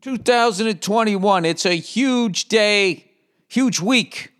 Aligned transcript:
2021. 0.00 1.44
It's 1.44 1.64
a 1.64 1.74
huge 1.74 2.48
day, 2.48 3.04
huge 3.46 3.78
week. 3.78 4.32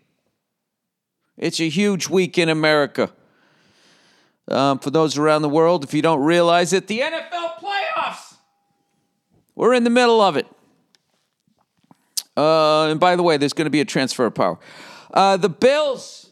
It's 1.37 1.61
a 1.61 1.69
huge 1.69 2.09
week 2.09 2.37
in 2.37 2.49
America. 2.49 3.09
Um, 4.49 4.79
for 4.79 4.89
those 4.89 5.17
around 5.17 5.43
the 5.43 5.49
world, 5.49 5.85
if 5.85 5.93
you 5.93 6.01
don't 6.01 6.25
realize 6.25 6.73
it, 6.73 6.87
the 6.87 6.99
NFL 6.99 7.55
playoffs. 7.55 8.33
We're 9.55 9.73
in 9.73 9.85
the 9.85 9.89
middle 9.89 10.19
of 10.19 10.35
it. 10.35 10.45
Uh, 12.41 12.87
and 12.89 12.99
by 12.99 13.15
the 13.15 13.21
way, 13.21 13.37
there's 13.37 13.53
going 13.53 13.67
to 13.67 13.71
be 13.71 13.81
a 13.81 13.85
transfer 13.85 14.25
of 14.25 14.33
power. 14.33 14.57
Uh, 15.13 15.37
the 15.37 15.49
Bills, 15.49 16.31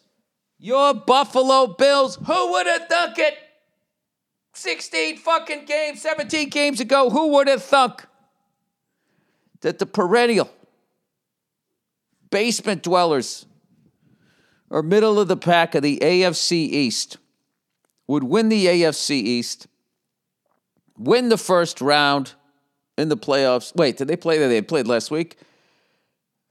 your 0.57 0.95
Buffalo 0.95 1.67
Bills, 1.67 2.16
who 2.16 2.52
would 2.52 2.66
have 2.66 2.88
thunk 2.88 3.20
it? 3.20 3.35
16 4.53 5.17
fucking 5.17 5.66
games, 5.66 6.02
17 6.02 6.49
games 6.49 6.80
ago, 6.80 7.11
who 7.11 7.27
would 7.33 7.47
have 7.47 7.63
thunk 7.63 8.05
that 9.61 9.77
the 9.77 9.85
perennial 9.85 10.49
basement 12.31 12.81
dwellers 12.81 13.45
or 14.71 14.81
middle 14.81 15.19
of 15.19 15.27
the 15.27 15.38
pack 15.38 15.75
of 15.75 15.83
the 15.83 15.99
AFC 15.99 16.53
East 16.53 17.17
would 18.07 18.23
win 18.23 18.49
the 18.49 18.66
AFC 18.66 19.11
East, 19.11 19.67
win 20.97 21.30
the 21.30 21.38
first 21.38 21.81
round 21.81 22.33
in 22.97 23.09
the 23.09 23.17
playoffs. 23.17 23.75
Wait, 23.75 23.97
did 23.97 24.07
they 24.07 24.17
play 24.17 24.39
that 24.39 24.47
they 24.47 24.61
played 24.63 24.88
last 24.88 25.11
week? 25.11 25.38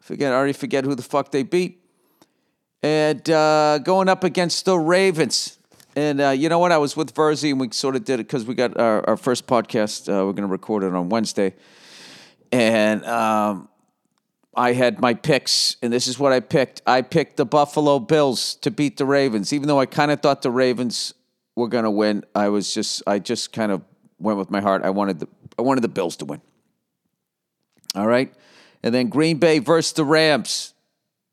Forget, 0.09 0.33
I 0.33 0.37
already 0.37 0.55
forget 0.55 0.85
who 0.85 0.95
the 0.95 1.03
fuck 1.03 1.33
they 1.33 1.43
beat. 1.43 1.85
And 2.83 3.29
uh, 3.29 3.77
going 3.77 4.09
up 4.09 4.25
against 4.25 4.65
the 4.65 4.79
Ravens. 4.79 5.59
And 5.97 6.19
uh, 6.19 6.31
you 6.31 6.49
know 6.49 6.59
what? 6.59 6.73
I 6.73 6.79
was 6.79 6.97
with 6.97 7.15
Virzi 7.15 7.51
and 7.51 7.61
we 7.61 7.69
sort 7.73 7.95
of 7.95 8.07
did 8.07 8.15
it 8.15 8.27
because 8.27 8.47
we 8.47 8.55
got 8.55 8.81
our, 8.81 9.07
our 9.07 9.19
first 9.19 9.47
podcast. 9.47 10.09
Uh, 10.09 10.25
we're 10.25 10.33
going 10.33 10.49
to 10.49 10.51
record 10.51 10.83
it 10.83 10.95
on 10.95 11.11
Wednesday. 11.11 11.55
And 12.51 13.05
um, 13.05 13.69
I 14.57 14.73
had 14.73 14.99
my 14.99 15.13
picks, 15.13 15.77
and 15.83 15.93
this 15.93 16.07
is 16.07 16.19
what 16.19 16.33
I 16.33 16.41
picked. 16.41 16.81
I 16.87 17.03
picked 17.03 17.37
the 17.37 17.45
Buffalo 17.45 17.99
Bills 17.99 18.55
to 18.63 18.71
beat 18.71 18.97
the 18.97 19.05
Ravens, 19.05 19.53
even 19.53 19.69
though 19.69 19.79
I 19.79 19.85
kind 19.85 20.11
of 20.11 20.23
thought 20.23 20.41
the 20.41 20.51
Ravens 20.51 21.13
were 21.55 21.69
going 21.69 21.85
to 21.85 21.91
win. 21.91 22.25
I 22.35 22.49
was 22.49 22.73
just, 22.73 23.03
I 23.07 23.19
just 23.19 23.53
kind 23.53 23.73
of 23.73 23.83
went 24.19 24.39
with 24.39 24.51
my 24.51 24.63
heart. 24.63 24.85
I 24.85 24.91
wanted 24.91 25.19
the, 25.21 25.29
I 25.59 25.63
wanted 25.63 25.83
the 25.83 25.89
Bills 25.89 26.17
to 26.17 26.25
win. 26.25 26.41
All 27.95 28.07
right. 28.07 28.33
And 28.83 28.95
then 28.95 29.09
Green 29.09 29.39
Bay 29.39 29.59
versus 29.59 29.93
the 29.93 30.05
Rams. 30.05 30.75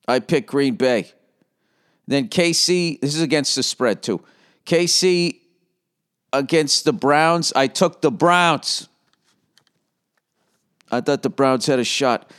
I 0.08 0.20
picked 0.20 0.48
Green 0.48 0.76
Bay. 0.76 1.12
Then 2.08 2.28
KC, 2.28 3.00
this 3.00 3.16
is 3.16 3.22
against 3.22 3.56
the 3.56 3.64
spread 3.64 4.04
too. 4.04 4.22
KC 4.66 5.40
against 6.34 6.86
the 6.86 6.94
Browns. 6.94 7.54
I 7.56 7.68
took 7.68 8.02
the 8.02 8.12
Browns. 8.12 8.88
I 10.92 11.02
thought 11.02 11.24
the 11.24 11.30
Browns 11.30 11.66
had 11.66 11.80
a 11.80 11.84
shot. 11.84 12.32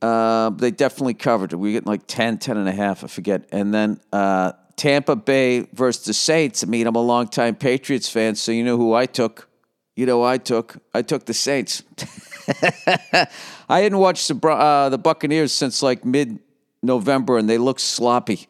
Uh, 0.00 0.50
they 0.50 0.70
definitely 0.70 1.14
covered 1.14 1.52
it. 1.52 1.56
We 1.56 1.72
get 1.72 1.86
like 1.86 2.02
10, 2.06 2.38
10 2.38 2.56
and 2.56 2.68
a 2.68 2.72
half, 2.72 3.02
I 3.02 3.06
forget. 3.06 3.46
And 3.50 3.72
then 3.72 4.00
uh, 4.12 4.52
Tampa 4.76 5.16
Bay 5.16 5.66
versus 5.72 6.04
the 6.04 6.14
Saints. 6.14 6.62
I 6.62 6.66
mean, 6.66 6.86
I'm 6.86 6.94
a 6.94 7.02
longtime 7.02 7.56
Patriots 7.56 8.08
fan, 8.08 8.34
so 8.34 8.52
you 8.52 8.62
know 8.64 8.76
who 8.76 8.92
I 8.92 9.06
took. 9.06 9.48
You 9.96 10.06
know 10.06 10.22
I 10.22 10.38
took. 10.38 10.76
I 10.92 11.02
took 11.02 11.26
the 11.26 11.34
Saints. 11.34 11.82
I 13.68 13.80
hadn't 13.80 13.98
watched 13.98 14.28
the 14.28 14.48
uh, 14.48 14.88
the 14.88 14.98
Buccaneers 14.98 15.52
since 15.52 15.82
like 15.82 16.04
mid 16.04 16.38
November, 16.82 17.38
and 17.38 17.48
they 17.48 17.58
looked 17.58 17.80
sloppy. 17.80 18.46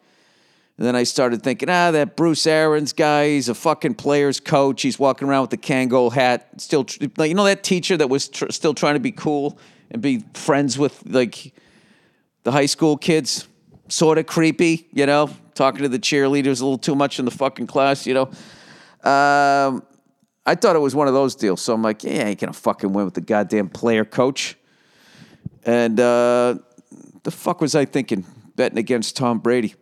And 0.77 0.85
then 0.85 0.95
I 0.95 1.03
started 1.03 1.41
thinking, 1.41 1.69
ah, 1.69 1.91
that 1.91 2.17
Bruce 2.17 2.45
Arians 2.45 2.91
guy, 2.91 3.29
he's 3.29 3.47
a 3.47 3.55
fucking 3.55 3.95
player's 3.95 4.41
coach. 4.41 4.81
He's 4.81 4.99
walking 4.99 5.29
around 5.29 5.41
with 5.43 5.51
the 5.51 5.57
Kangol 5.57 6.11
hat. 6.11 6.49
Still, 6.57 6.85
like, 7.15 7.29
you 7.29 7.35
know, 7.35 7.45
that 7.45 7.63
teacher 7.63 7.95
that 7.95 8.09
was 8.09 8.27
tr- 8.27 8.49
still 8.49 8.73
trying 8.73 8.95
to 8.95 8.99
be 8.99 9.13
cool 9.13 9.57
and 9.89 10.01
be 10.01 10.25
friends 10.33 10.77
with 10.77 11.01
like 11.05 11.53
the 12.43 12.51
high 12.51 12.65
school 12.65 12.97
kids, 12.97 13.47
sort 13.87 14.17
of 14.17 14.25
creepy, 14.25 14.87
you 14.91 15.05
know, 15.05 15.29
talking 15.53 15.83
to 15.83 15.89
the 15.89 15.99
cheerleaders 15.99 16.61
a 16.61 16.65
little 16.65 16.77
too 16.77 16.95
much 16.95 17.19
in 17.19 17.25
the 17.25 17.31
fucking 17.31 17.67
class, 17.67 18.05
you 18.05 18.13
know. 18.13 19.09
Um, 19.09 19.81
I 20.45 20.55
thought 20.55 20.75
it 20.75 20.79
was 20.79 20.93
one 20.93 21.07
of 21.07 21.13
those 21.13 21.35
deals. 21.35 21.61
So 21.61 21.73
I'm 21.73 21.81
like, 21.81 22.03
yeah, 22.03 22.25
I 22.25 22.29
ain't 22.29 22.39
gonna 22.39 22.53
fucking 22.53 22.93
win 22.93 23.05
with 23.05 23.15
the 23.15 23.21
goddamn 23.21 23.69
player 23.69 24.05
coach. 24.05 24.55
And 25.63 25.99
uh, 25.99 26.55
the 27.23 27.31
fuck 27.31 27.61
was 27.61 27.75
I 27.75 27.85
thinking? 27.85 28.25
Betting 28.55 28.77
against 28.77 29.17
Tom 29.17 29.39
Brady. 29.39 29.75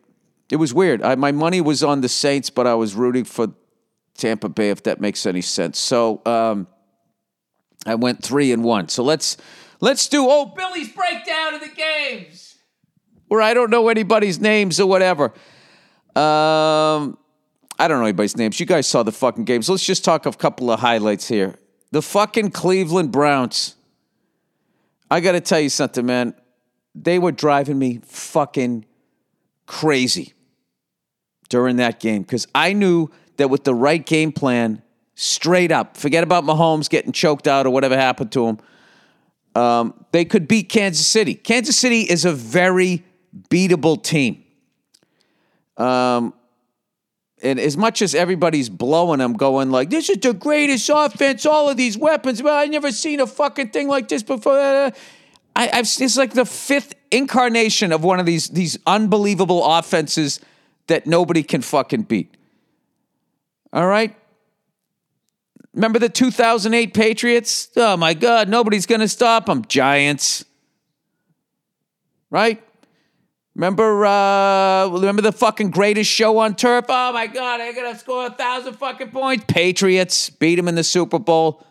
It 0.49 0.55
was 0.55 0.73
weird. 0.73 1.01
I, 1.01 1.15
my 1.15 1.31
money 1.31 1.61
was 1.61 1.83
on 1.83 2.01
the 2.01 2.09
Saints, 2.09 2.49
but 2.49 2.65
I 2.67 2.75
was 2.75 2.95
rooting 2.95 3.23
for 3.23 3.53
Tampa 4.15 4.49
Bay, 4.49 4.69
if 4.69 4.83
that 4.83 5.01
makes 5.01 5.25
any 5.25 5.41
sense. 5.41 5.79
So 5.79 6.21
um, 6.25 6.67
I 7.85 7.95
went 7.95 8.23
three 8.23 8.51
and 8.51 8.63
one. 8.63 8.87
So 8.89 9.03
let's 9.03 9.37
let's 9.81 10.07
do 10.07 10.27
oh 10.29 10.45
Billy's 10.45 10.89
breakdown 10.89 11.55
of 11.55 11.61
the 11.61 11.69
games, 11.69 12.55
where 13.27 13.41
I 13.41 13.53
don't 13.53 13.69
know 13.69 13.89
anybody's 13.89 14.39
names 14.39 14.79
or 14.79 14.87
whatever. 14.87 15.33
Um, 16.15 17.17
I 17.79 17.87
don't 17.87 17.99
know 17.99 18.05
anybody's 18.05 18.37
names. 18.37 18.59
You 18.59 18.65
guys 18.65 18.87
saw 18.87 19.03
the 19.03 19.11
fucking 19.11 19.45
games. 19.45 19.69
Let's 19.69 19.85
just 19.85 20.03
talk 20.03 20.25
a 20.25 20.31
couple 20.31 20.71
of 20.71 20.79
highlights 20.79 21.27
here. 21.27 21.55
The 21.91 22.01
fucking 22.01 22.51
Cleveland 22.51 23.11
Browns 23.11 23.75
I 25.13 25.19
got 25.19 25.33
to 25.33 25.41
tell 25.41 25.59
you 25.59 25.69
something, 25.69 26.07
man. 26.07 26.33
They 26.95 27.19
were 27.19 27.31
driving 27.31 27.77
me 27.77 27.99
fucking 28.03 28.83
crazy 29.67 30.33
during 31.49 31.75
that 31.75 31.99
game 31.99 32.23
because 32.23 32.47
I 32.55 32.73
knew 32.73 33.09
that 33.37 33.51
with 33.51 33.63
the 33.63 33.75
right 33.75 34.03
game 34.03 34.31
plan, 34.31 34.81
straight 35.13 35.71
up, 35.71 35.97
forget 35.97 36.23
about 36.23 36.45
Mahomes 36.45 36.89
getting 36.89 37.11
choked 37.11 37.47
out 37.47 37.67
or 37.67 37.69
whatever 37.69 37.95
happened 37.95 38.31
to 38.31 38.47
him, 38.47 38.57
um, 39.53 40.05
they 40.11 40.25
could 40.25 40.47
beat 40.47 40.67
Kansas 40.67 41.05
City. 41.05 41.35
Kansas 41.35 41.77
City 41.77 42.01
is 42.01 42.25
a 42.25 42.33
very 42.33 43.03
beatable 43.51 44.01
team. 44.01 44.43
Um, 45.77 46.33
and 47.43 47.59
as 47.59 47.77
much 47.77 48.01
as 48.01 48.15
everybody's 48.15 48.69
blowing 48.69 49.19
them, 49.19 49.33
going 49.33 49.69
like, 49.69 49.89
"This 49.89 50.09
is 50.09 50.17
the 50.17 50.33
greatest 50.33 50.89
offense, 50.93 51.45
all 51.45 51.69
of 51.69 51.77
these 51.77 51.97
weapons," 51.97 52.41
well, 52.41 52.55
I 52.55 52.65
never 52.65 52.91
seen 52.91 53.19
a 53.19 53.27
fucking 53.27 53.69
thing 53.69 53.87
like 53.87 54.07
this 54.07 54.23
before. 54.23 54.57
I, 54.57 54.93
I've 55.55 55.85
it's 55.99 56.17
like 56.17 56.33
the 56.33 56.45
fifth 56.45 56.95
incarnation 57.11 57.91
of 57.91 58.03
one 58.03 58.19
of 58.19 58.25
these 58.25 58.49
these 58.49 58.77
unbelievable 58.87 59.63
offenses 59.63 60.39
that 60.87 61.05
nobody 61.05 61.43
can 61.43 61.61
fucking 61.61 62.03
beat. 62.03 62.35
All 63.71 63.87
right. 63.87 64.15
Remember 65.73 65.97
the 65.97 66.09
2008 66.09 66.93
Patriots? 66.93 67.69
Oh 67.75 67.97
my 67.97 68.13
God, 68.13 68.47
nobody's 68.47 68.85
going 68.85 69.01
to 69.01 69.07
stop 69.07 69.47
them. 69.47 69.65
Giants. 69.65 70.45
Right? 72.29 72.63
Remember, 73.55 74.05
uh, 74.05 74.87
remember 74.87 75.21
the 75.21 75.31
fucking 75.31 75.69
greatest 75.69 76.09
show 76.09 76.39
on 76.39 76.55
turf? 76.55 76.85
Oh 76.89 77.13
my 77.13 77.27
God, 77.27 77.61
I 77.61 77.71
gotta 77.71 77.97
score 77.97 78.25
a 78.25 78.31
thousand 78.31 78.73
fucking 78.73 79.11
points. 79.11 79.45
Patriots 79.47 80.31
beat 80.31 80.55
them 80.55 80.67
in 80.67 80.73
the 80.73 80.83
Super 80.83 81.19
Bowl. 81.19 81.63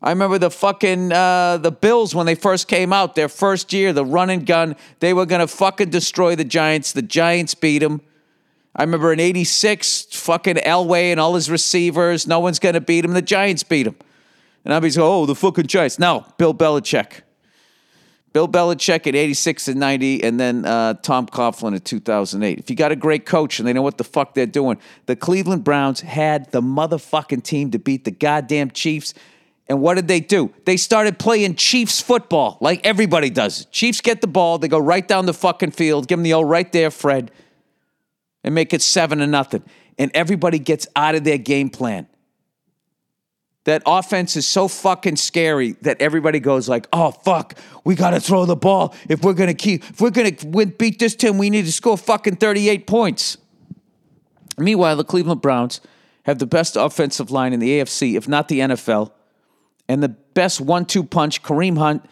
I 0.00 0.10
remember 0.10 0.38
the 0.38 0.50
fucking 0.50 1.12
uh, 1.12 1.58
the 1.58 1.72
Bills 1.72 2.14
when 2.14 2.26
they 2.26 2.36
first 2.36 2.68
came 2.68 2.92
out, 2.92 3.16
their 3.16 3.28
first 3.28 3.72
year, 3.72 3.92
the 3.92 4.04
run 4.04 4.30
and 4.30 4.46
gun. 4.46 4.76
They 5.00 5.12
were 5.12 5.26
gonna 5.26 5.48
fucking 5.48 5.90
destroy 5.90 6.36
the 6.36 6.44
Giants. 6.44 6.92
The 6.92 7.02
Giants 7.02 7.56
beat 7.56 7.80
them. 7.80 8.02
I 8.76 8.84
remember 8.84 9.12
in 9.12 9.18
'86, 9.18 10.06
fucking 10.12 10.56
Elway 10.56 11.10
and 11.10 11.18
all 11.18 11.34
his 11.34 11.50
receivers. 11.50 12.24
No 12.26 12.38
one's 12.38 12.60
gonna 12.60 12.80
beat 12.80 13.04
him. 13.04 13.14
The 13.14 13.20
Giants 13.20 13.64
beat 13.64 13.88
him. 13.88 13.96
And 14.64 14.72
I'll 14.72 14.80
be 14.80 14.90
like, 14.90 14.98
oh, 14.98 15.26
the 15.26 15.34
fucking 15.34 15.66
Giants. 15.66 15.98
No, 15.98 16.24
Bill 16.38 16.54
Belichick. 16.54 17.22
Bill 18.32 18.46
Belichick 18.46 19.08
at 19.08 19.14
86 19.14 19.68
and 19.68 19.80
90, 19.80 20.22
and 20.22 20.38
then 20.38 20.64
uh, 20.64 20.94
Tom 20.94 21.26
Coughlin 21.26 21.74
at 21.74 21.84
2008. 21.84 22.58
If 22.58 22.70
you 22.70 22.76
got 22.76 22.92
a 22.92 22.96
great 22.96 23.26
coach 23.26 23.58
and 23.58 23.66
they 23.66 23.72
know 23.72 23.82
what 23.82 23.98
the 23.98 24.04
fuck 24.04 24.34
they're 24.34 24.46
doing, 24.46 24.78
the 25.06 25.16
Cleveland 25.16 25.64
Browns 25.64 26.00
had 26.00 26.50
the 26.52 26.62
motherfucking 26.62 27.42
team 27.42 27.72
to 27.72 27.78
beat 27.78 28.04
the 28.04 28.12
goddamn 28.12 28.70
Chiefs. 28.70 29.14
And 29.68 29.80
what 29.80 29.94
did 29.94 30.06
they 30.06 30.20
do? 30.20 30.52
They 30.64 30.76
started 30.76 31.18
playing 31.18 31.56
Chiefs 31.56 32.00
football 32.00 32.56
like 32.60 32.80
everybody 32.86 33.30
does. 33.30 33.64
Chiefs 33.66 34.00
get 34.00 34.20
the 34.20 34.28
ball, 34.28 34.58
they 34.58 34.68
go 34.68 34.78
right 34.78 35.06
down 35.06 35.26
the 35.26 35.34
fucking 35.34 35.72
field, 35.72 36.06
give 36.06 36.18
them 36.18 36.24
the 36.24 36.34
old 36.34 36.48
right 36.48 36.70
there, 36.70 36.90
Fred, 36.90 37.32
and 38.44 38.54
make 38.54 38.72
it 38.72 38.82
seven 38.82 39.18
to 39.18 39.26
nothing. 39.26 39.64
And 39.98 40.10
everybody 40.14 40.60
gets 40.60 40.86
out 40.94 41.16
of 41.16 41.24
their 41.24 41.38
game 41.38 41.68
plan 41.68 42.06
that 43.64 43.82
offense 43.86 44.36
is 44.36 44.46
so 44.46 44.68
fucking 44.68 45.16
scary 45.16 45.72
that 45.82 46.00
everybody 46.00 46.40
goes 46.40 46.68
like, 46.68 46.86
"Oh 46.92 47.10
fuck, 47.10 47.58
we 47.84 47.94
got 47.94 48.10
to 48.10 48.20
throw 48.20 48.46
the 48.46 48.56
ball 48.56 48.94
if 49.08 49.22
we're 49.22 49.34
gonna 49.34 49.54
keep 49.54 49.84
if 49.84 50.00
we're 50.00 50.10
gonna 50.10 50.32
win, 50.44 50.74
beat 50.78 50.98
this 50.98 51.14
team. 51.14 51.38
We 51.38 51.50
need 51.50 51.66
to 51.66 51.72
score 51.72 51.98
fucking 51.98 52.36
thirty 52.36 52.68
eight 52.68 52.86
points." 52.86 53.36
Meanwhile, 54.58 54.96
the 54.96 55.04
Cleveland 55.04 55.40
Browns 55.40 55.80
have 56.24 56.38
the 56.38 56.46
best 56.46 56.76
offensive 56.76 57.30
line 57.30 57.52
in 57.52 57.60
the 57.60 57.80
AFC, 57.80 58.16
if 58.16 58.28
not 58.28 58.48
the 58.48 58.60
NFL, 58.60 59.12
and 59.88 60.02
the 60.02 60.08
best 60.08 60.60
one 60.60 60.86
two 60.86 61.04
punch. 61.04 61.42
Kareem 61.42 61.76
Hunt 61.78 62.04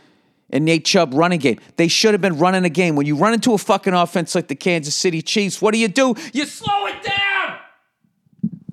and 0.50 0.64
Nate 0.64 0.84
Chubb 0.84 1.14
running 1.14 1.40
game. 1.40 1.58
They 1.76 1.88
should 1.88 2.12
have 2.14 2.20
been 2.20 2.38
running 2.38 2.64
a 2.64 2.70
game. 2.70 2.96
When 2.96 3.06
you 3.06 3.16
run 3.16 3.34
into 3.34 3.54
a 3.54 3.58
fucking 3.58 3.94
offense 3.94 4.34
like 4.34 4.48
the 4.48 4.54
Kansas 4.54 4.94
City 4.94 5.22
Chiefs, 5.22 5.60
what 5.60 5.72
do 5.72 5.80
you 5.80 5.88
do? 5.88 6.14
You 6.32 6.44
slow 6.44 6.86
it 6.86 7.02
down. 7.02 7.27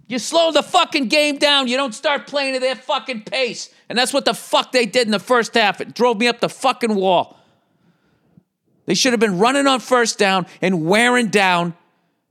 You 0.08 0.20
slow 0.20 0.52
the 0.52 0.62
fucking 0.62 1.08
game 1.08 1.38
down. 1.38 1.68
You 1.68 1.78
don't 1.78 1.94
start 1.94 2.28
playing 2.28 2.56
at 2.56 2.62
their 2.62 2.76
fucking 2.76 3.24
pace. 3.24 3.70
And 3.90 3.98
that's 3.98 4.14
what 4.14 4.26
the 4.26 4.34
fuck 4.34 4.72
they 4.72 4.86
did 4.86 5.08
in 5.08 5.12
the 5.12 5.20
first 5.20 5.56
half. 5.56 5.82
It 5.82 5.96
drove 5.96 6.20
me 6.20 6.28
up 6.28 6.40
the 6.40 6.50
fucking 6.50 6.94
wall. 6.94 7.40
They 8.86 8.94
should 8.94 9.14
have 9.14 9.20
been 9.20 9.40
running 9.40 9.66
on 9.66 9.80
first 9.80 10.20
down 10.20 10.46
and 10.62 10.86
wearing 10.86 11.30
down 11.30 11.74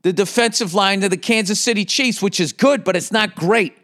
the 0.03 0.13
defensive 0.13 0.75
line 0.75 1.03
of 1.03 1.11
the 1.11 1.17
Kansas 1.17 1.61
City 1.61 1.85
Chiefs, 1.85 2.23
which 2.23 2.39
is 2.39 2.53
good, 2.53 2.85
but 2.85 2.95
it's 2.95 3.11
not 3.11 3.35
great. 3.35 3.77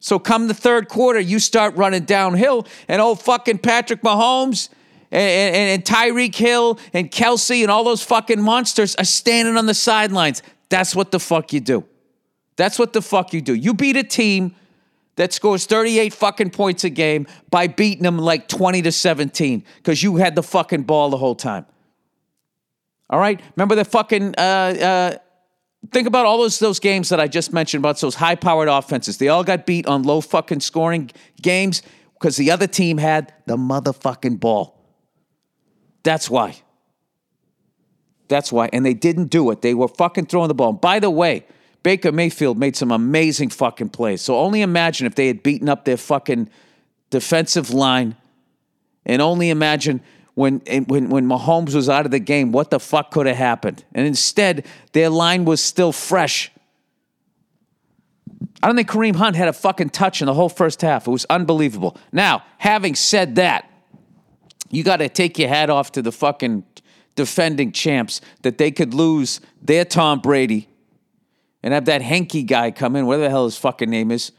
So 0.00 0.18
come 0.18 0.48
the 0.48 0.54
third 0.54 0.88
quarter, 0.88 1.18
you 1.18 1.40
start 1.40 1.76
running 1.76 2.04
downhill, 2.04 2.66
and 2.86 3.02
old 3.02 3.20
fucking 3.20 3.58
Patrick 3.58 4.00
Mahomes 4.00 4.68
and, 5.10 5.56
and, 5.56 5.70
and 5.70 5.84
Tyreek 5.84 6.34
Hill 6.34 6.78
and 6.92 7.10
Kelce 7.10 7.62
and 7.62 7.70
all 7.70 7.84
those 7.84 8.02
fucking 8.02 8.40
monsters 8.40 8.94
are 8.94 9.04
standing 9.04 9.56
on 9.56 9.66
the 9.66 9.74
sidelines. 9.74 10.42
That's 10.68 10.94
what 10.94 11.10
the 11.10 11.18
fuck 11.18 11.52
you 11.52 11.60
do. 11.60 11.84
That's 12.58 12.76
what 12.76 12.92
the 12.92 13.00
fuck 13.00 13.32
you 13.32 13.40
do. 13.40 13.54
You 13.54 13.72
beat 13.72 13.96
a 13.96 14.02
team 14.02 14.54
that 15.14 15.32
scores 15.32 15.64
38 15.64 16.12
fucking 16.12 16.50
points 16.50 16.82
a 16.82 16.90
game 16.90 17.28
by 17.50 17.68
beating 17.68 18.02
them 18.02 18.18
like 18.18 18.48
20 18.48 18.82
to 18.82 18.92
17 18.92 19.64
because 19.76 20.02
you 20.02 20.16
had 20.16 20.34
the 20.34 20.42
fucking 20.42 20.82
ball 20.82 21.08
the 21.08 21.16
whole 21.16 21.36
time. 21.36 21.66
All 23.08 23.20
right? 23.20 23.40
Remember 23.56 23.76
the 23.76 23.84
fucking 23.84 24.34
uh, 24.36 24.40
uh, 24.40 25.18
think 25.92 26.08
about 26.08 26.26
all 26.26 26.38
those 26.38 26.58
those 26.58 26.80
games 26.80 27.10
that 27.10 27.20
I 27.20 27.28
just 27.28 27.52
mentioned 27.52 27.80
about 27.80 28.00
those 28.00 28.16
high 28.16 28.34
powered 28.34 28.68
offenses. 28.68 29.18
They 29.18 29.28
all 29.28 29.44
got 29.44 29.64
beat 29.64 29.86
on 29.86 30.02
low 30.02 30.20
fucking 30.20 30.60
scoring 30.60 31.12
games 31.40 31.82
because 32.14 32.36
the 32.36 32.50
other 32.50 32.66
team 32.66 32.98
had 32.98 33.32
the 33.46 33.56
motherfucking 33.56 34.40
ball. 34.40 34.84
That's 36.02 36.28
why. 36.28 36.56
That's 38.26 38.50
why. 38.50 38.68
And 38.72 38.84
they 38.84 38.94
didn't 38.94 39.26
do 39.26 39.48
it. 39.52 39.62
They 39.62 39.74
were 39.74 39.88
fucking 39.88 40.26
throwing 40.26 40.48
the 40.48 40.54
ball. 40.54 40.70
And 40.70 40.80
by 40.80 40.98
the 40.98 41.10
way, 41.10 41.46
Baker 41.82 42.12
Mayfield 42.12 42.58
made 42.58 42.76
some 42.76 42.90
amazing 42.90 43.50
fucking 43.50 43.90
plays. 43.90 44.20
So 44.20 44.38
only 44.38 44.62
imagine 44.62 45.06
if 45.06 45.14
they 45.14 45.28
had 45.28 45.42
beaten 45.42 45.68
up 45.68 45.84
their 45.84 45.96
fucking 45.96 46.48
defensive 47.10 47.70
line. 47.70 48.16
And 49.06 49.22
only 49.22 49.50
imagine 49.50 50.02
when 50.34 50.60
when 50.86 51.08
when 51.08 51.26
Mahomes 51.26 51.74
was 51.74 51.88
out 51.88 52.04
of 52.04 52.10
the 52.10 52.18
game, 52.18 52.52
what 52.52 52.70
the 52.70 52.78
fuck 52.78 53.10
could 53.10 53.26
have 53.26 53.36
happened? 53.36 53.84
And 53.94 54.06
instead, 54.06 54.66
their 54.92 55.08
line 55.08 55.44
was 55.44 55.62
still 55.62 55.92
fresh. 55.92 56.50
I 58.62 58.66
don't 58.66 58.76
think 58.76 58.88
Kareem 58.88 59.16
Hunt 59.16 59.36
had 59.36 59.48
a 59.48 59.52
fucking 59.52 59.90
touch 59.90 60.20
in 60.20 60.26
the 60.26 60.34
whole 60.34 60.48
first 60.48 60.82
half. 60.82 61.06
It 61.06 61.10
was 61.10 61.24
unbelievable. 61.30 61.96
Now, 62.12 62.44
having 62.58 62.94
said 62.96 63.36
that, 63.36 63.70
you 64.70 64.82
got 64.82 64.96
to 64.96 65.08
take 65.08 65.38
your 65.38 65.48
hat 65.48 65.70
off 65.70 65.92
to 65.92 66.02
the 66.02 66.12
fucking 66.12 66.64
defending 67.14 67.72
champs 67.72 68.20
that 68.42 68.58
they 68.58 68.70
could 68.70 68.94
lose 68.94 69.40
their 69.62 69.84
Tom 69.84 70.20
Brady 70.20 70.68
and 71.62 71.74
have 71.74 71.86
that 71.86 72.02
Henke 72.02 72.46
guy 72.46 72.70
come 72.70 72.96
in, 72.96 73.06
whatever 73.06 73.24
the 73.24 73.30
hell 73.30 73.44
his 73.44 73.56
fucking 73.56 73.90
name 73.90 74.10
is. 74.10 74.32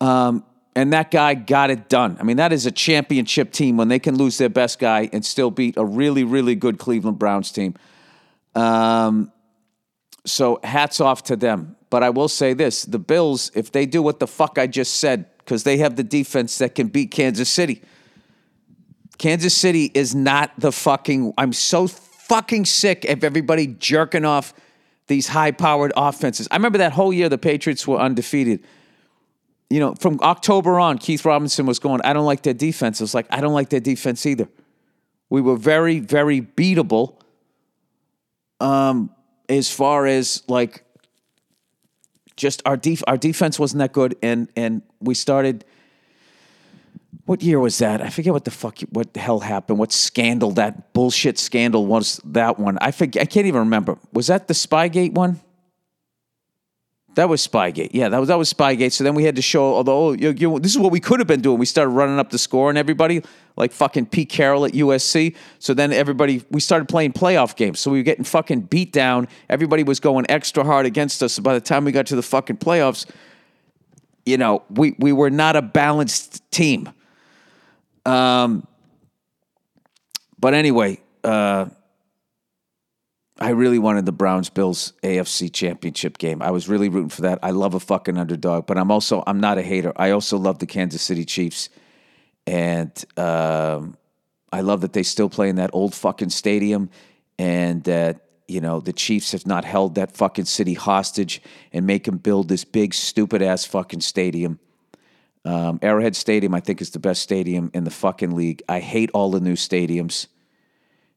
Um, 0.00 0.44
and 0.74 0.92
that 0.92 1.10
guy 1.10 1.34
got 1.34 1.70
it 1.70 1.88
done. 1.88 2.16
I 2.20 2.22
mean, 2.22 2.36
that 2.36 2.52
is 2.52 2.64
a 2.66 2.70
championship 2.70 3.52
team 3.52 3.76
when 3.76 3.88
they 3.88 3.98
can 3.98 4.16
lose 4.16 4.38
their 4.38 4.48
best 4.48 4.78
guy 4.78 5.10
and 5.12 5.24
still 5.24 5.50
beat 5.50 5.76
a 5.76 5.84
really, 5.84 6.24
really 6.24 6.54
good 6.54 6.78
Cleveland 6.78 7.18
Browns 7.18 7.50
team. 7.50 7.74
Um, 8.54 9.32
so 10.24 10.60
hats 10.62 11.00
off 11.00 11.24
to 11.24 11.36
them. 11.36 11.76
But 11.90 12.02
I 12.02 12.10
will 12.10 12.28
say 12.28 12.52
this 12.54 12.84
the 12.84 12.98
Bills, 12.98 13.50
if 13.54 13.72
they 13.72 13.86
do 13.86 14.02
what 14.02 14.20
the 14.20 14.26
fuck 14.26 14.58
I 14.58 14.66
just 14.66 14.98
said, 14.98 15.26
because 15.38 15.64
they 15.64 15.78
have 15.78 15.96
the 15.96 16.04
defense 16.04 16.58
that 16.58 16.74
can 16.74 16.88
beat 16.88 17.10
Kansas 17.10 17.48
City. 17.48 17.82
Kansas 19.16 19.54
City 19.54 19.90
is 19.94 20.14
not 20.14 20.52
the 20.58 20.70
fucking. 20.70 21.32
I'm 21.38 21.52
so 21.52 21.86
fucking 21.86 22.66
sick 22.66 23.04
of 23.06 23.24
everybody 23.24 23.66
jerking 23.66 24.24
off 24.24 24.52
these 25.08 25.28
high 25.28 25.50
powered 25.50 25.92
offenses. 25.96 26.48
I 26.50 26.56
remember 26.56 26.78
that 26.78 26.92
whole 26.92 27.12
year 27.12 27.28
the 27.28 27.38
Patriots 27.38 27.86
were 27.86 27.98
undefeated 27.98 28.64
you 29.70 29.80
know, 29.80 29.94
from 29.94 30.18
October 30.22 30.80
on, 30.80 30.98
Keith 30.98 31.24
Robinson 31.24 31.66
was 31.66 31.78
going, 31.78 32.00
I 32.02 32.12
don't 32.12 32.24
like 32.24 32.42
their 32.42 32.54
defense. 32.54 33.00
It 33.00 33.04
was 33.04 33.14
like, 33.14 33.26
I 33.30 33.40
don't 33.40 33.52
like 33.52 33.68
their 33.68 33.80
defense 33.80 34.24
either. 34.24 34.48
We 35.28 35.40
were 35.42 35.56
very, 35.56 36.00
very 36.00 36.40
beatable 36.40 37.20
um, 38.60 39.10
as 39.48 39.70
far 39.70 40.06
as 40.06 40.42
like 40.48 40.84
just 42.36 42.62
our 42.64 42.76
def- 42.76 43.02
our 43.06 43.16
defense 43.16 43.58
wasn't 43.58 43.80
that 43.80 43.92
good 43.92 44.16
and 44.22 44.48
and 44.54 44.82
we 45.00 45.12
started 45.12 45.64
what 47.28 47.42
year 47.42 47.60
was 47.60 47.76
that? 47.76 48.00
I 48.00 48.08
forget 48.08 48.32
what 48.32 48.46
the 48.46 48.50
fuck 48.50 48.78
what 48.88 49.12
the 49.12 49.20
hell 49.20 49.40
happened. 49.40 49.78
What 49.78 49.92
scandal 49.92 50.52
that 50.52 50.94
bullshit 50.94 51.38
scandal 51.38 51.84
was 51.84 52.22
that 52.24 52.58
one? 52.58 52.78
I 52.80 52.90
forget 52.90 53.20
I 53.20 53.26
can't 53.26 53.44
even 53.44 53.60
remember. 53.60 53.98
Was 54.14 54.28
that 54.28 54.48
the 54.48 54.54
Spygate 54.54 55.12
one? 55.12 55.38
That 57.16 57.28
was 57.28 57.46
Spygate. 57.46 57.90
Yeah, 57.92 58.08
that 58.08 58.18
was 58.18 58.28
that 58.28 58.38
was 58.38 58.50
Spygate. 58.50 58.92
So 58.92 59.04
then 59.04 59.14
we 59.14 59.24
had 59.24 59.36
to 59.36 59.42
show, 59.42 59.74
although 59.74 60.06
oh, 60.06 60.12
you, 60.12 60.30
you, 60.30 60.58
this 60.58 60.72
is 60.72 60.78
what 60.78 60.90
we 60.90 61.00
could 61.00 61.20
have 61.20 61.26
been 61.26 61.42
doing. 61.42 61.58
We 61.58 61.66
started 61.66 61.90
running 61.90 62.18
up 62.18 62.30
the 62.30 62.38
score 62.38 62.70
and 62.70 62.78
everybody, 62.78 63.22
like 63.56 63.72
fucking 63.72 64.06
Pete 64.06 64.30
Carroll 64.30 64.64
at 64.64 64.72
USC. 64.72 65.36
So 65.58 65.74
then 65.74 65.92
everybody, 65.92 66.42
we 66.50 66.60
started 66.60 66.88
playing 66.88 67.12
playoff 67.12 67.56
games. 67.56 67.78
So 67.78 67.90
we 67.90 67.98
were 67.98 68.04
getting 68.04 68.24
fucking 68.24 68.62
beat 68.62 68.90
down. 68.90 69.28
Everybody 69.50 69.82
was 69.82 70.00
going 70.00 70.24
extra 70.30 70.64
hard 70.64 70.86
against 70.86 71.22
us. 71.22 71.34
So 71.34 71.42
by 71.42 71.52
the 71.52 71.60
time 71.60 71.84
we 71.84 71.92
got 71.92 72.06
to 72.06 72.16
the 72.16 72.22
fucking 72.22 72.56
playoffs, 72.56 73.04
you 74.24 74.38
know, 74.38 74.62
we 74.70 74.96
we 74.98 75.12
were 75.12 75.28
not 75.28 75.56
a 75.56 75.62
balanced 75.62 76.50
team. 76.50 76.88
Um, 78.08 78.66
but 80.38 80.54
anyway, 80.54 81.00
uh, 81.22 81.66
I 83.38 83.50
really 83.50 83.78
wanted 83.78 84.06
the 84.06 84.12
Browns 84.12 84.48
Bills 84.48 84.94
AFC 85.02 85.52
championship 85.52 86.16
game. 86.16 86.40
I 86.40 86.50
was 86.50 86.68
really 86.68 86.88
rooting 86.88 87.10
for 87.10 87.22
that. 87.22 87.38
I 87.42 87.50
love 87.50 87.74
a 87.74 87.80
fucking 87.80 88.16
underdog, 88.16 88.66
but 88.66 88.78
I'm 88.78 88.90
also 88.90 89.22
I'm 89.26 89.40
not 89.40 89.58
a 89.58 89.62
hater. 89.62 89.92
I 89.96 90.10
also 90.10 90.38
love 90.38 90.58
the 90.58 90.66
Kansas 90.66 91.02
City 91.02 91.24
Chiefs, 91.24 91.68
and 92.46 92.92
um, 93.18 93.96
I 94.50 94.62
love 94.62 94.80
that 94.80 94.94
they 94.94 95.02
still 95.02 95.28
play 95.28 95.50
in 95.50 95.56
that 95.56 95.70
old 95.74 95.94
fucking 95.94 96.30
stadium, 96.30 96.88
and 97.38 97.84
that 97.84 98.22
you 98.48 98.62
know 98.62 98.80
the 98.80 98.94
Chiefs 98.94 99.32
have 99.32 99.46
not 99.46 99.66
held 99.66 99.96
that 99.96 100.16
fucking 100.16 100.46
city 100.46 100.74
hostage 100.74 101.42
and 101.74 101.86
make 101.86 102.04
them 102.04 102.16
build 102.16 102.48
this 102.48 102.64
big 102.64 102.94
stupid 102.94 103.42
ass 103.42 103.66
fucking 103.66 104.00
stadium. 104.00 104.58
Um, 105.48 105.78
Arrowhead 105.82 106.14
Stadium, 106.14 106.54
I 106.54 106.60
think, 106.60 106.80
is 106.82 106.90
the 106.90 106.98
best 106.98 107.22
stadium 107.22 107.70
in 107.72 107.84
the 107.84 107.90
fucking 107.90 108.32
league. 108.34 108.62
I 108.68 108.80
hate 108.80 109.10
all 109.14 109.30
the 109.30 109.40
new 109.40 109.54
stadiums 109.54 110.26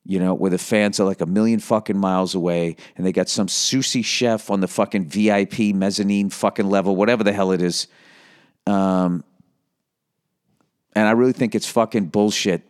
you 0.04 0.20
know, 0.20 0.34
where 0.34 0.50
the 0.50 0.58
fans 0.58 1.00
are 1.00 1.06
like 1.06 1.22
a 1.22 1.26
million 1.26 1.60
fucking 1.60 1.98
miles 1.98 2.34
away 2.34 2.76
and 2.96 3.06
they 3.06 3.12
got 3.12 3.30
some 3.30 3.48
sushi 3.48 4.04
chef 4.04 4.50
on 4.50 4.60
the 4.60 4.68
fucking 4.68 5.06
VIP 5.06 5.76
mezzanine 5.76 6.30
fucking 6.30 6.68
level, 6.68 6.96
whatever 6.96 7.24
the 7.24 7.34
hell 7.34 7.52
it 7.52 7.62
is. 7.62 7.88
Um, 8.66 9.24
and 10.96 11.08
I 11.08 11.12
really 11.12 11.34
think 11.34 11.54
it's 11.54 11.68
fucking 11.68 12.08
bullshit 12.08 12.64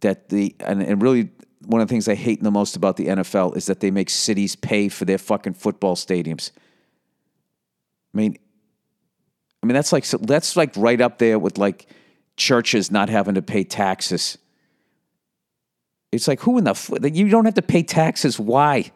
that 0.00 0.28
the, 0.28 0.54
and, 0.60 0.82
and 0.82 1.02
really 1.02 1.30
one 1.64 1.80
of 1.80 1.88
the 1.88 1.92
things 1.92 2.06
I 2.06 2.14
hate 2.14 2.42
the 2.42 2.52
most 2.52 2.76
about 2.76 2.96
the 2.96 3.06
NFL 3.06 3.56
is 3.56 3.66
that 3.66 3.80
they 3.80 3.90
make 3.90 4.08
cities 4.08 4.54
pay 4.54 4.88
for 4.88 5.04
their 5.04 5.18
fucking 5.18 5.54
football 5.54 5.96
stadiums. 5.96 6.52
I 8.14 8.18
mean, 8.18 8.38
I 9.66 9.68
mean 9.68 9.74
that's 9.74 9.92
like 9.92 10.06
that's 10.06 10.54
like 10.54 10.72
right 10.76 11.00
up 11.00 11.18
there 11.18 11.40
with 11.40 11.58
like 11.58 11.88
churches 12.36 12.88
not 12.92 13.08
having 13.08 13.34
to 13.34 13.42
pay 13.42 13.64
taxes. 13.64 14.38
It's 16.12 16.28
like, 16.28 16.40
who 16.40 16.56
in 16.56 16.62
the, 16.62 17.10
you 17.12 17.28
don't 17.28 17.46
have 17.46 17.54
to 17.54 17.62
pay 17.62 17.82
taxes. 17.82 18.38
Why? 18.38 18.92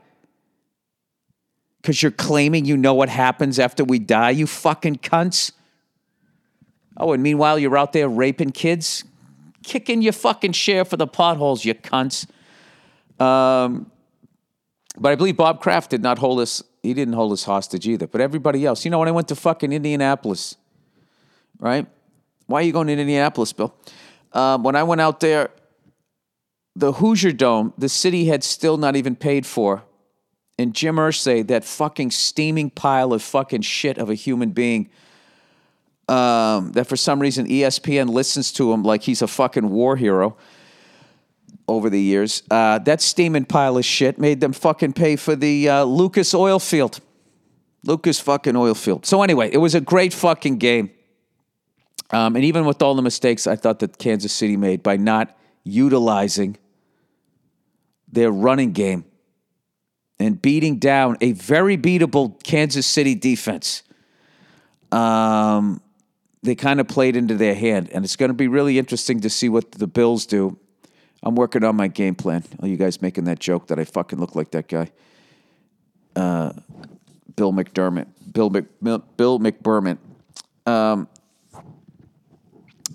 Because 1.83 2.01
you're 2.01 2.13
claiming 2.13 2.67
you 2.67 2.77
know 2.77 2.95
what 2.95 3.09
happens 3.09 3.59
after 3.59 3.83
we 3.83 3.99
die, 3.99 4.31
you 4.31 4.47
fucking 4.47 4.99
cunts. 4.99 5.51
Oh, 6.97 7.13
and 7.13 7.21
meanwhile, 7.21 7.59
you're 7.59 7.77
out 7.77 7.93
there 7.93 8.09
raping 8.09 8.53
kids, 8.53 9.03
kicking 9.65 10.03
your 10.03 10.13
fucking 10.13 10.53
share 10.53 10.85
for 10.85 10.97
the 10.97 11.09
potholes, 11.09 11.65
you 11.65 11.75
cunts. 11.75 12.29
Um, 13.19 13.91
but 14.97 15.11
I 15.11 15.17
believe 15.17 15.37
Bob 15.37 15.61
Kraft 15.61 15.91
did 15.91 16.01
not 16.01 16.21
hold 16.21 16.39
us, 16.39 16.63
he 16.81 16.95
didn't 16.95 17.15
hold 17.15 17.33
us 17.33 17.43
hostage 17.43 17.89
either. 17.89 18.07
But 18.07 18.21
everybody 18.21 18.65
else, 18.65 18.85
you 18.85 18.91
know, 18.93 19.01
when 19.01 19.09
I 19.09 19.11
went 19.11 19.27
to 19.29 19.35
fucking 19.35 19.73
Indianapolis, 19.73 20.57
right? 21.61 21.87
Why 22.47 22.61
are 22.61 22.65
you 22.65 22.73
going 22.73 22.89
to 22.89 22.93
Indianapolis, 22.95 23.53
Bill? 23.53 23.75
Um, 24.33 24.65
when 24.65 24.75
I 24.75 24.83
went 24.83 25.01
out 25.01 25.21
there, 25.21 25.51
the 26.75 26.93
Hoosier 26.93 27.33
Dome, 27.33 27.73
the 27.79 27.89
city 27.89 28.27
had 28.27 28.43
still 28.43 28.77
not 28.77 28.97
even 28.97 29.15
paid 29.15 29.47
for. 29.47 29.85
And 30.59 30.75
Jim 30.75 30.97
Irsay, 30.97 31.47
that 31.47 31.65
fucking 31.65 32.11
steaming 32.11 32.71
pile 32.71 33.13
of 33.13 33.23
fucking 33.23 33.63
shit 33.63 33.99
of 33.99 34.11
a 34.11 34.15
human 34.15 34.51
being, 34.51 34.91
um, 36.09 36.73
that 36.73 36.87
for 36.87 36.97
some 36.97 37.21
reason 37.21 37.47
ESPN 37.47 38.11
listens 38.11 38.53
to 38.55 38.73
him 38.73 38.83
like 38.83 39.03
he's 39.03 39.23
a 39.23 39.29
fucking 39.29 39.71
war 39.71 39.97
hero 39.97 40.37
over 41.69 41.89
the 41.89 42.01
years. 42.01 42.43
Uh, 42.51 42.79
that 42.81 43.01
steaming 43.01 43.45
pile 43.45 43.79
of 43.79 43.85
shit 43.85 44.19
made 44.19 44.41
them 44.41 44.53
fucking 44.53 44.93
pay 44.93 45.17
for 45.17 45.37
the 45.37 45.69
uh, 45.69 45.85
Lucas 45.85 46.35
oil 46.35 46.59
field. 46.59 47.01
Lucas 47.85 48.21
fucking 48.21 48.57
oil 48.57 48.75
field. 48.75 49.07
So 49.07 49.23
anyway, 49.23 49.51
it 49.51 49.59
was 49.59 49.75
a 49.75 49.81
great 49.81 50.13
fucking 50.13 50.59
game. 50.59 50.91
Um, 52.13 52.37
and 52.37 52.45
even 52.45 52.65
with 52.65 52.83
all 52.83 52.95
the 52.95 53.03
mistakes 53.03 53.47
I 53.47 53.57
thought 53.57 53.79
that 53.81 53.99
Kansas 53.99 54.33
City 54.33 54.57
made 54.57 54.83
by 54.83 54.97
not 54.97 55.37
utilizing 55.65 56.57
their 58.11 58.31
running 58.31 58.73
game 58.73 59.05
and 60.19 60.41
beating 60.41 60.79
down 60.79 61.17
a 61.21 61.33
very 61.33 61.79
beatable 61.79 62.43
Kansas 62.43 62.87
City 62.87 63.15
defense, 63.15 63.83
um, 64.91 65.81
they 66.43 66.55
kind 66.55 66.81
of 66.81 66.89
played 66.89 67.17
into 67.17 67.35
their 67.35 67.55
hand. 67.55 67.91
And 67.93 68.05
it's 68.05 68.17
going 68.17 68.31
to 68.31 68.35
be 68.35 68.49
really 68.49 68.79
interesting 68.79 69.21
to 69.21 69.31
see 69.31 69.49
what 69.49 69.73
the 69.73 69.87
Bills 69.87 70.27
do. 70.27 70.59
I'm 71.23 71.35
working 71.35 71.65
on 71.65 71.77
my 71.77 71.87
game 71.89 72.15
plan. 72.15 72.45
Are 72.61 72.69
you 72.69 72.77
guys 72.77 73.03
making 73.03 73.25
that 73.25 73.39
joke 73.39 73.69
that 73.69 73.79
I 73.79 73.85
fucking 73.85 74.19
look 74.19 74.35
like 74.35 74.51
that 74.53 74.69
guy? 74.69 74.91
Uh, 76.17 76.53
Bill 77.37 77.53
McDermott. 77.53 78.07
Bill, 78.33 78.51
Mc, 78.51 78.67
Bill 79.17 79.39
McBermott. 79.39 79.99
Um, 80.67 81.09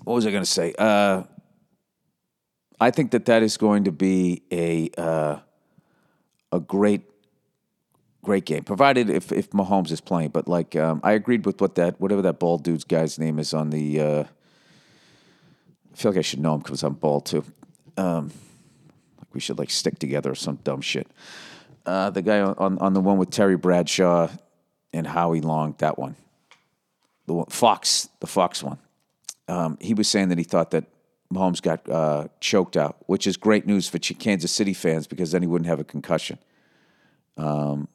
what 0.06 0.14
was 0.14 0.24
I 0.24 0.30
going 0.30 0.44
to 0.44 0.50
say? 0.50 0.72
Uh, 0.78 1.24
I 2.78 2.92
think 2.92 3.10
that 3.10 3.24
that 3.24 3.42
is 3.42 3.56
going 3.56 3.84
to 3.84 3.92
be 3.92 4.44
a 4.52 4.88
uh, 4.96 5.40
a 6.52 6.60
great 6.60 7.02
great 8.22 8.44
game, 8.44 8.62
provided 8.62 9.10
if 9.10 9.32
if 9.32 9.50
Mahomes 9.50 9.90
is 9.90 10.00
playing. 10.00 10.28
But 10.28 10.46
like, 10.46 10.76
um, 10.76 11.00
I 11.02 11.12
agreed 11.12 11.44
with 11.44 11.60
what 11.60 11.74
that 11.74 12.00
whatever 12.00 12.22
that 12.22 12.38
bald 12.38 12.62
dude's 12.62 12.84
guy's 12.84 13.18
name 13.18 13.40
is 13.40 13.52
on 13.52 13.70
the. 13.70 14.00
Uh, 14.00 14.24
I 15.92 15.96
feel 15.96 16.12
like 16.12 16.18
I 16.18 16.22
should 16.22 16.38
know 16.38 16.54
him 16.54 16.60
because 16.60 16.84
I'm 16.84 16.94
bald 16.94 17.26
too. 17.26 17.44
Um, 17.96 18.30
like 19.18 19.34
we 19.34 19.40
should 19.40 19.58
like 19.58 19.70
stick 19.70 19.98
together 19.98 20.30
or 20.30 20.36
some 20.36 20.60
dumb 20.62 20.82
shit. 20.82 21.08
Uh, 21.84 22.10
the 22.10 22.22
guy 22.22 22.40
on 22.42 22.78
on 22.78 22.92
the 22.92 23.00
one 23.00 23.18
with 23.18 23.30
Terry 23.30 23.56
Bradshaw 23.56 24.28
and 24.92 25.04
Howie 25.04 25.40
Long, 25.40 25.74
that 25.78 25.98
one, 25.98 26.14
the 27.26 27.34
one, 27.34 27.46
Fox, 27.46 28.08
the 28.20 28.28
Fox 28.28 28.62
one 28.62 28.78
um, 29.48 29.78
he 29.80 29.94
was 29.94 30.08
saying 30.08 30.28
that 30.28 30.38
he 30.38 30.44
thought 30.44 30.70
that 30.72 30.84
Mahomes 31.32 31.60
got 31.60 31.88
uh, 31.88 32.28
choked 32.40 32.76
out, 32.76 32.96
which 33.06 33.26
is 33.26 33.36
great 33.36 33.66
news 33.66 33.88
for 33.88 33.98
Kansas 33.98 34.52
City 34.52 34.72
fans 34.72 35.06
because 35.06 35.32
then 35.32 35.42
he 35.42 35.48
wouldn't 35.48 35.68
have 35.68 35.80
a 35.80 35.84
concussion. 35.84 36.38
Um, 37.36 37.88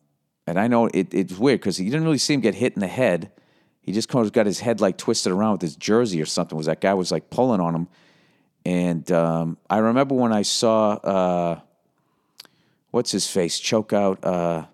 and 0.48 0.60
I 0.60 0.68
know 0.68 0.88
it, 0.88 1.14
it's 1.14 1.38
weird 1.38 1.60
because 1.60 1.80
you 1.80 1.90
didn't 1.90 2.04
really 2.04 2.18
see 2.18 2.34
him 2.34 2.42
get 2.42 2.56
hit 2.56 2.74
in 2.74 2.80
the 2.80 2.88
head. 2.88 3.32
He 3.82 3.92
just 3.92 4.10
kind 4.10 4.26
of 4.26 4.34
got 4.34 4.46
his 4.46 4.60
head 4.60 4.82
like 4.82 4.98
twisted 4.98 5.32
around 5.32 5.54
with 5.54 5.62
his 5.62 5.76
jersey 5.76 6.22
or 6.22 6.26
something. 6.26 6.58
Was 6.58 6.68
that 6.68 6.82
guy 6.82 6.94
was 6.94 7.12
like 7.12 7.30
pulling 7.30 7.62
on 7.62 7.74
him? 7.74 7.88
And 8.66 9.12
um, 9.12 9.58
I 9.70 9.78
remember 9.78 10.14
when 10.14 10.32
I 10.32 10.44
saw 10.44 10.92
uh, 10.94 11.60
what's 12.92 13.12
his 13.12 13.28
face 13.28 13.60
choke 13.60 13.94
out 13.94 14.24
uh, 14.24 14.66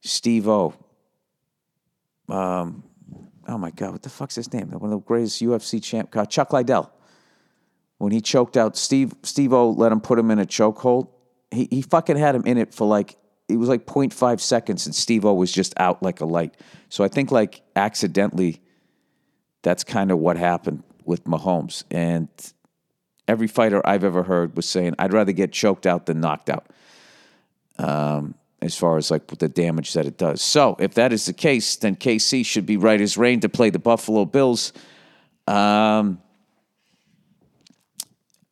Steve 0.00 0.48
O. 0.48 0.74
Um, 2.28 2.84
oh 3.52 3.58
my 3.58 3.70
God, 3.70 3.92
what 3.92 4.02
the 4.02 4.08
fuck's 4.08 4.34
his 4.34 4.52
name? 4.52 4.70
One 4.70 4.92
of 4.92 4.98
the 4.98 5.04
greatest 5.04 5.42
UFC 5.42 5.82
champ, 5.82 6.14
Chuck 6.30 6.52
Liddell. 6.52 6.90
When 7.98 8.10
he 8.10 8.20
choked 8.20 8.56
out 8.56 8.76
Steve, 8.76 9.14
Steve 9.22 9.52
O 9.52 9.70
let 9.70 9.92
him 9.92 10.00
put 10.00 10.18
him 10.18 10.30
in 10.30 10.38
a 10.38 10.46
chokehold. 10.46 11.08
He, 11.50 11.68
he 11.70 11.82
fucking 11.82 12.16
had 12.16 12.34
him 12.34 12.44
in 12.46 12.58
it 12.58 12.74
for 12.74 12.86
like, 12.86 13.16
it 13.48 13.56
was 13.56 13.68
like 13.68 13.86
0.5 13.86 14.40
seconds 14.40 14.86
and 14.86 14.94
Steve 14.94 15.24
O 15.24 15.34
was 15.34 15.52
just 15.52 15.74
out 15.78 16.02
like 16.02 16.20
a 16.20 16.24
light. 16.24 16.56
So 16.88 17.04
I 17.04 17.08
think 17.08 17.30
like 17.30 17.62
accidentally, 17.76 18.60
that's 19.62 19.84
kind 19.84 20.10
of 20.10 20.18
what 20.18 20.36
happened 20.36 20.82
with 21.04 21.24
Mahomes. 21.24 21.84
And 21.90 22.28
every 23.28 23.46
fighter 23.46 23.86
I've 23.86 24.02
ever 24.02 24.22
heard 24.22 24.56
was 24.56 24.68
saying, 24.68 24.94
I'd 24.98 25.12
rather 25.12 25.32
get 25.32 25.52
choked 25.52 25.86
out 25.86 26.06
than 26.06 26.20
knocked 26.20 26.50
out. 26.50 26.66
Um, 27.78 28.34
as 28.62 28.76
far 28.76 28.96
as 28.96 29.10
like 29.10 29.26
the 29.26 29.48
damage 29.48 29.92
that 29.94 30.06
it 30.06 30.16
does. 30.16 30.40
So 30.40 30.76
if 30.78 30.94
that 30.94 31.12
is 31.12 31.26
the 31.26 31.32
case, 31.32 31.76
then 31.76 31.96
KC 31.96 32.46
should 32.46 32.64
be 32.64 32.76
right 32.76 33.00
as 33.00 33.18
rain 33.18 33.40
to 33.40 33.48
play 33.48 33.70
the 33.70 33.80
Buffalo 33.80 34.24
Bills. 34.24 34.72
Um, 35.48 36.22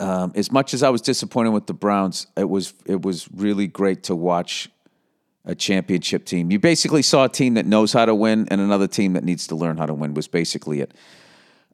um, 0.00 0.33
as 0.35 0.50
much 0.50 0.75
as 0.75 0.83
I 0.83 0.90
was 0.90 1.00
disappointed 1.00 1.50
with 1.50 1.67
the 1.67 1.75
Browns, 1.75 2.26
it 2.37 2.49
was 2.49 2.75
it 2.87 3.02
was 3.02 3.29
really 3.33 3.69
great 3.69 4.02
to 4.05 4.17
watch 4.17 4.69
a 5.45 5.55
championship 5.55 6.25
team. 6.25 6.50
You 6.50 6.59
basically 6.59 7.02
saw 7.02 7.25
a 7.25 7.29
team 7.29 7.55
that 7.55 7.67
knows 7.67 7.93
how 7.93 8.05
to 8.05 8.14
win 8.14 8.49
and 8.50 8.61
another 8.61 8.88
team 8.88 9.12
that 9.12 9.25
needs 9.25 9.47
to 9.49 9.55
learn 9.55 9.76
how 9.76 9.87
to 9.87 9.95
win. 9.95 10.14
Was 10.14 10.26
basically 10.26 10.81
it. 10.81 10.93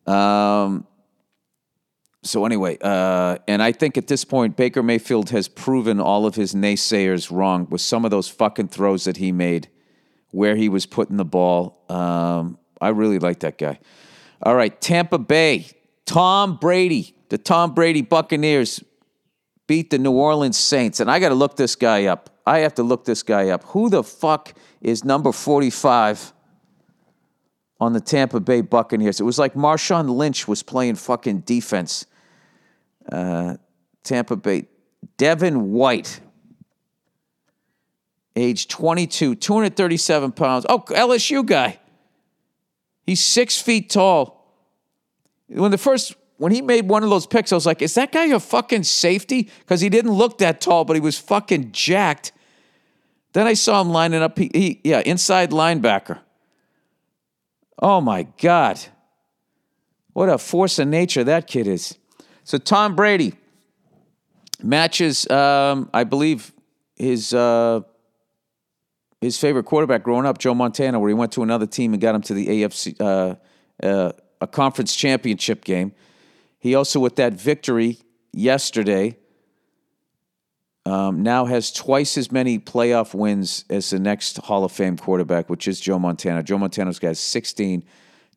Um, 0.07 0.87
so 2.26 2.45
anyway, 2.45 2.78
uh, 2.80 3.38
and 3.49 3.62
I 3.62 3.73
think 3.73 3.97
at 3.97 4.06
this 4.06 4.25
point, 4.25 4.56
Baker 4.56 4.83
Mayfield 4.83 5.30
has 5.30 5.49
proven 5.49 6.00
all 6.00 6.26
of 6.26 6.35
his 6.35 6.54
naysayers 6.54 7.30
wrong 7.30 7.66
with 7.71 7.80
some 7.80 8.04
of 8.04 8.11
those 8.11 8.28
fucking 8.28 8.68
throws 8.68 9.04
that 9.04 9.16
he 9.16 9.33
made, 9.33 9.68
where 10.30 10.56
he 10.56 10.68
was 10.68 10.87
putting 10.87 11.16
the 11.16 11.25
ball. 11.25 11.83
Um, 11.88 12.59
I 12.80 12.88
really 12.88 13.18
like 13.18 13.40
that 13.40 13.59
guy. 13.59 13.78
All 14.42 14.54
right, 14.54 14.78
Tampa 14.80 15.18
Bay, 15.18 15.66
Tom 16.04 16.56
Brady, 16.56 17.14
the 17.28 17.38
Tom 17.38 17.75
Brady 17.75 18.02
Buccaneers 18.02 18.83
beat 19.66 19.90
the 19.90 19.99
New 19.99 20.12
Orleans 20.12 20.56
Saints, 20.56 21.00
and 21.00 21.11
I 21.11 21.18
got 21.18 21.30
to 21.30 21.35
look 21.35 21.56
this 21.56 21.75
guy 21.75 22.06
up. 22.06 22.30
I 22.47 22.59
have 22.61 22.75
to 22.75 22.83
look 22.83 23.04
this 23.04 23.23
guy 23.23 23.49
up. 23.49 23.64
Who 23.64 23.90
the 23.90 24.02
fuck 24.02 24.52
is 24.80 25.04
number 25.04 25.33
forty-five? 25.33 26.33
on 27.80 27.92
the 27.92 28.00
Tampa 28.00 28.40
Bay 28.40 28.61
Buccaneers. 28.62 29.21
It 29.21 29.25
was 29.25 29.38
like 29.38 29.54
Marshawn 29.54 30.09
Lynch 30.16 30.49
was 30.49 30.62
playing 30.62 30.95
fucking 30.95 31.40
defense 31.40 32.06
uh, 33.10 33.56
Tampa 34.02 34.36
Bay. 34.36 34.66
Devin 35.16 35.72
White, 35.72 36.20
age 38.34 38.68
22, 38.68 39.34
237 39.34 40.32
pounds. 40.32 40.66
Oh, 40.68 40.80
LSU 40.80 41.44
guy. 41.44 41.78
He's 43.04 43.20
six 43.20 43.60
feet 43.60 43.88
tall. 43.88 44.36
When 45.48 45.70
the 45.70 45.78
first 45.78 46.14
when 46.38 46.52
he 46.52 46.60
made 46.60 46.88
one 46.88 47.02
of 47.02 47.10
those 47.10 47.26
picks, 47.26 47.50
I 47.50 47.54
was 47.54 47.64
like, 47.64 47.80
is 47.80 47.94
that 47.94 48.12
guy 48.12 48.26
a 48.26 48.40
fucking 48.40 48.82
safety? 48.82 49.50
Because 49.60 49.80
he 49.80 49.88
didn't 49.88 50.12
look 50.12 50.38
that 50.38 50.60
tall, 50.60 50.84
but 50.84 50.94
he 50.94 51.00
was 51.00 51.18
fucking 51.18 51.72
jacked. 51.72 52.32
Then 53.32 53.46
I 53.46 53.54
saw 53.54 53.80
him 53.80 53.90
lining 53.90 54.22
up. 54.22 54.38
He, 54.38 54.50
he, 54.52 54.80
yeah, 54.84 55.00
inside 55.00 55.50
linebacker. 55.50 56.20
Oh 57.80 58.00
my 58.00 58.25
God. 58.40 58.80
What 60.12 60.28
a 60.28 60.38
force 60.38 60.78
of 60.78 60.88
nature 60.88 61.25
that 61.25 61.46
kid 61.46 61.66
is. 61.66 61.98
So 62.47 62.59
Tom 62.59 62.95
Brady 62.95 63.35
matches, 64.62 65.29
um, 65.29 65.91
I 65.93 66.05
believe, 66.05 66.53
his 66.95 67.35
uh, 67.35 67.81
his 69.21 69.37
favorite 69.37 69.65
quarterback 69.65 70.05
growing 70.05 70.26
up, 70.26 70.38
Joe 70.38 70.55
Montana, 70.55 71.00
where 71.00 71.09
he 71.09 71.15
went 71.15 71.33
to 71.33 71.43
another 71.43 71.67
team 71.67 71.93
and 71.93 72.00
got 72.00 72.15
him 72.15 72.23
to 72.23 72.35
the 72.35 72.47
AFC 72.47 73.00
uh, 73.00 73.35
uh, 73.85 74.12
a 74.41 74.47
conference 74.47 74.95
championship 74.95 75.65
game. 75.65 75.93
He 76.61 76.76
also, 76.76 77.00
with 77.00 77.17
that 77.17 77.33
victory 77.33 77.99
yesterday, 78.33 79.19
um, 80.85 81.25
now 81.25 81.47
has 81.47 81.73
twice 81.73 82.17
as 82.17 82.31
many 82.31 82.61
playoff 82.61 83.12
wins 83.12 83.65
as 83.69 83.91
the 83.91 83.99
next 83.99 84.37
Hall 84.37 84.62
of 84.62 84.71
Fame 84.71 84.97
quarterback, 84.97 85.50
which 85.50 85.67
is 85.67 85.81
Joe 85.81 85.99
Montana. 85.99 86.45
Joe 86.45 86.59
Montana's 86.59 87.00
got 87.00 87.17
16. 87.17 87.83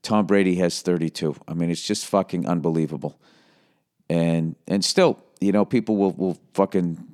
Tom 0.01 0.25
Brady 0.25 0.55
has 0.55 0.81
32. 0.81 1.35
I 1.47 1.53
mean, 1.53 1.69
it's 1.69 1.85
just 1.85 2.07
fucking 2.07 2.47
unbelievable 2.47 3.19
and 4.09 4.55
and 4.67 4.83
still, 4.83 5.23
you 5.39 5.51
know, 5.51 5.65
people 5.65 5.97
will 5.97 6.11
will 6.11 6.37
fucking 6.53 7.09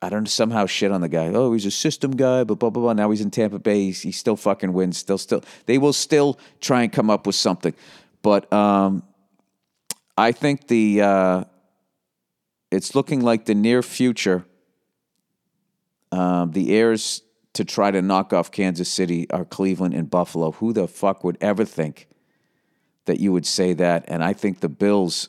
I 0.00 0.10
don't 0.10 0.24
know, 0.24 0.28
somehow 0.28 0.66
shit 0.66 0.92
on 0.92 1.00
the 1.00 1.08
guy. 1.08 1.28
Oh, 1.28 1.52
he's 1.52 1.66
a 1.66 1.70
system 1.70 2.12
guy, 2.12 2.44
but 2.44 2.58
blah 2.58 2.70
blah 2.70 2.82
blah. 2.82 2.92
Now 2.92 3.10
he's 3.10 3.20
in 3.20 3.30
Tampa 3.30 3.58
Bay. 3.58 3.86
He's, 3.86 4.02
he 4.02 4.12
still 4.12 4.36
fucking 4.36 4.72
wins. 4.72 4.98
Still, 4.98 5.18
still, 5.18 5.42
they 5.66 5.78
will 5.78 5.92
still 5.92 6.38
try 6.60 6.82
and 6.82 6.92
come 6.92 7.10
up 7.10 7.26
with 7.26 7.34
something. 7.34 7.74
But 8.22 8.52
um, 8.52 9.02
I 10.16 10.32
think 10.32 10.68
the 10.68 11.02
uh, 11.02 11.44
it's 12.70 12.94
looking 12.94 13.20
like 13.20 13.46
the 13.46 13.54
near 13.54 13.82
future. 13.82 14.44
Um, 16.10 16.52
the 16.52 16.74
heirs 16.74 17.22
to 17.52 17.64
try 17.64 17.90
to 17.90 18.00
knock 18.00 18.32
off 18.32 18.50
Kansas 18.50 18.88
City 18.88 19.28
are 19.30 19.44
Cleveland 19.44 19.94
and 19.94 20.08
Buffalo. 20.08 20.52
Who 20.52 20.72
the 20.72 20.86
fuck 20.86 21.24
would 21.24 21.36
ever 21.40 21.64
think 21.64 22.08
that 23.04 23.20
you 23.20 23.32
would 23.32 23.44
say 23.44 23.72
that? 23.74 24.04
And 24.08 24.22
I 24.22 24.32
think 24.32 24.60
the 24.60 24.68
Bills 24.68 25.28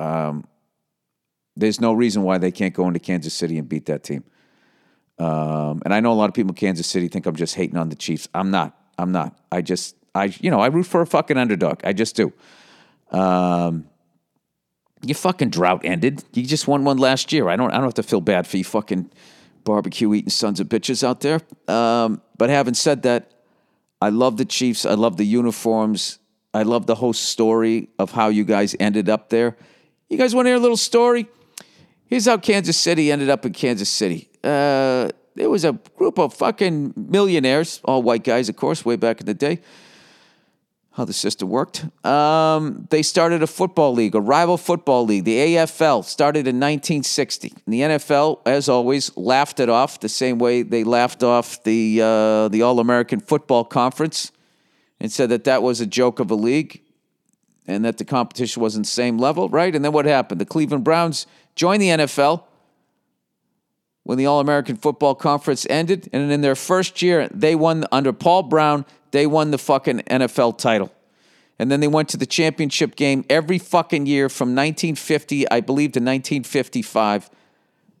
um, 0.00 0.44
there's 1.56 1.80
no 1.80 1.92
reason 1.92 2.22
why 2.22 2.38
they 2.38 2.50
can't 2.50 2.74
go 2.74 2.86
into 2.88 2.98
Kansas 2.98 3.34
City 3.34 3.58
and 3.58 3.68
beat 3.68 3.86
that 3.86 4.02
team. 4.02 4.24
Um, 5.18 5.82
and 5.84 5.92
I 5.92 6.00
know 6.00 6.12
a 6.12 6.14
lot 6.14 6.28
of 6.30 6.34
people 6.34 6.52
in 6.52 6.56
Kansas 6.56 6.86
City 6.86 7.08
think 7.08 7.26
I'm 7.26 7.36
just 7.36 7.54
hating 7.54 7.76
on 7.76 7.90
the 7.90 7.96
Chiefs. 7.96 8.28
I'm 8.34 8.50
not. 8.50 8.76
I'm 8.96 9.12
not. 9.12 9.38
I 9.52 9.60
just, 9.60 9.94
I, 10.14 10.34
you 10.40 10.50
know, 10.50 10.60
I 10.60 10.68
root 10.68 10.84
for 10.84 11.02
a 11.02 11.06
fucking 11.06 11.36
underdog. 11.36 11.82
I 11.84 11.92
just 11.92 12.16
do. 12.16 12.32
Um, 13.10 13.86
your 15.02 15.16
fucking 15.16 15.50
drought 15.50 15.82
ended. 15.84 16.24
You 16.32 16.44
just 16.44 16.66
won 16.66 16.84
one 16.84 16.96
last 16.96 17.32
year. 17.32 17.48
I 17.48 17.56
don't. 17.56 17.70
I 17.70 17.74
don't 17.74 17.84
have 17.84 17.94
to 17.94 18.02
feel 18.02 18.20
bad 18.20 18.46
for 18.46 18.56
you 18.56 18.64
fucking 18.64 19.10
barbecue 19.64 20.12
eating 20.14 20.30
sons 20.30 20.60
of 20.60 20.68
bitches 20.68 21.04
out 21.04 21.20
there. 21.20 21.40
Um, 21.68 22.22
but 22.38 22.48
having 22.48 22.74
said 22.74 23.02
that, 23.02 23.30
I 24.00 24.08
love 24.08 24.38
the 24.38 24.44
Chiefs. 24.46 24.86
I 24.86 24.94
love 24.94 25.18
the 25.18 25.24
uniforms. 25.24 26.18
I 26.54 26.62
love 26.62 26.86
the 26.86 26.96
whole 26.96 27.12
story 27.12 27.88
of 27.98 28.12
how 28.12 28.28
you 28.28 28.44
guys 28.44 28.74
ended 28.80 29.08
up 29.08 29.28
there. 29.28 29.56
You 30.10 30.18
guys 30.18 30.34
want 30.34 30.46
to 30.46 30.50
hear 30.50 30.56
a 30.56 30.60
little 30.60 30.76
story? 30.76 31.28
Here's 32.06 32.26
how 32.26 32.36
Kansas 32.36 32.76
City 32.76 33.12
ended 33.12 33.30
up 33.30 33.46
in 33.46 33.52
Kansas 33.52 33.88
City. 33.88 34.28
Uh, 34.42 35.08
there 35.36 35.48
was 35.48 35.64
a 35.64 35.74
group 35.96 36.18
of 36.18 36.34
fucking 36.34 36.94
millionaires, 36.96 37.80
all 37.84 38.02
white 38.02 38.24
guys, 38.24 38.48
of 38.48 38.56
course, 38.56 38.84
way 38.84 38.96
back 38.96 39.20
in 39.20 39.26
the 39.26 39.34
day. 39.34 39.60
how 40.94 41.04
the 41.04 41.12
system 41.12 41.48
worked. 41.48 41.86
Um, 42.04 42.88
they 42.90 43.02
started 43.02 43.44
a 43.44 43.46
football 43.46 43.92
league, 43.92 44.16
a 44.16 44.20
rival 44.20 44.56
football 44.56 45.04
league. 45.04 45.22
The 45.22 45.54
AFL 45.54 46.04
started 46.04 46.40
in 46.40 46.56
1960. 46.56 47.52
And 47.64 47.72
the 47.72 47.80
NFL, 47.82 48.40
as 48.44 48.68
always, 48.68 49.16
laughed 49.16 49.60
it 49.60 49.68
off 49.68 50.00
the 50.00 50.08
same 50.08 50.40
way 50.40 50.62
they 50.62 50.82
laughed 50.82 51.22
off 51.22 51.62
the 51.62 52.00
uh, 52.02 52.48
the 52.48 52.62
All 52.62 52.80
American 52.80 53.20
Football 53.20 53.64
Conference 53.64 54.32
and 54.98 55.12
said 55.12 55.28
that 55.28 55.44
that 55.44 55.62
was 55.62 55.80
a 55.80 55.86
joke 55.86 56.18
of 56.18 56.32
a 56.32 56.34
league 56.34 56.82
and 57.70 57.84
that 57.84 57.98
the 57.98 58.04
competition 58.04 58.60
wasn't 58.60 58.84
the 58.84 58.90
same 58.90 59.18
level, 59.18 59.48
right? 59.48 59.74
And 59.74 59.84
then 59.84 59.92
what 59.92 60.04
happened? 60.04 60.40
The 60.40 60.46
Cleveland 60.46 60.84
Browns 60.84 61.26
joined 61.54 61.80
the 61.80 61.88
NFL 61.88 62.44
when 64.02 64.18
the 64.18 64.26
All 64.26 64.40
American 64.40 64.76
Football 64.76 65.14
Conference 65.14 65.66
ended, 65.70 66.08
and 66.12 66.32
in 66.32 66.40
their 66.40 66.56
first 66.56 67.00
year, 67.00 67.28
they 67.32 67.54
won 67.54 67.84
under 67.92 68.12
Paul 68.12 68.42
Brown. 68.42 68.84
They 69.12 69.26
won 69.26 69.50
the 69.50 69.58
fucking 69.58 70.00
NFL 70.00 70.58
title. 70.58 70.92
And 71.58 71.70
then 71.70 71.80
they 71.80 71.88
went 71.88 72.08
to 72.08 72.16
the 72.16 72.26
championship 72.26 72.96
game 72.96 73.24
every 73.28 73.58
fucking 73.58 74.06
year 74.06 74.28
from 74.28 74.48
1950, 74.48 75.48
I 75.50 75.60
believe, 75.60 75.92
to 75.92 76.00
1955. 76.00 77.30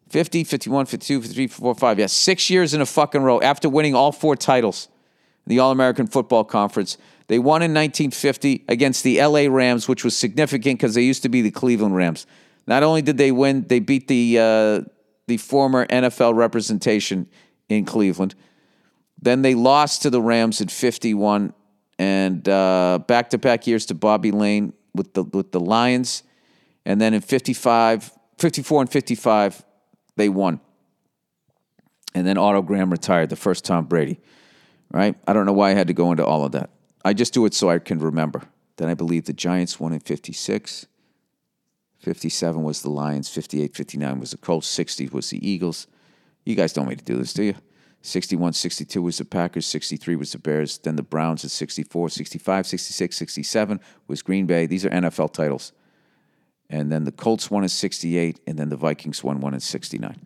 50, 0.08 0.44
51, 0.44 0.86
52, 0.86 1.20
53, 1.20 1.46
54, 1.46 1.74
5. 1.74 1.98
Yeah, 1.98 2.06
six 2.06 2.50
years 2.50 2.74
in 2.74 2.80
a 2.80 2.86
fucking 2.86 3.22
row 3.22 3.40
after 3.40 3.68
winning 3.68 3.94
all 3.94 4.10
four 4.10 4.34
titles 4.34 4.88
in 5.46 5.50
the 5.50 5.58
All 5.58 5.70
American 5.70 6.06
Football 6.06 6.44
Conference. 6.44 6.96
They 7.30 7.38
won 7.38 7.62
in 7.62 7.70
1950 7.70 8.64
against 8.66 9.04
the 9.04 9.22
LA 9.24 9.46
Rams, 9.48 9.86
which 9.86 10.02
was 10.02 10.16
significant 10.16 10.80
because 10.80 10.96
they 10.96 11.02
used 11.02 11.22
to 11.22 11.28
be 11.28 11.42
the 11.42 11.52
Cleveland 11.52 11.94
Rams. 11.94 12.26
Not 12.66 12.82
only 12.82 13.02
did 13.02 13.18
they 13.18 13.30
win, 13.30 13.68
they 13.68 13.78
beat 13.78 14.08
the, 14.08 14.36
uh, 14.36 14.90
the 15.28 15.36
former 15.36 15.86
NFL 15.86 16.34
representation 16.34 17.28
in 17.68 17.84
Cleveland. 17.84 18.34
Then 19.22 19.42
they 19.42 19.54
lost 19.54 20.02
to 20.02 20.10
the 20.10 20.20
Rams 20.20 20.60
in 20.60 20.66
51 20.66 21.54
and 22.00 22.42
back 22.42 23.30
to 23.30 23.38
back 23.38 23.64
years 23.64 23.86
to 23.86 23.94
Bobby 23.94 24.32
Layne 24.32 24.72
with 24.92 25.14
the, 25.14 25.22
with 25.22 25.52
the 25.52 25.60
Lions. 25.60 26.24
And 26.84 27.00
then 27.00 27.14
in 27.14 27.20
55, 27.20 28.10
54 28.38 28.80
and 28.80 28.90
55, 28.90 29.64
they 30.16 30.28
won. 30.28 30.58
And 32.12 32.26
then 32.26 32.38
Otto 32.38 32.62
Graham 32.62 32.90
retired, 32.90 33.30
the 33.30 33.36
first 33.36 33.64
Tom 33.64 33.84
Brady, 33.84 34.18
right? 34.90 35.14
I 35.28 35.32
don't 35.32 35.46
know 35.46 35.52
why 35.52 35.70
I 35.70 35.74
had 35.74 35.86
to 35.86 35.94
go 35.94 36.10
into 36.10 36.26
all 36.26 36.44
of 36.44 36.50
that. 36.50 36.70
I 37.04 37.12
just 37.12 37.32
do 37.32 37.46
it 37.46 37.54
so 37.54 37.70
I 37.70 37.78
can 37.78 37.98
remember. 37.98 38.42
Then 38.76 38.88
I 38.88 38.94
believe 38.94 39.24
the 39.24 39.32
Giants 39.32 39.78
won 39.80 39.92
in 39.92 40.00
56. 40.00 40.86
57 41.98 42.62
was 42.62 42.82
the 42.82 42.90
Lions. 42.90 43.28
58, 43.28 43.74
59 43.74 44.20
was 44.20 44.30
the 44.30 44.38
Colts. 44.38 44.66
60 44.66 45.08
was 45.08 45.30
the 45.30 45.48
Eagles. 45.48 45.86
You 46.44 46.54
guys 46.54 46.72
don't 46.72 46.86
want 46.86 46.96
me 46.96 47.04
to 47.04 47.04
do 47.04 47.18
this, 47.18 47.34
do 47.34 47.42
you? 47.42 47.54
61, 48.02 48.54
62 48.54 49.02
was 49.02 49.18
the 49.18 49.24
Packers, 49.24 49.66
63 49.66 50.16
was 50.16 50.32
the 50.32 50.38
Bears, 50.38 50.78
then 50.78 50.96
the 50.96 51.02
Browns 51.02 51.44
at 51.44 51.50
64, 51.50 52.08
65, 52.08 52.66
66, 52.66 53.16
67 53.16 53.80
was 54.08 54.22
Green 54.22 54.46
Bay. 54.46 54.66
These 54.66 54.86
are 54.86 54.90
NFL 54.90 55.34
titles. 55.34 55.72
And 56.70 56.90
then 56.90 57.04
the 57.04 57.12
Colts 57.12 57.50
won 57.50 57.62
in 57.62 57.68
68, 57.68 58.40
and 58.46 58.58
then 58.58 58.68
the 58.68 58.76
Vikings 58.76 59.22
won 59.22 59.40
one 59.40 59.54
in 59.54 59.60
69. 59.60 60.16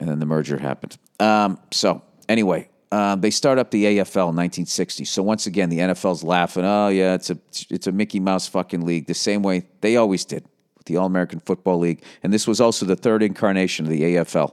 And 0.00 0.08
then 0.08 0.18
the 0.18 0.26
merger 0.26 0.58
happened. 0.58 0.98
Um, 1.20 1.58
so, 1.70 2.02
anyway, 2.28 2.68
um, 2.92 3.22
they 3.22 3.30
start 3.30 3.58
up 3.58 3.70
the 3.70 3.84
AFL 3.84 4.28
in 4.28 4.36
1960. 4.36 5.06
So 5.06 5.22
once 5.22 5.46
again, 5.46 5.70
the 5.70 5.78
NFL's 5.78 6.22
laughing. 6.22 6.64
Oh 6.66 6.88
yeah, 6.88 7.14
it's 7.14 7.30
a 7.30 7.38
it's 7.70 7.86
a 7.86 7.92
Mickey 7.92 8.20
Mouse 8.20 8.46
fucking 8.46 8.84
league. 8.84 9.06
The 9.06 9.14
same 9.14 9.42
way 9.42 9.66
they 9.80 9.96
always 9.96 10.26
did 10.26 10.44
with 10.76 10.86
the 10.86 10.98
All 10.98 11.06
American 11.06 11.40
Football 11.40 11.78
League, 11.78 12.04
and 12.22 12.32
this 12.32 12.46
was 12.46 12.60
also 12.60 12.84
the 12.84 12.94
third 12.94 13.22
incarnation 13.22 13.86
of 13.86 13.90
the 13.90 14.02
AFL. 14.02 14.52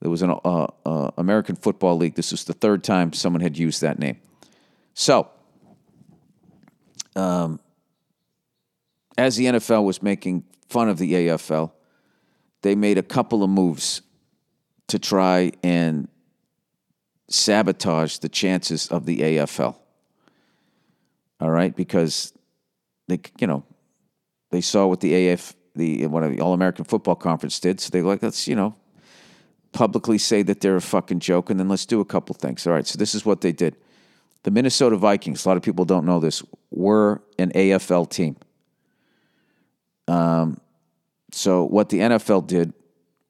There 0.00 0.10
was 0.10 0.22
an 0.22 0.30
uh, 0.30 0.68
uh, 0.86 1.10
American 1.18 1.56
Football 1.56 1.96
League. 1.96 2.14
This 2.14 2.30
was 2.30 2.44
the 2.44 2.52
third 2.52 2.84
time 2.84 3.12
someone 3.12 3.42
had 3.42 3.58
used 3.58 3.80
that 3.80 3.98
name. 3.98 4.18
So, 4.94 5.28
um, 7.16 7.58
as 9.18 9.36
the 9.36 9.46
NFL 9.46 9.84
was 9.84 10.04
making 10.04 10.44
fun 10.68 10.88
of 10.88 10.98
the 10.98 11.12
AFL, 11.14 11.72
they 12.62 12.76
made 12.76 12.96
a 12.96 13.02
couple 13.02 13.42
of 13.42 13.50
moves 13.50 14.02
to 14.86 15.00
try 15.00 15.50
and 15.64 16.08
sabotage 17.30 18.18
the 18.18 18.28
chances 18.28 18.88
of 18.88 19.06
the 19.06 19.18
AFL. 19.18 19.76
All 21.40 21.50
right, 21.50 21.74
because 21.74 22.34
they, 23.08 23.20
you 23.38 23.46
know, 23.46 23.64
they 24.50 24.60
saw 24.60 24.86
what 24.86 25.00
the 25.00 25.28
AF, 25.28 25.54
the 25.74 26.06
what 26.06 26.28
the 26.28 26.40
All 26.40 26.52
American 26.52 26.84
Football 26.84 27.14
Conference 27.14 27.58
did, 27.58 27.80
so 27.80 27.90
they 27.90 28.02
like 28.02 28.22
let's 28.22 28.46
you 28.46 28.56
know 28.56 28.74
publicly 29.72 30.18
say 30.18 30.42
that 30.42 30.60
they're 30.60 30.76
a 30.76 30.80
fucking 30.80 31.20
joke, 31.20 31.48
and 31.48 31.58
then 31.58 31.68
let's 31.68 31.86
do 31.86 32.00
a 32.00 32.04
couple 32.04 32.34
things. 32.34 32.66
All 32.66 32.72
right, 32.72 32.86
so 32.86 32.98
this 32.98 33.14
is 33.14 33.24
what 33.24 33.40
they 33.40 33.52
did. 33.52 33.76
The 34.42 34.50
Minnesota 34.50 34.96
Vikings, 34.96 35.44
a 35.44 35.48
lot 35.48 35.56
of 35.56 35.62
people 35.62 35.84
don't 35.84 36.04
know 36.04 36.18
this, 36.18 36.42
were 36.70 37.22
an 37.38 37.52
AFL 37.52 38.08
team. 38.10 38.36
Um, 40.08 40.60
so 41.30 41.64
what 41.64 41.90
the 41.90 41.98
NFL 41.98 42.46
did 42.46 42.72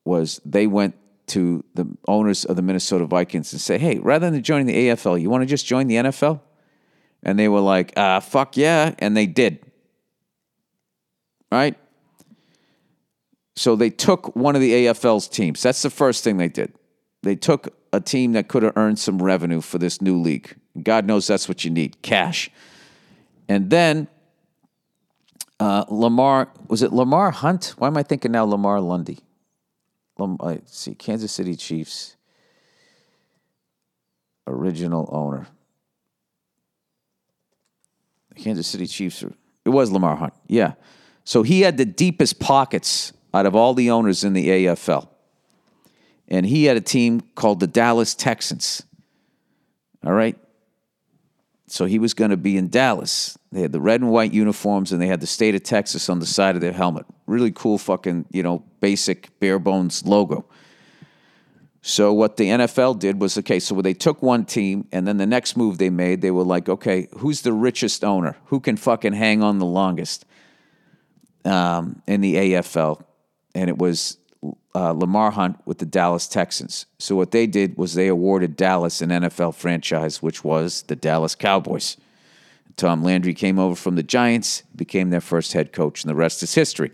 was 0.05 0.41
they 0.45 0.67
went 0.67 0.95
to 1.31 1.65
the 1.75 1.87
owners 2.07 2.45
of 2.45 2.57
the 2.57 2.63
Minnesota 2.63 3.07
Vikings 3.07 3.53
and 3.53 3.61
say, 3.61 3.79
hey, 3.79 3.99
rather 3.99 4.31
than 4.31 4.43
joining 4.43 4.67
the 4.67 4.89
AFL, 4.89 5.21
you 5.21 5.31
want 5.31 5.43
to 5.43 5.47
just 5.47 5.67
join 5.67 5.87
the 5.87 5.97
NFL? 5.97 6.41
And 7.23 7.39
they 7.39 7.49
were 7.49 7.61
like, 7.61 7.97
uh, 7.97 8.21
fuck 8.21 8.57
yeah. 8.57 8.95
And 8.99 9.17
they 9.17 9.27
did. 9.27 9.61
Right? 11.53 11.77
So 13.57 13.77
they 13.77 13.91
took 13.91 14.35
one 14.35 14.55
of 14.55 14.61
the 14.61 14.73
AFL's 14.73 15.29
teams. 15.29 15.63
That's 15.63 15.83
the 15.83 15.91
first 15.91 16.25
thing 16.25 16.37
they 16.39 16.49
did. 16.49 16.73
They 17.23 17.37
took 17.37 17.77
a 17.93 18.01
team 18.01 18.33
that 18.33 18.49
could 18.49 18.63
have 18.63 18.77
earned 18.77 18.99
some 18.99 19.21
revenue 19.21 19.61
for 19.61 19.79
this 19.79 20.01
new 20.01 20.19
league. 20.19 20.57
God 20.83 21.05
knows 21.05 21.27
that's 21.27 21.49
what 21.49 21.65
you 21.65 21.71
need 21.71 22.01
cash. 22.03 22.51
And 23.49 23.69
then 23.69 24.09
uh, 25.59 25.85
Lamar, 25.89 26.49
was 26.69 26.83
it 26.83 26.93
Lamar 26.93 27.31
Hunt? 27.31 27.75
Why 27.77 27.89
am 27.89 27.97
I 27.97 28.03
thinking 28.03 28.33
now 28.33 28.45
Lamar 28.45 28.81
Lundy? 28.81 29.19
Lam, 30.21 30.37
uh, 30.41 30.47
let's 30.47 30.79
see, 30.79 30.95
Kansas 30.95 31.33
City 31.33 31.57
Chiefs 31.57 32.17
original 34.47 35.09
owner. 35.11 35.47
Kansas 38.37 38.67
City 38.67 38.87
Chiefs, 38.87 39.23
it 39.23 39.69
was 39.69 39.91
Lamar 39.91 40.17
Hunt, 40.17 40.33
yeah. 40.47 40.75
So 41.25 41.43
he 41.43 41.61
had 41.61 41.77
the 41.77 41.85
deepest 41.85 42.41
pockets 42.41 43.13
out 43.35 43.47
of 43.47 43.55
all 43.55 43.75
the 43.75 43.91
owners 43.91 44.25
in 44.25 44.33
the 44.33 44.49
AFL. 44.49 45.09
And 46.29 46.47
he 46.47 46.65
had 46.65 46.77
a 46.77 46.81
team 46.81 47.21
called 47.35 47.61
the 47.61 47.67
Dallas 47.67 48.15
Texans. 48.15 48.83
All 50.05 50.13
right. 50.13 50.39
So 51.67 51.85
he 51.85 51.99
was 51.99 52.15
going 52.15 52.31
to 52.31 52.37
be 52.37 52.57
in 52.57 52.69
Dallas. 52.69 53.37
They 53.53 53.63
had 53.63 53.73
the 53.73 53.81
red 53.81 54.01
and 54.01 54.11
white 54.11 54.33
uniforms 54.33 54.93
and 54.93 55.03
they 55.03 55.09
had 55.09 55.21
the 55.21 55.27
state 55.27 55.55
of 55.55 55.63
Texas 55.63 56.09
on 56.09 56.21
the 56.21 56.27
side 56.27 56.55
of 56.55 56.61
their 56.61 56.73
helmet. 56.73 57.05
Really 57.27 57.51
cool 57.51 57.79
fucking, 57.79 58.27
you 58.31 58.43
know, 58.43 58.63
basic 58.81 59.39
bare 59.41 59.59
bones 59.59 60.07
logo. 60.07 60.45
So 61.83 62.13
what 62.13 62.37
the 62.37 62.45
NFL 62.45 62.99
did 62.99 63.21
was 63.21 63.39
okay, 63.39 63.59
so 63.59 63.81
they 63.81 63.95
took 63.95 64.23
one 64.23 64.45
team 64.45 64.87
and 64.93 65.09
then 65.09 65.17
the 65.17 65.27
next 65.27 65.57
move 65.57 65.79
they 65.79 65.91
made, 65.91 66.21
they 66.21 66.31
were 66.31 66.45
like, 66.45 66.69
okay, 66.69 67.09
who's 67.19 67.41
the 67.41 67.53
richest 67.53 68.05
owner? 68.05 68.37
Who 68.47 68.61
can 68.61 68.77
fucking 68.77 69.15
hang 69.15 69.43
on 69.43 69.59
the 69.59 69.67
longest 69.67 70.27
um, 71.45 72.03
in 72.07 72.21
the 72.21 72.35
AFL? 72.35 73.03
And 73.55 73.69
it 73.69 73.79
was 73.79 74.19
uh, 74.75 74.93
Lamar 74.93 75.33
Hunt 75.33 75.59
with 75.65 75.79
the 75.79 75.87
Dallas 75.87 76.29
Texans. 76.29 76.87
So 76.99 77.17
what 77.17 77.31
they 77.31 77.47
did 77.47 77.77
was 77.77 77.95
they 77.95 78.09
awarded 78.09 78.57
Dallas 78.57 79.01
an 79.01 79.09
NFL 79.09 79.55
franchise, 79.55 80.23
which 80.23 80.45
was 80.45 80.83
the 80.83 80.97
Dallas 80.97 81.35
Cowboys. 81.35 81.97
Tom 82.77 83.03
Landry 83.03 83.35
came 83.35 83.59
over 83.59 83.75
from 83.75 83.97
the 83.97 84.03
Giants, 84.03 84.63
became 84.75 85.11
their 85.11 85.21
first 85.21 85.53
head 85.53 85.73
coach, 85.73 86.03
and 86.03 86.11
the 86.11 86.15
rest 86.15 86.43
is 86.43 86.55
history. 86.55 86.93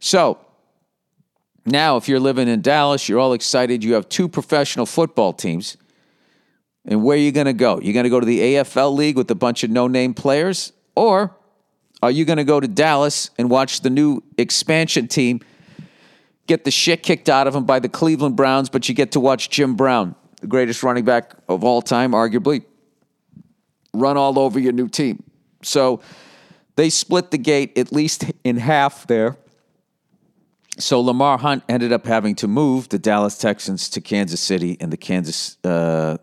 So 0.00 0.38
now, 1.64 1.96
if 1.96 2.08
you're 2.08 2.20
living 2.20 2.48
in 2.48 2.60
Dallas, 2.60 3.08
you're 3.08 3.20
all 3.20 3.32
excited. 3.32 3.84
You 3.84 3.94
have 3.94 4.08
two 4.08 4.28
professional 4.28 4.86
football 4.86 5.32
teams. 5.32 5.76
And 6.84 7.04
where 7.04 7.16
are 7.16 7.20
you 7.20 7.30
going 7.30 7.46
to 7.46 7.52
go? 7.52 7.78
You're 7.80 7.94
going 7.94 8.04
to 8.04 8.10
go 8.10 8.18
to 8.18 8.26
the 8.26 8.40
AFL 8.40 8.96
League 8.96 9.16
with 9.16 9.30
a 9.30 9.36
bunch 9.36 9.62
of 9.62 9.70
no 9.70 9.86
name 9.86 10.14
players? 10.14 10.72
Or 10.96 11.36
are 12.02 12.10
you 12.10 12.24
going 12.24 12.38
to 12.38 12.44
go 12.44 12.58
to 12.58 12.66
Dallas 12.66 13.30
and 13.38 13.48
watch 13.48 13.82
the 13.82 13.90
new 13.90 14.22
expansion 14.36 15.06
team 15.06 15.40
get 16.46 16.64
the 16.64 16.70
shit 16.70 17.02
kicked 17.04 17.28
out 17.28 17.46
of 17.46 17.52
them 17.52 17.64
by 17.64 17.78
the 17.78 17.88
Cleveland 17.88 18.36
Browns, 18.36 18.68
but 18.68 18.88
you 18.88 18.94
get 18.94 19.12
to 19.12 19.20
watch 19.20 19.48
Jim 19.48 19.76
Brown, 19.76 20.14
the 20.40 20.48
greatest 20.48 20.82
running 20.82 21.04
back 21.04 21.34
of 21.48 21.62
all 21.62 21.80
time, 21.80 22.12
arguably, 22.12 22.64
run 23.92 24.16
all 24.16 24.38
over 24.38 24.58
your 24.58 24.72
new 24.72 24.88
team? 24.88 25.22
So 25.62 26.00
they 26.76 26.90
split 26.90 27.30
the 27.30 27.38
gate 27.38 27.76
at 27.78 27.92
least 27.92 28.24
in 28.44 28.56
half 28.56 29.06
there. 29.06 29.36
So 30.78 31.00
Lamar 31.00 31.38
Hunt 31.38 31.62
ended 31.68 31.92
up 31.92 32.06
having 32.06 32.34
to 32.36 32.48
move 32.48 32.88
the 32.88 32.98
Dallas 32.98 33.36
Texans 33.36 33.90
to 33.90 34.00
Kansas 34.00 34.40
City, 34.40 34.78
and 34.80 34.90
the 34.90 34.96
Kansas, 34.96 35.58
uh, 35.64 36.16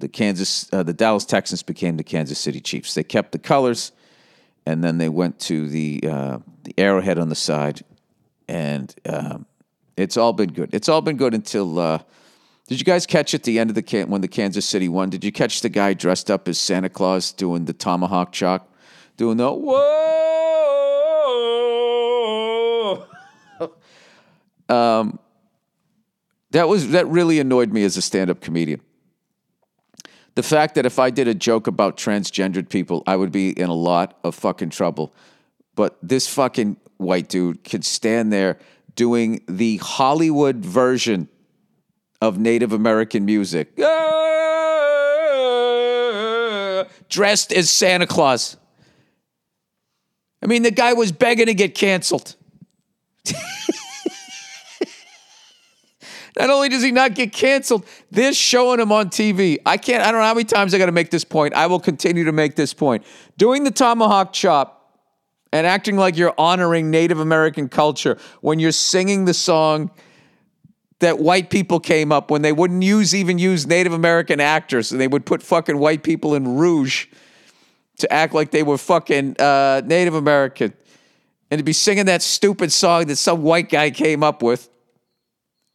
the 0.00 0.08
Kansas, 0.08 0.68
uh, 0.72 0.82
the 0.82 0.92
Dallas 0.92 1.24
Texans 1.24 1.62
became 1.62 1.96
the 1.96 2.04
Kansas 2.04 2.38
City 2.38 2.60
Chiefs. 2.60 2.92
They 2.92 3.02
kept 3.02 3.32
the 3.32 3.38
colors, 3.38 3.92
and 4.66 4.84
then 4.84 4.98
they 4.98 5.08
went 5.08 5.38
to 5.40 5.66
the 5.68 6.00
uh, 6.06 6.38
the 6.64 6.74
arrowhead 6.76 7.18
on 7.18 7.30
the 7.30 7.34
side, 7.34 7.82
and 8.48 8.94
um, 9.06 9.46
it's 9.96 10.18
all 10.18 10.34
been 10.34 10.52
good. 10.52 10.74
It's 10.74 10.90
all 10.90 11.00
been 11.00 11.16
good 11.16 11.32
until 11.32 11.78
uh, 11.78 11.98
Did 12.66 12.80
you 12.80 12.84
guys 12.84 13.06
catch 13.06 13.32
at 13.32 13.44
the 13.44 13.60
end 13.60 13.70
of 13.70 13.74
the 13.76 13.82
can- 13.82 14.10
when 14.10 14.22
the 14.22 14.28
Kansas 14.28 14.66
City 14.66 14.88
won? 14.88 15.08
Did 15.08 15.22
you 15.22 15.30
catch 15.30 15.60
the 15.60 15.68
guy 15.68 15.94
dressed 15.94 16.30
up 16.30 16.48
as 16.48 16.58
Santa 16.58 16.88
Claus 16.88 17.32
doing 17.32 17.66
the 17.66 17.72
tomahawk 17.72 18.32
chop, 18.32 18.74
doing 19.16 19.36
the 19.36 19.52
whoa? 19.52 19.86
um, 24.68 25.20
that 26.50 26.68
was 26.68 26.90
that 26.90 27.06
really 27.06 27.38
annoyed 27.38 27.72
me 27.72 27.84
as 27.84 27.96
a 27.96 28.02
stand-up 28.02 28.40
comedian. 28.40 28.80
The 30.34 30.42
fact 30.42 30.74
that 30.74 30.84
if 30.84 30.98
I 30.98 31.10
did 31.10 31.28
a 31.28 31.34
joke 31.34 31.68
about 31.68 31.96
transgendered 31.96 32.68
people, 32.68 33.04
I 33.06 33.16
would 33.16 33.30
be 33.32 33.50
in 33.50 33.68
a 33.70 33.74
lot 33.74 34.18
of 34.24 34.34
fucking 34.34 34.70
trouble. 34.70 35.14
But 35.76 35.96
this 36.02 36.26
fucking 36.26 36.78
white 36.96 37.28
dude 37.28 37.62
could 37.64 37.84
stand 37.84 38.32
there 38.32 38.58
doing 38.96 39.42
the 39.46 39.76
Hollywood 39.78 40.56
version 40.56 41.28
of 42.20 42.38
Native 42.38 42.72
American 42.72 43.24
music, 43.24 43.72
ah, 43.82 43.86
dressed 47.08 47.52
as 47.52 47.70
Santa 47.70 48.06
Claus. 48.06 48.56
I 50.42 50.46
mean, 50.46 50.62
the 50.62 50.70
guy 50.70 50.92
was 50.92 51.12
begging 51.12 51.46
to 51.46 51.54
get 51.54 51.74
canceled. 51.74 52.36
Not 56.38 56.50
only 56.50 56.68
does 56.68 56.82
he 56.82 56.92
not 56.92 57.14
get 57.14 57.32
canceled, 57.32 57.86
they're 58.10 58.34
showing 58.34 58.78
him 58.78 58.92
on 58.92 59.08
TV. 59.08 59.56
I 59.64 59.78
can't, 59.78 60.02
I 60.02 60.12
don't 60.12 60.20
know 60.20 60.26
how 60.26 60.34
many 60.34 60.44
times 60.44 60.74
I 60.74 60.78
got 60.78 60.86
to 60.86 60.92
make 60.92 61.10
this 61.10 61.24
point. 61.24 61.54
I 61.54 61.66
will 61.66 61.80
continue 61.80 62.24
to 62.24 62.32
make 62.32 62.56
this 62.56 62.74
point. 62.74 63.04
Doing 63.38 63.64
the 63.64 63.70
tomahawk 63.70 64.34
chop 64.34 65.00
and 65.50 65.66
acting 65.66 65.96
like 65.96 66.18
you're 66.18 66.34
honoring 66.36 66.90
Native 66.90 67.20
American 67.20 67.70
culture 67.70 68.18
when 68.42 68.58
you're 68.58 68.72
singing 68.72 69.24
the 69.24 69.32
song 69.32 69.90
that 71.00 71.18
white 71.18 71.50
people 71.50 71.78
came 71.78 72.10
up 72.10 72.30
when 72.30 72.42
they 72.42 72.52
wouldn't 72.52 72.82
use 72.82 73.14
even 73.14 73.38
use 73.38 73.66
Native 73.66 73.92
American 73.92 74.40
actors 74.40 74.92
and 74.92 75.00
they 75.00 75.08
would 75.08 75.26
put 75.26 75.42
fucking 75.42 75.78
white 75.78 76.02
people 76.02 76.34
in 76.34 76.56
rouge 76.56 77.06
to 77.98 78.12
act 78.12 78.34
like 78.34 78.50
they 78.50 78.62
were 78.62 78.78
fucking 78.78 79.36
uh, 79.38 79.82
Native 79.84 80.14
American 80.14 80.72
and 81.50 81.58
to 81.58 81.64
be 81.64 81.72
singing 81.72 82.06
that 82.06 82.22
stupid 82.22 82.72
song 82.72 83.06
that 83.06 83.16
some 83.16 83.42
white 83.42 83.68
guy 83.68 83.90
came 83.90 84.22
up 84.22 84.42
with. 84.42 84.68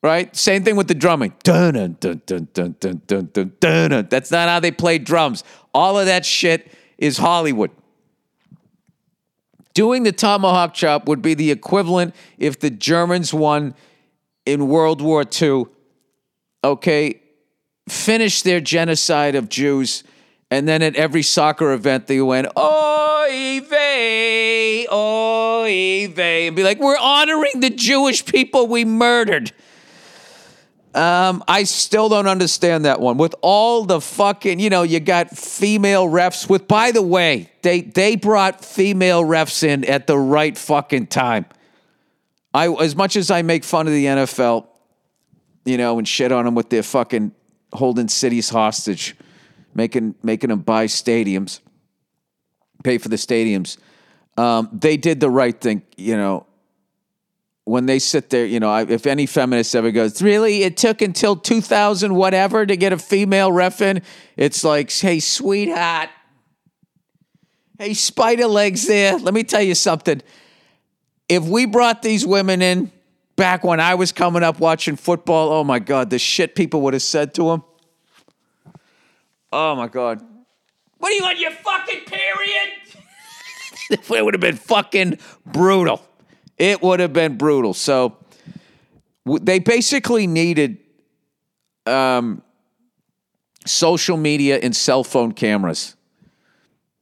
Right? 0.04 0.36
Same 0.36 0.64
thing 0.64 0.76
with 0.76 0.88
the 0.88 0.96
drumming. 0.96 1.36
Dun, 1.44 1.76
dun, 1.76 1.96
dun, 2.00 2.22
dun, 2.26 2.48
dun, 2.54 2.76
dun, 2.80 3.02
dun, 3.06 3.54
dun, 3.60 3.90
dun. 3.90 4.08
That's 4.10 4.32
not 4.32 4.50
how 4.50 4.60
they 4.60 4.72
play 4.72 4.98
drums. 4.98 5.44
All 5.76 6.00
of 6.00 6.08
that 6.08 6.26
shit 6.26 6.72
is 6.98 7.20
Hollywood. 7.20 7.70
Doing 9.76 10.02
the 10.02 10.12
tomahawk 10.12 10.74
chop 10.74 11.08
would 11.08 11.22
be 11.22 11.36
the 11.36 11.52
equivalent 11.52 12.16
if 12.40 12.60
the 12.60 12.72
Germans 12.72 13.32
won 13.32 13.76
in 14.46 14.68
World 14.68 15.02
War 15.02 15.24
II, 15.42 15.66
okay, 16.64 17.22
finished 17.88 18.44
their 18.44 18.60
genocide 18.60 19.36
of 19.36 19.50
Jews, 19.50 20.04
and 20.50 20.68
then 20.68 20.82
at 20.82 20.96
every 20.96 21.24
soccer 21.24 21.72
event 21.72 22.08
they 22.08 22.22
went, 22.22 22.48
oy 22.58 23.62
vey, 23.68 24.88
oy 24.92 26.12
vey, 26.14 26.48
and 26.48 26.56
be 26.56 26.64
like, 26.64 26.80
we're 26.80 26.98
honoring 26.98 27.60
the 27.60 27.70
Jewish 27.70 28.26
people 28.26 28.68
we 28.68 28.86
murdered. 28.86 29.52
Um, 30.94 31.42
I 31.48 31.64
still 31.64 32.10
don't 32.10 32.28
understand 32.28 32.84
that 32.84 33.00
one. 33.00 33.18
With 33.18 33.34
all 33.42 33.86
the 33.86 34.02
fucking, 34.02 34.60
you 34.60 34.70
know, 34.70 34.84
you 34.84 35.00
got 35.00 35.30
female 35.30 36.06
refs. 36.06 36.50
With 36.50 36.68
by 36.68 36.92
the 36.92 37.02
way, 37.02 37.50
they 37.62 37.80
they 37.80 38.18
brought 38.18 38.66
female 38.66 39.24
refs 39.24 39.64
in 39.64 39.86
at 39.86 40.06
the 40.08 40.18
right 40.18 40.58
fucking 40.58 41.08
time. 41.08 41.46
I 42.54 42.70
as 42.70 42.96
much 42.96 43.16
as 43.16 43.32
I 43.32 43.42
make 43.42 43.64
fun 43.64 43.88
of 43.88 43.94
the 43.94 44.06
NFL, 44.06 44.68
you 45.66 45.78
know, 45.78 45.98
and 45.98 46.08
shit 46.08 46.32
on 46.32 46.46
them 46.46 46.56
with 46.56 46.70
their 46.70 46.84
fucking 46.84 47.32
holding 47.74 48.08
cities 48.08 48.50
hostage, 48.50 49.16
making 49.74 50.16
making 50.24 50.50
them 50.50 50.60
buy 50.60 50.86
stadiums, 50.86 51.60
pay 52.84 52.98
for 52.98 53.10
the 53.10 53.16
stadiums. 53.16 53.78
Um, 54.38 54.70
they 54.72 54.98
did 54.98 55.20
the 55.20 55.30
right 55.30 55.60
thing, 55.60 55.84
you 55.98 56.18
know 56.18 56.46
when 57.64 57.86
they 57.86 58.00
sit 58.00 58.30
there, 58.30 58.46
you 58.46 58.60
know, 58.60 58.76
if 58.76 59.06
any 59.06 59.26
feminist 59.26 59.76
ever 59.76 59.92
goes, 59.92 60.22
really, 60.22 60.64
it 60.64 60.78
took 60.78 61.02
until 61.02 61.36
2000 61.36 62.14
whatever 62.14 62.66
to 62.66 62.76
get 62.76 62.92
a 62.92 62.98
female 62.98 63.52
ref 63.52 63.82
in, 63.82 64.02
it's 64.36 64.64
like, 64.64 64.92
hey, 64.92 65.20
sweetheart, 65.20 66.10
hey, 67.78 67.94
spider 67.94 68.48
legs 68.48 68.88
there, 68.88 69.18
let 69.18 69.34
me 69.34 69.44
tell 69.44 69.62
you 69.62 69.76
something. 69.76 70.22
If 71.32 71.46
we 71.46 71.66
brought 71.66 72.02
these 72.02 72.26
women 72.26 72.62
in 72.62 72.92
back 73.38 73.64
when 73.64 73.80
I 73.80 73.96
was 73.96 74.12
coming 74.12 74.44
up 74.44 74.60
watching 74.60 74.98
football, 74.98 75.54
oh 75.54 75.64
my 75.64 75.80
God, 75.80 76.10
the 76.10 76.20
shit 76.20 76.56
people 76.56 76.82
would 76.82 76.94
have 76.94 77.02
said 77.02 77.34
to 77.36 77.44
them. 77.44 77.64
Oh 79.50 79.74
my 79.78 79.88
God. 79.88 80.22
What 80.98 81.14
are 81.14 81.16
you 81.16 81.24
on 81.24 81.40
your 81.40 81.52
fucking 81.52 82.02
period? 82.02 82.70
it 83.92 84.26
would 84.26 84.34
have 84.34 84.42
been 84.42 84.58
fucking 84.58 85.20
brutal. 85.46 86.06
It 86.58 86.82
would 86.82 87.00
have 87.00 87.14
been 87.14 87.38
brutal. 87.38 87.74
So 87.74 88.18
they 89.26 89.60
basically 89.60 90.28
needed 90.28 90.80
um, 91.86 92.44
social 93.66 94.18
media 94.18 94.60
and 94.62 94.76
cell 94.76 95.06
phone 95.06 95.32
cameras. 95.32 95.96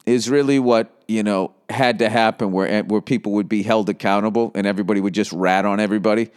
Is 0.06 0.30
really 0.30 0.60
what 0.60 0.99
you 1.10 1.24
know 1.24 1.52
had 1.70 2.00
to 2.00 2.10
happen, 2.10 2.52
where 2.52 2.68
eh, 2.68 2.82
where 2.82 3.02
people 3.02 3.32
would 3.34 3.50
be 3.50 3.64
held 3.64 3.90
accountable 3.90 4.52
and 4.54 4.68
everybody 4.68 5.02
would 5.02 5.14
just 5.14 5.32
rat 5.34 5.66
on 5.66 5.80
everybody 5.80 6.30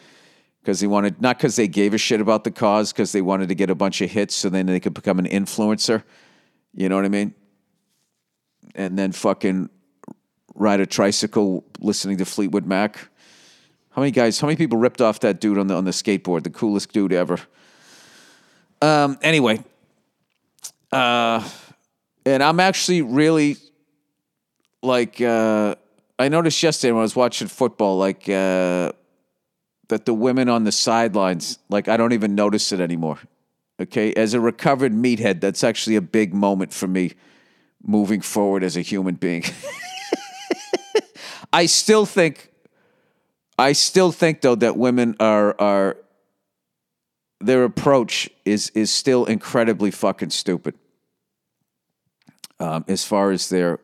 because 0.61 0.81
they 0.81 0.87
wanted 0.87 1.21
not 1.21 1.37
because 1.37 1.57
they 1.57 1.69
gave 1.69 1.93
a 1.93 1.99
shit 1.99 2.21
about 2.21 2.45
the 2.45 2.51
cause, 2.51 2.93
because 2.93 3.13
they 3.13 3.21
wanted 3.21 3.49
to 3.51 3.55
get 3.55 3.69
a 3.69 3.75
bunch 3.75 4.01
of 4.01 4.11
hits, 4.11 4.35
so 4.35 4.49
then 4.49 4.67
they 4.67 4.81
could 4.81 4.95
become 4.95 5.19
an 5.19 5.27
influencer. 5.27 6.03
You 6.75 6.89
know 6.89 6.97
what 6.97 7.05
I 7.05 7.11
mean? 7.11 7.35
And 8.75 8.99
then 8.99 9.13
fucking 9.13 9.69
ride 10.55 10.81
a 10.81 10.87
tricycle 10.87 11.65
listening 11.81 12.17
to 12.19 12.25
Fleetwood 12.25 12.65
Mac. 12.65 13.09
How 13.91 14.01
many 14.01 14.11
guys? 14.11 14.41
How 14.41 14.47
many 14.47 14.57
people 14.57 14.79
ripped 14.79 15.03
off 15.03 15.21
that 15.21 15.39
dude 15.39 15.59
on 15.59 15.67
the 15.67 15.75
on 15.75 15.85
the 15.85 15.91
skateboard? 15.91 16.45
The 16.45 16.51
coolest 16.51 16.93
dude 16.93 17.13
ever. 17.13 17.39
Um. 18.81 19.19
Anyway. 19.21 19.63
Uh, 20.91 21.47
and 22.27 22.43
I'm 22.43 22.61
actually 22.61 23.01
really 23.01 23.57
like 24.83 25.21
uh, 25.21 25.75
I 26.19 26.29
noticed 26.29 26.63
yesterday 26.63 26.93
when 26.93 27.01
I 27.01 27.03
was 27.03 27.17
watching 27.17 27.49
football, 27.49 27.99
like 27.99 28.29
uh, 28.29 28.93
that 29.89 30.05
the 30.05 30.15
women 30.15 30.49
on 30.49 30.65
the 30.65 30.73
sidelines, 30.73 31.59
like 31.69 31.89
I 31.89 31.97
don't 31.97 32.13
even 32.13 32.35
notice 32.35 32.73
it 32.73 32.81
anymore. 32.81 33.19
Okay, 33.81 34.13
as 34.15 34.35
a 34.35 34.41
recovered 34.41 34.93
meathead, 34.93 35.41
that's 35.41 35.65
actually 35.65 35.97
a 35.97 36.01
big 36.01 36.35
moment 36.35 36.73
for 36.73 36.87
me 36.87 37.13
moving 37.83 38.21
forward 38.21 38.63
as 38.63 38.77
a 38.77 38.81
human 38.81 39.15
being. 39.15 39.45
I 41.53 41.67
still 41.67 42.07
think 42.07 42.51
I 43.59 43.73
still 43.73 44.13
think 44.13 44.41
though 44.41 44.55
that 44.55 44.77
women 44.77 45.17
are 45.21 45.61
are 45.61 45.97
their 47.41 47.65
approach 47.65 48.31
is 48.45 48.71
is 48.71 48.91
still 48.91 49.25
incredibly 49.25 49.91
fucking 49.91 50.31
stupid. 50.31 50.75
Um, 52.61 52.85
as 52.87 53.05
far 53.05 53.33
as 53.33 53.49
their, 53.49 53.81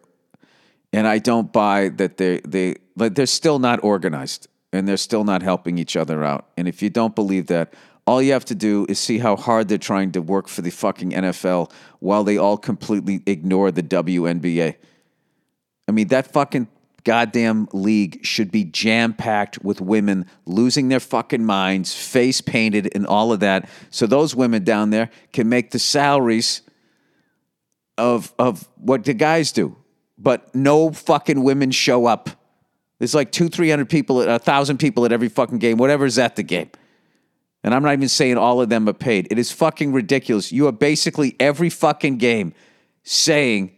and 0.92 1.06
I 1.06 1.18
don't 1.18 1.52
buy 1.52 1.90
that 1.90 2.16
they 2.16 2.40
they 2.40 2.76
like 2.96 3.14
they're 3.14 3.26
still 3.26 3.58
not 3.58 3.82
organized 3.82 4.48
and 4.72 4.86
they're 4.86 4.96
still 4.96 5.24
not 5.24 5.42
helping 5.42 5.78
each 5.78 5.96
other 5.96 6.24
out. 6.24 6.48
And 6.56 6.68
if 6.68 6.82
you 6.82 6.90
don't 6.90 7.14
believe 7.14 7.46
that, 7.46 7.74
all 8.06 8.22
you 8.22 8.32
have 8.32 8.44
to 8.46 8.54
do 8.54 8.86
is 8.88 8.98
see 8.98 9.18
how 9.18 9.36
hard 9.36 9.68
they're 9.68 9.78
trying 9.78 10.12
to 10.12 10.22
work 10.22 10.48
for 10.48 10.62
the 10.62 10.70
fucking 10.70 11.12
NFL 11.12 11.70
while 12.00 12.24
they 12.24 12.36
all 12.38 12.56
completely 12.56 13.22
ignore 13.26 13.70
the 13.70 13.82
WNBA. 13.82 14.76
I 15.86 15.92
mean, 15.92 16.08
that 16.08 16.32
fucking 16.32 16.68
goddamn 17.04 17.68
league 17.72 18.24
should 18.24 18.50
be 18.50 18.64
jam 18.64 19.14
packed 19.14 19.62
with 19.64 19.80
women 19.80 20.26
losing 20.44 20.88
their 20.88 21.00
fucking 21.00 21.44
minds, 21.44 21.94
face 21.94 22.40
painted, 22.40 22.90
and 22.94 23.06
all 23.06 23.32
of 23.32 23.40
that. 23.40 23.68
So 23.90 24.06
those 24.06 24.34
women 24.34 24.64
down 24.64 24.90
there 24.90 25.10
can 25.32 25.48
make 25.48 25.70
the 25.70 25.78
salaries 25.78 26.62
of 27.96 28.32
of 28.38 28.68
what 28.76 29.04
the 29.04 29.14
guys 29.14 29.52
do. 29.52 29.76
But 30.18 30.54
no 30.54 30.90
fucking 30.90 31.42
women 31.42 31.70
show 31.70 32.06
up. 32.06 32.30
There's 32.98 33.14
like 33.14 33.30
two, 33.30 33.48
three 33.48 33.70
hundred 33.70 33.88
people, 33.88 34.20
a 34.22 34.38
thousand 34.38 34.78
people 34.78 35.04
at 35.04 35.12
every 35.12 35.28
fucking 35.28 35.58
game, 35.58 35.78
whatever 35.78 36.04
is 36.04 36.18
at 36.18 36.36
the 36.36 36.42
game. 36.42 36.70
And 37.62 37.74
I'm 37.74 37.82
not 37.82 37.92
even 37.92 38.08
saying 38.08 38.36
all 38.38 38.60
of 38.60 38.68
them 38.68 38.88
are 38.88 38.92
paid. 38.92 39.28
It 39.30 39.38
is 39.38 39.50
fucking 39.52 39.92
ridiculous. 39.92 40.52
You 40.52 40.66
are 40.68 40.72
basically 40.72 41.36
every 41.38 41.70
fucking 41.70 42.18
game 42.18 42.54
saying 43.02 43.72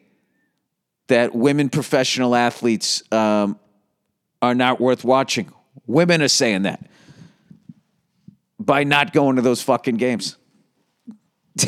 that 1.09 1.35
women 1.35 1.69
professional 1.69 2.35
athletes 2.35 3.03
um, 3.13 3.59
are 4.41 4.55
not 4.55 4.81
worth 4.81 5.05
watching. 5.05 5.53
Women 5.87 6.23
are 6.23 6.29
saying 6.29 6.63
that 6.63 6.89
by 8.59 8.85
not 8.85 9.13
going 9.13 9.37
to 9.37 9.43
those 9.43 9.63
fucking 9.63 9.97
games. 9.97 10.37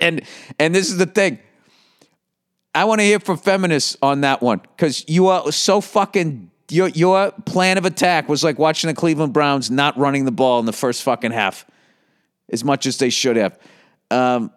and 0.00 0.22
and 0.58 0.74
this 0.74 0.90
is 0.90 0.96
the 0.96 1.06
thing. 1.06 1.38
I 2.74 2.84
want 2.84 3.00
to 3.00 3.04
hear 3.04 3.18
from 3.18 3.38
feminists 3.38 3.96
on 4.02 4.20
that 4.22 4.42
one 4.42 4.60
because 4.76 5.04
you 5.08 5.28
are 5.28 5.50
so 5.52 5.80
fucking. 5.80 6.50
Your 6.70 6.88
your 6.88 7.32
plan 7.46 7.78
of 7.78 7.86
attack 7.86 8.28
was 8.28 8.44
like 8.44 8.58
watching 8.58 8.88
the 8.88 8.94
Cleveland 8.94 9.32
Browns 9.32 9.70
not 9.70 9.96
running 9.96 10.26
the 10.26 10.30
ball 10.30 10.60
in 10.60 10.66
the 10.66 10.72
first 10.72 11.02
fucking 11.02 11.30
half. 11.30 11.64
as 12.50 12.64
much 12.64 12.86
as 12.86 12.98
they 12.98 13.10
should 13.10 13.36
have. 13.36 13.58
Um, 14.10 14.50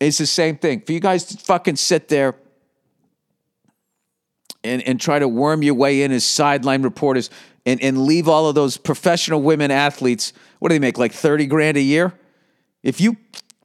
it's 0.00 0.18
the 0.18 0.26
same 0.26 0.56
thing. 0.56 0.80
For 0.80 0.92
you 0.92 1.00
guys 1.00 1.24
to 1.24 1.38
fucking 1.38 1.76
sit 1.76 2.08
there 2.08 2.34
and, 4.62 4.82
and 4.82 5.00
try 5.00 5.18
to 5.18 5.28
worm 5.28 5.62
your 5.62 5.74
way 5.74 6.02
in 6.02 6.12
as 6.12 6.24
sideline 6.24 6.82
reporters 6.82 7.30
and, 7.64 7.82
and 7.82 8.04
leave 8.04 8.28
all 8.28 8.48
of 8.48 8.54
those 8.54 8.76
professional 8.76 9.42
women 9.42 9.70
athletes, 9.70 10.32
what 10.58 10.68
do 10.68 10.74
they 10.74 10.78
make, 10.78 10.98
like 10.98 11.12
30 11.12 11.46
grand 11.46 11.76
a 11.76 11.80
year? 11.80 12.12
If 12.82 13.00
you 13.00 13.16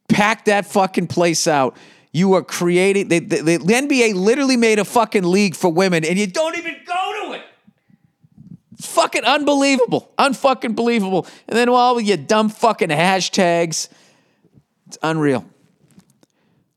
pack 0.08 0.46
that 0.46 0.66
fucking 0.66 1.08
place 1.08 1.46
out, 1.46 1.76
you 2.12 2.34
are 2.34 2.42
creating, 2.42 3.08
they, 3.08 3.20
the 3.20 3.58
NBA 3.58 4.14
literally 4.14 4.56
made 4.56 4.78
a 4.78 4.84
fucking 4.84 5.24
league 5.24 5.56
for 5.56 5.72
women 5.72 6.04
and 6.04 6.18
you 6.18 6.26
don't 6.26 6.56
even 6.56 6.76
go 6.86 7.26
to 7.26 7.32
it. 7.32 7.42
It's 8.72 8.86
fucking 8.86 9.24
unbelievable. 9.24 10.12
Unfucking 10.18 10.76
believable. 10.76 11.26
And 11.48 11.56
then 11.56 11.68
all 11.70 11.98
your 12.00 12.18
dumb 12.18 12.50
fucking 12.50 12.90
hashtags. 12.90 13.88
It's 14.86 14.98
unreal. 15.02 15.46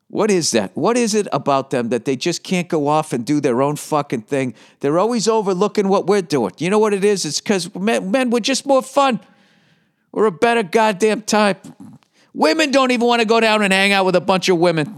What 0.08 0.32
is 0.32 0.52
that? 0.52 0.72
What 0.78 0.96
is 0.96 1.14
it 1.14 1.28
about 1.34 1.72
them 1.72 1.90
that 1.90 2.06
they 2.06 2.16
just 2.16 2.42
can't 2.42 2.70
go 2.70 2.88
off 2.88 3.12
and 3.12 3.26
do 3.26 3.42
their 3.42 3.62
own 3.62 3.76
fucking 3.76 4.22
thing? 4.22 4.54
They're 4.80 4.98
always 4.98 5.28
overlooking 5.28 5.90
what 5.90 6.08
we're 6.08 6.22
doing. 6.22 6.54
You 6.58 6.70
know 6.70 6.80
what 6.80 6.94
it 6.94 7.04
is? 7.04 7.26
It's 7.26 7.42
because 7.42 7.76
men, 7.76 8.10
men, 8.12 8.30
we're 8.30 8.40
just 8.40 8.66
more 8.66 8.82
fun. 8.82 9.20
We're 10.14 10.28
a 10.28 10.32
better 10.32 10.64
goddamn 10.64 11.24
type. 11.24 11.68
Women 12.36 12.70
don't 12.70 12.92
even 12.92 13.08
want 13.08 13.22
to 13.22 13.26
go 13.26 13.40
down 13.40 13.62
and 13.62 13.72
hang 13.72 13.94
out 13.94 14.06
with 14.06 14.18
a 14.18 14.22
bunch 14.22 14.50
of 14.50 14.58
women. 14.58 14.94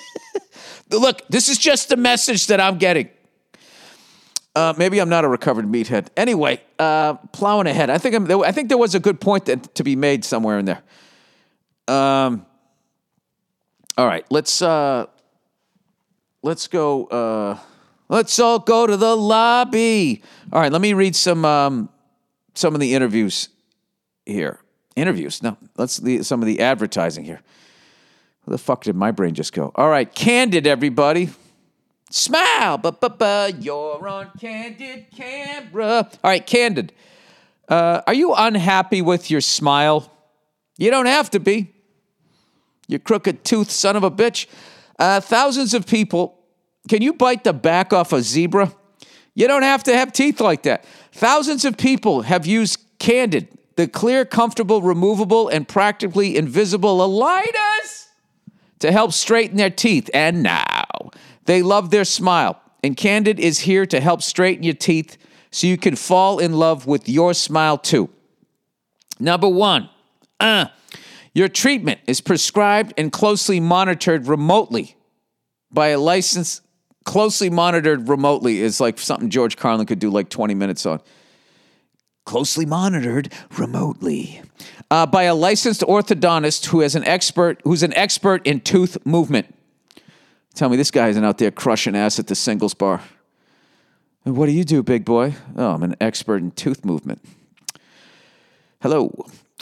Look, 0.90 1.26
this 1.28 1.48
is 1.48 1.56
just 1.56 1.88
the 1.88 1.96
message 1.96 2.48
that 2.48 2.60
I'm 2.60 2.76
getting. 2.76 3.08
Uh, 4.54 4.74
maybe 4.76 5.00
I'm 5.00 5.08
not 5.08 5.24
a 5.24 5.28
recovered 5.28 5.64
meathead. 5.64 6.08
Anyway, 6.18 6.60
uh, 6.78 7.14
plowing 7.32 7.66
ahead. 7.66 7.88
I 7.88 7.96
think 7.96 8.14
I'm, 8.14 8.42
I 8.42 8.52
think 8.52 8.68
there 8.68 8.76
was 8.76 8.94
a 8.94 9.00
good 9.00 9.18
point 9.18 9.46
that, 9.46 9.74
to 9.76 9.82
be 9.82 9.96
made 9.96 10.22
somewhere 10.22 10.58
in 10.58 10.66
there. 10.66 10.82
Um, 11.88 12.44
all 13.96 14.06
right, 14.06 14.26
let's 14.28 14.60
uh, 14.60 15.06
let's 16.42 16.66
go. 16.66 17.06
Uh, 17.06 17.58
let's 18.10 18.38
all 18.38 18.58
go 18.58 18.86
to 18.86 18.98
the 18.98 19.16
lobby. 19.16 20.22
All 20.52 20.60
right, 20.60 20.70
let 20.70 20.82
me 20.82 20.92
read 20.92 21.16
some 21.16 21.46
um, 21.46 21.88
some 22.54 22.74
of 22.74 22.80
the 22.80 22.94
interviews 22.94 23.48
here. 24.26 24.60
Interviews? 24.96 25.42
No, 25.42 25.56
let's 25.76 25.98
the, 25.98 26.22
some 26.22 26.42
of 26.42 26.46
the 26.46 26.60
advertising 26.60 27.24
here. 27.24 27.40
Where 28.44 28.54
the 28.54 28.58
fuck 28.58 28.84
did 28.84 28.96
my 28.96 29.10
brain 29.10 29.34
just 29.34 29.52
go? 29.52 29.72
All 29.74 29.88
right, 29.88 30.12
candid, 30.12 30.66
everybody. 30.66 31.30
Smile, 32.10 32.76
but 32.78 33.00
but 33.00 33.18
but 33.18 33.62
you're 33.62 34.08
on 34.08 34.30
candid 34.40 35.06
camera. 35.14 36.08
All 36.24 36.30
right, 36.30 36.44
candid. 36.44 36.92
Uh, 37.68 38.02
are 38.06 38.14
you 38.14 38.34
unhappy 38.34 39.00
with 39.00 39.30
your 39.30 39.40
smile? 39.40 40.12
You 40.76 40.90
don't 40.90 41.06
have 41.06 41.30
to 41.30 41.40
be. 41.40 41.72
You 42.88 42.98
crooked 42.98 43.44
tooth 43.44 43.70
son 43.70 43.94
of 43.94 44.02
a 44.02 44.10
bitch. 44.10 44.46
Uh, 44.98 45.20
thousands 45.20 45.72
of 45.74 45.86
people. 45.86 46.36
Can 46.88 47.02
you 47.02 47.12
bite 47.12 47.44
the 47.44 47.52
back 47.52 47.92
off 47.92 48.12
a 48.12 48.22
zebra? 48.22 48.74
You 49.34 49.46
don't 49.46 49.62
have 49.62 49.84
to 49.84 49.94
have 49.94 50.12
teeth 50.12 50.40
like 50.40 50.64
that. 50.64 50.84
Thousands 51.12 51.64
of 51.64 51.76
people 51.76 52.22
have 52.22 52.46
used 52.46 52.78
Candid, 52.98 53.48
the 53.76 53.88
clear, 53.88 54.24
comfortable, 54.24 54.82
removable, 54.82 55.48
and 55.48 55.66
practically 55.66 56.36
invisible 56.36 56.98
aligners 56.98 58.08
to 58.80 58.92
help 58.92 59.12
straighten 59.12 59.56
their 59.56 59.70
teeth. 59.70 60.10
And 60.12 60.42
now 60.42 61.10
they 61.44 61.62
love 61.62 61.90
their 61.90 62.04
smile. 62.04 62.60
And 62.82 62.96
Candid 62.96 63.38
is 63.38 63.60
here 63.60 63.86
to 63.86 64.00
help 64.00 64.22
straighten 64.22 64.64
your 64.64 64.74
teeth 64.74 65.16
so 65.50 65.66
you 65.66 65.76
can 65.76 65.96
fall 65.96 66.38
in 66.38 66.52
love 66.52 66.86
with 66.86 67.08
your 67.08 67.34
smile 67.34 67.78
too. 67.78 68.08
Number 69.18 69.48
one, 69.48 69.90
uh, 70.38 70.66
your 71.34 71.48
treatment 71.48 72.00
is 72.06 72.20
prescribed 72.20 72.94
and 72.96 73.12
closely 73.12 73.60
monitored 73.60 74.26
remotely 74.26 74.96
by 75.70 75.88
a 75.88 75.98
licensed, 75.98 76.62
closely 77.04 77.50
monitored 77.50 78.08
remotely 78.08 78.60
is 78.60 78.80
like 78.80 78.98
something 78.98 79.30
George 79.30 79.56
Carlin 79.56 79.86
could 79.86 79.98
do 79.98 80.10
like 80.10 80.28
20 80.30 80.54
minutes 80.54 80.86
on. 80.86 81.00
Closely 82.30 82.64
monitored 82.64 83.32
remotely 83.58 84.40
uh, 84.88 85.04
by 85.04 85.24
a 85.24 85.34
licensed 85.34 85.80
orthodontist 85.80 86.66
who 86.66 86.80
is 86.80 86.94
an 86.94 87.02
expert, 87.02 87.60
who's 87.64 87.82
an 87.82 87.92
expert 87.94 88.46
in 88.46 88.60
tooth 88.60 89.04
movement. 89.04 89.52
Tell 90.54 90.68
me 90.68 90.76
this 90.76 90.92
guy 90.92 91.08
isn't 91.08 91.24
out 91.24 91.38
there 91.38 91.50
crushing 91.50 91.96
ass 91.96 92.20
at 92.20 92.28
the 92.28 92.36
singles 92.36 92.72
bar. 92.72 93.02
And 94.24 94.36
what 94.36 94.46
do 94.46 94.52
you 94.52 94.62
do, 94.62 94.80
big 94.84 95.04
boy? 95.04 95.34
Oh, 95.56 95.72
I'm 95.72 95.82
an 95.82 95.96
expert 96.00 96.36
in 96.36 96.52
tooth 96.52 96.84
movement. 96.84 97.20
Hello. 98.80 99.12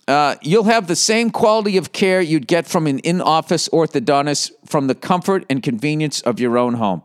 Uh, 0.07 0.35
you'll 0.42 0.64
have 0.64 0.88
the 0.88 0.96
same 0.96 1.31
quality 1.31 1.78
of 1.78 1.92
care 1.92 2.20
you'd 2.20 2.46
get 2.46 2.66
from 2.66 2.87
an 2.87 2.98
in 2.98 3.22
office 3.22 3.70
orthodontist 3.70 4.50
from 4.66 4.88
the 4.88 4.94
comfort 4.94 5.46
and 5.48 5.62
convenience 5.62 6.20
of 6.20 6.38
your 6.38 6.59
own 6.59 6.74
home. 6.74 7.02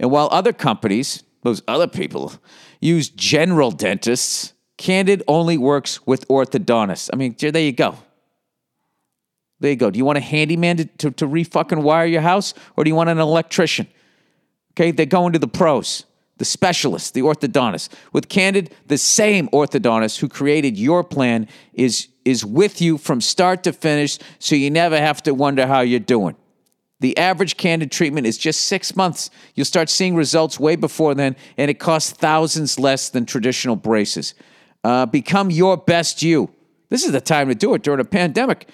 And 0.00 0.10
while 0.10 0.30
other 0.32 0.54
companies, 0.54 1.22
those 1.42 1.60
other 1.68 1.86
people, 1.86 2.32
use 2.80 3.10
general 3.10 3.72
dentists, 3.72 4.54
Candid 4.76 5.22
only 5.28 5.58
works 5.58 6.04
with 6.06 6.26
orthodontists. 6.28 7.10
I 7.12 7.16
mean, 7.16 7.36
there 7.38 7.62
you 7.62 7.72
go. 7.72 7.96
There 9.60 9.70
you 9.70 9.76
go. 9.76 9.90
Do 9.90 9.98
you 9.98 10.04
want 10.04 10.18
a 10.18 10.22
handyman 10.22 10.78
to, 10.78 10.84
to, 10.86 11.10
to 11.12 11.26
re 11.26 11.44
fucking 11.44 11.82
wire 11.82 12.06
your 12.06 12.20
house 12.20 12.52
or 12.76 12.84
do 12.84 12.90
you 12.90 12.96
want 12.96 13.10
an 13.10 13.18
electrician? 13.18 13.86
Okay, 14.72 14.90
they're 14.90 15.06
going 15.06 15.34
to 15.34 15.38
the 15.38 15.48
pros 15.48 16.04
the 16.42 16.46
specialist, 16.46 17.14
the 17.14 17.20
orthodontist. 17.20 17.88
With 18.12 18.28
Candid, 18.28 18.74
the 18.88 18.98
same 18.98 19.48
orthodontist 19.50 20.18
who 20.18 20.28
created 20.28 20.76
your 20.76 21.04
plan 21.04 21.46
is, 21.72 22.08
is 22.24 22.44
with 22.44 22.80
you 22.80 22.98
from 22.98 23.20
start 23.20 23.62
to 23.62 23.72
finish, 23.72 24.18
so 24.40 24.56
you 24.56 24.68
never 24.68 24.98
have 24.98 25.22
to 25.22 25.34
wonder 25.34 25.68
how 25.68 25.82
you're 25.82 26.00
doing. 26.00 26.34
The 26.98 27.16
average 27.16 27.56
Candid 27.56 27.92
treatment 27.92 28.26
is 28.26 28.38
just 28.38 28.62
six 28.62 28.96
months. 28.96 29.30
You'll 29.54 29.66
start 29.66 29.88
seeing 29.88 30.16
results 30.16 30.58
way 30.58 30.74
before 30.74 31.14
then, 31.14 31.36
and 31.56 31.70
it 31.70 31.78
costs 31.78 32.10
thousands 32.10 32.76
less 32.76 33.08
than 33.08 33.24
traditional 33.24 33.76
braces. 33.76 34.34
Uh, 34.84 35.06
become 35.06 35.50
your 35.50 35.76
best 35.76 36.22
you. 36.22 36.50
This 36.88 37.04
is 37.04 37.12
the 37.12 37.20
time 37.20 37.48
to 37.48 37.54
do 37.54 37.74
it 37.74 37.82
during 37.82 38.00
a 38.00 38.04
pandemic. 38.04 38.68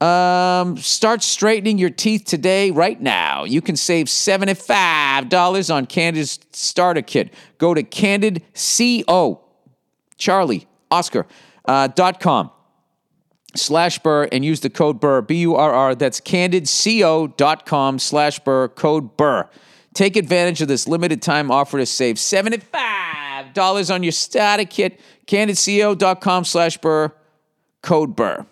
Um, 0.00 0.76
start 0.78 1.22
straightening 1.22 1.78
your 1.78 1.90
teeth 1.90 2.24
today, 2.24 2.72
right 2.72 3.00
now. 3.00 3.44
You 3.44 3.60
can 3.60 3.76
save 3.76 4.06
$75 4.06 5.74
on 5.74 5.86
Candid's 5.86 6.40
starter 6.50 7.02
kit. 7.02 7.32
Go 7.58 7.72
to 7.72 7.84
CandidCO, 7.84 9.38
Charlie, 10.16 10.66
Oscar, 10.90 11.26
uh, 11.66 11.86
dot 11.86 12.18
com 12.18 12.50
slash 13.54 14.00
burr 14.00 14.28
and 14.32 14.44
use 14.44 14.60
the 14.60 14.70
code 14.70 14.98
burr, 14.98 15.20
B 15.20 15.36
U 15.42 15.54
R 15.54 15.72
R. 15.72 15.94
That's 15.94 16.20
candidco.com 16.20 17.98
slash 18.00 18.40
burr, 18.40 18.68
code 18.68 19.16
burr. 19.16 19.48
Take 19.94 20.16
advantage 20.16 20.62
of 20.62 20.68
this 20.68 20.88
limited 20.88 21.22
time 21.22 21.50
offer 21.50 21.78
to 21.78 21.86
save 21.86 22.16
$75 22.16 22.62
on 23.58 24.02
your 24.02 24.12
starter 24.12 24.64
kit. 24.64 25.00
CandidCO.com 25.26 26.44
slash 26.44 26.78
burr, 26.78 27.12
code 27.82 28.16
burr. 28.16 28.46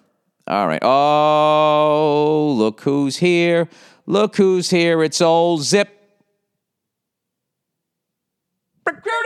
All 0.46 0.66
right. 0.66 0.82
Oh, 0.82 2.54
look 2.56 2.80
who's 2.80 3.18
here. 3.18 3.68
Look 4.06 4.36
who's 4.36 4.70
here. 4.70 5.02
It's 5.02 5.20
old 5.20 5.62
Zip. 5.62 5.88
Recruiter. 8.84 9.16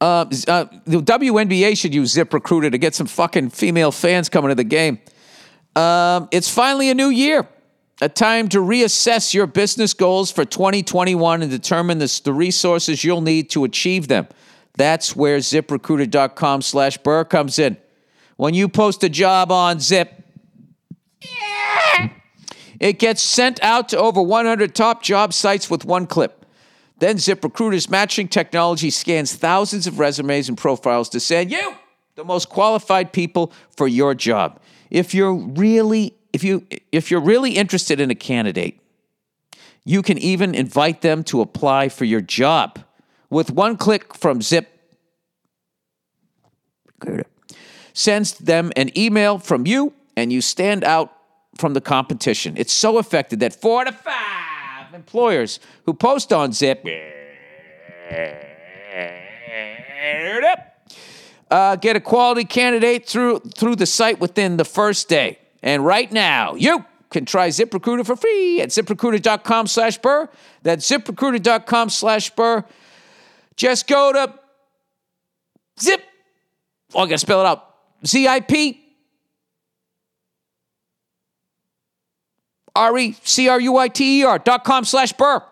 Uh, 0.00 0.24
uh, 0.48 0.64
the 0.86 1.02
WNBA 1.02 1.76
should 1.76 1.94
use 1.94 2.12
Zip 2.12 2.32
Recruiter 2.32 2.70
to 2.70 2.78
get 2.78 2.94
some 2.94 3.06
fucking 3.06 3.50
female 3.50 3.92
fans 3.92 4.28
coming 4.28 4.48
to 4.48 4.54
the 4.54 4.64
game. 4.64 5.00
Um, 5.76 6.28
it's 6.30 6.48
finally 6.48 6.90
a 6.90 6.94
new 6.94 7.08
year, 7.08 7.46
a 8.00 8.08
time 8.08 8.48
to 8.48 8.58
reassess 8.58 9.34
your 9.34 9.46
business 9.46 9.92
goals 9.92 10.30
for 10.30 10.44
2021 10.44 11.42
and 11.42 11.50
determine 11.50 11.98
the, 11.98 12.20
the 12.24 12.32
resources 12.32 13.04
you'll 13.04 13.20
need 13.20 13.50
to 13.50 13.64
achieve 13.64 14.08
them. 14.08 14.26
That's 14.74 15.14
where 15.14 15.38
ziprecruiter.com 15.38 16.62
slash 16.62 16.96
burr 16.98 17.24
comes 17.24 17.58
in. 17.58 17.76
When 18.36 18.54
you 18.54 18.68
post 18.68 19.04
a 19.04 19.08
job 19.08 19.52
on 19.52 19.80
Zip, 19.80 20.24
it 22.78 22.98
gets 22.98 23.22
sent 23.22 23.62
out 23.62 23.90
to 23.90 23.98
over 23.98 24.22
100 24.22 24.74
top 24.74 25.02
job 25.02 25.34
sites 25.34 25.68
with 25.68 25.84
one 25.84 26.06
clip. 26.06 26.46
Then 26.98 27.16
ZipRecruiter's 27.16 27.90
matching 27.90 28.28
technology 28.28 28.88
scans 28.88 29.34
thousands 29.34 29.86
of 29.86 29.98
resumes 29.98 30.48
and 30.48 30.56
profiles 30.56 31.10
to 31.10 31.20
send 31.20 31.50
you 31.50 31.74
the 32.14 32.24
most 32.24 32.48
qualified 32.48 33.12
people 33.12 33.52
for 33.76 33.86
your 33.86 34.14
job. 34.14 34.60
If 34.90 35.14
you're 35.14 35.34
really 35.34 36.14
if 36.32 36.44
you 36.44 36.66
if 36.92 37.10
you're 37.10 37.20
really 37.20 37.52
interested 37.52 38.00
in 38.00 38.10
a 38.10 38.14
candidate, 38.14 38.80
you 39.84 40.02
can 40.02 40.18
even 40.18 40.54
invite 40.54 41.02
them 41.02 41.24
to 41.24 41.40
apply 41.40 41.88
for 41.88 42.04
your 42.04 42.20
job 42.20 42.78
with 43.30 43.50
one 43.50 43.76
click 43.76 44.14
from 44.14 44.42
Zip 44.42 44.68
sends 47.92 48.32
them 48.38 48.72
an 48.76 48.96
email 48.98 49.38
from 49.38 49.66
you, 49.66 49.92
and 50.16 50.32
you 50.32 50.40
stand 50.40 50.84
out 50.84 51.12
from 51.56 51.74
the 51.74 51.80
competition. 51.80 52.54
It's 52.56 52.72
so 52.72 52.98
effective 52.98 53.40
that 53.40 53.54
four 53.54 53.84
to 53.84 53.92
five 53.92 54.94
employers 54.94 55.60
who 55.84 55.94
post 55.94 56.32
on 56.32 56.52
Zip 56.52 56.84
uh, 61.50 61.76
get 61.76 61.96
a 61.96 62.00
quality 62.00 62.44
candidate 62.44 63.06
through 63.06 63.40
through 63.56 63.76
the 63.76 63.86
site 63.86 64.20
within 64.20 64.56
the 64.56 64.64
first 64.64 65.08
day. 65.08 65.38
And 65.62 65.84
right 65.84 66.10
now, 66.10 66.54
you 66.54 66.84
can 67.10 67.24
try 67.24 67.48
ZipRecruiter 67.48 68.06
for 68.06 68.16
free 68.16 68.60
at 68.60 68.70
ziprecruiter.com 68.70 69.66
slash 69.66 69.98
burr. 69.98 70.28
That's 70.62 70.88
ziprecruiter.com 70.88 71.90
slash 71.90 72.30
burr. 72.30 72.64
Just 73.56 73.86
go 73.86 74.12
to 74.12 74.34
zip. 75.80 76.02
Oh, 76.94 77.00
I 77.00 77.04
gotta 77.06 77.18
spell 77.18 77.40
it 77.40 77.46
out. 77.46 77.66
Z-I-P 78.06 78.80
R-E-C-R-U-I-T-E-R 82.74 84.38
dot 84.38 84.64
com 84.64 84.84
slash 84.84 85.12
burr. 85.12 85.42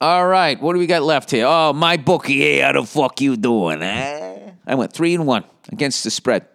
All 0.00 0.26
right, 0.26 0.60
what 0.60 0.74
do 0.74 0.78
we 0.78 0.86
got 0.86 1.02
left 1.02 1.30
here? 1.32 1.44
Oh, 1.46 1.72
my 1.72 1.96
bookie. 1.96 2.60
How 2.60 2.72
the 2.72 2.84
fuck 2.84 3.20
you 3.20 3.36
doing? 3.36 3.82
Eh? 3.82 4.52
I 4.66 4.74
went 4.76 4.92
three 4.92 5.14
and 5.14 5.26
one 5.26 5.44
against 5.72 6.04
the 6.04 6.10
spread. 6.10 6.46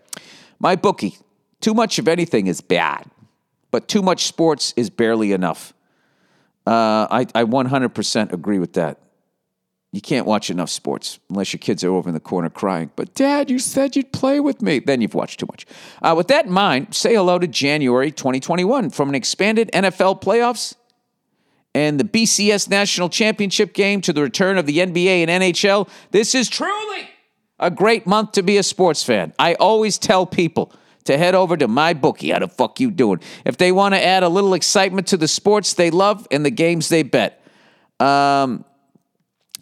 My 0.59 0.77
bookie. 0.77 1.17
Too 1.63 1.73
much 1.73 1.97
of 1.97 2.09
anything 2.09 2.47
is 2.47 2.59
bad, 2.59 3.05
but 3.71 3.87
too 3.87 4.01
much 4.01 4.25
sports 4.25 4.73
is 4.75 4.89
barely 4.89 5.31
enough. 5.31 5.73
Uh, 6.67 7.07
I, 7.09 7.25
I 7.33 7.45
100% 7.45 8.33
agree 8.33 8.59
with 8.59 8.73
that. 8.73 8.99
You 9.93 10.01
can't 10.01 10.27
watch 10.27 10.49
enough 10.49 10.69
sports 10.69 11.19
unless 11.29 11.53
your 11.53 11.61
kids 11.61 11.81
are 11.85 11.93
over 11.93 12.09
in 12.09 12.15
the 12.15 12.19
corner 12.19 12.49
crying. 12.49 12.91
But, 12.97 13.15
Dad, 13.15 13.49
you 13.49 13.59
said 13.59 13.95
you'd 13.95 14.11
play 14.11 14.41
with 14.41 14.61
me. 14.61 14.79
Then 14.79 14.99
you've 14.99 15.13
watched 15.13 15.39
too 15.39 15.45
much. 15.49 15.65
Uh, 16.01 16.13
with 16.17 16.27
that 16.27 16.47
in 16.47 16.51
mind, 16.51 16.93
say 16.93 17.15
hello 17.15 17.39
to 17.39 17.47
January 17.47 18.11
2021 18.11 18.89
from 18.89 19.07
an 19.07 19.15
expanded 19.15 19.71
NFL 19.71 20.21
playoffs 20.21 20.75
and 21.73 21.97
the 21.97 22.03
BCS 22.03 22.69
National 22.69 23.07
Championship 23.07 23.73
game 23.73 24.01
to 24.01 24.11
the 24.11 24.21
return 24.21 24.57
of 24.57 24.65
the 24.65 24.79
NBA 24.79 25.25
and 25.25 25.41
NHL. 25.41 25.87
This 26.11 26.35
is 26.35 26.49
truly 26.49 27.07
a 27.57 27.71
great 27.71 28.05
month 28.05 28.33
to 28.33 28.43
be 28.43 28.57
a 28.57 28.63
sports 28.63 29.01
fan. 29.01 29.31
I 29.39 29.53
always 29.53 29.97
tell 29.97 30.25
people 30.25 30.73
to 31.05 31.17
head 31.17 31.35
over 31.35 31.57
to 31.57 31.67
my 31.67 31.93
bookie. 31.93 32.31
How 32.31 32.39
the 32.39 32.47
fuck 32.47 32.79
you 32.79 32.91
doing? 32.91 33.19
If 33.45 33.57
they 33.57 33.71
want 33.71 33.95
to 33.95 34.03
add 34.03 34.23
a 34.23 34.29
little 34.29 34.53
excitement 34.53 35.07
to 35.07 35.17
the 35.17 35.27
sports 35.27 35.73
they 35.73 35.91
love 35.91 36.27
and 36.31 36.45
the 36.45 36.51
games 36.51 36.89
they 36.89 37.03
bet. 37.03 37.43
Um, 37.99 38.65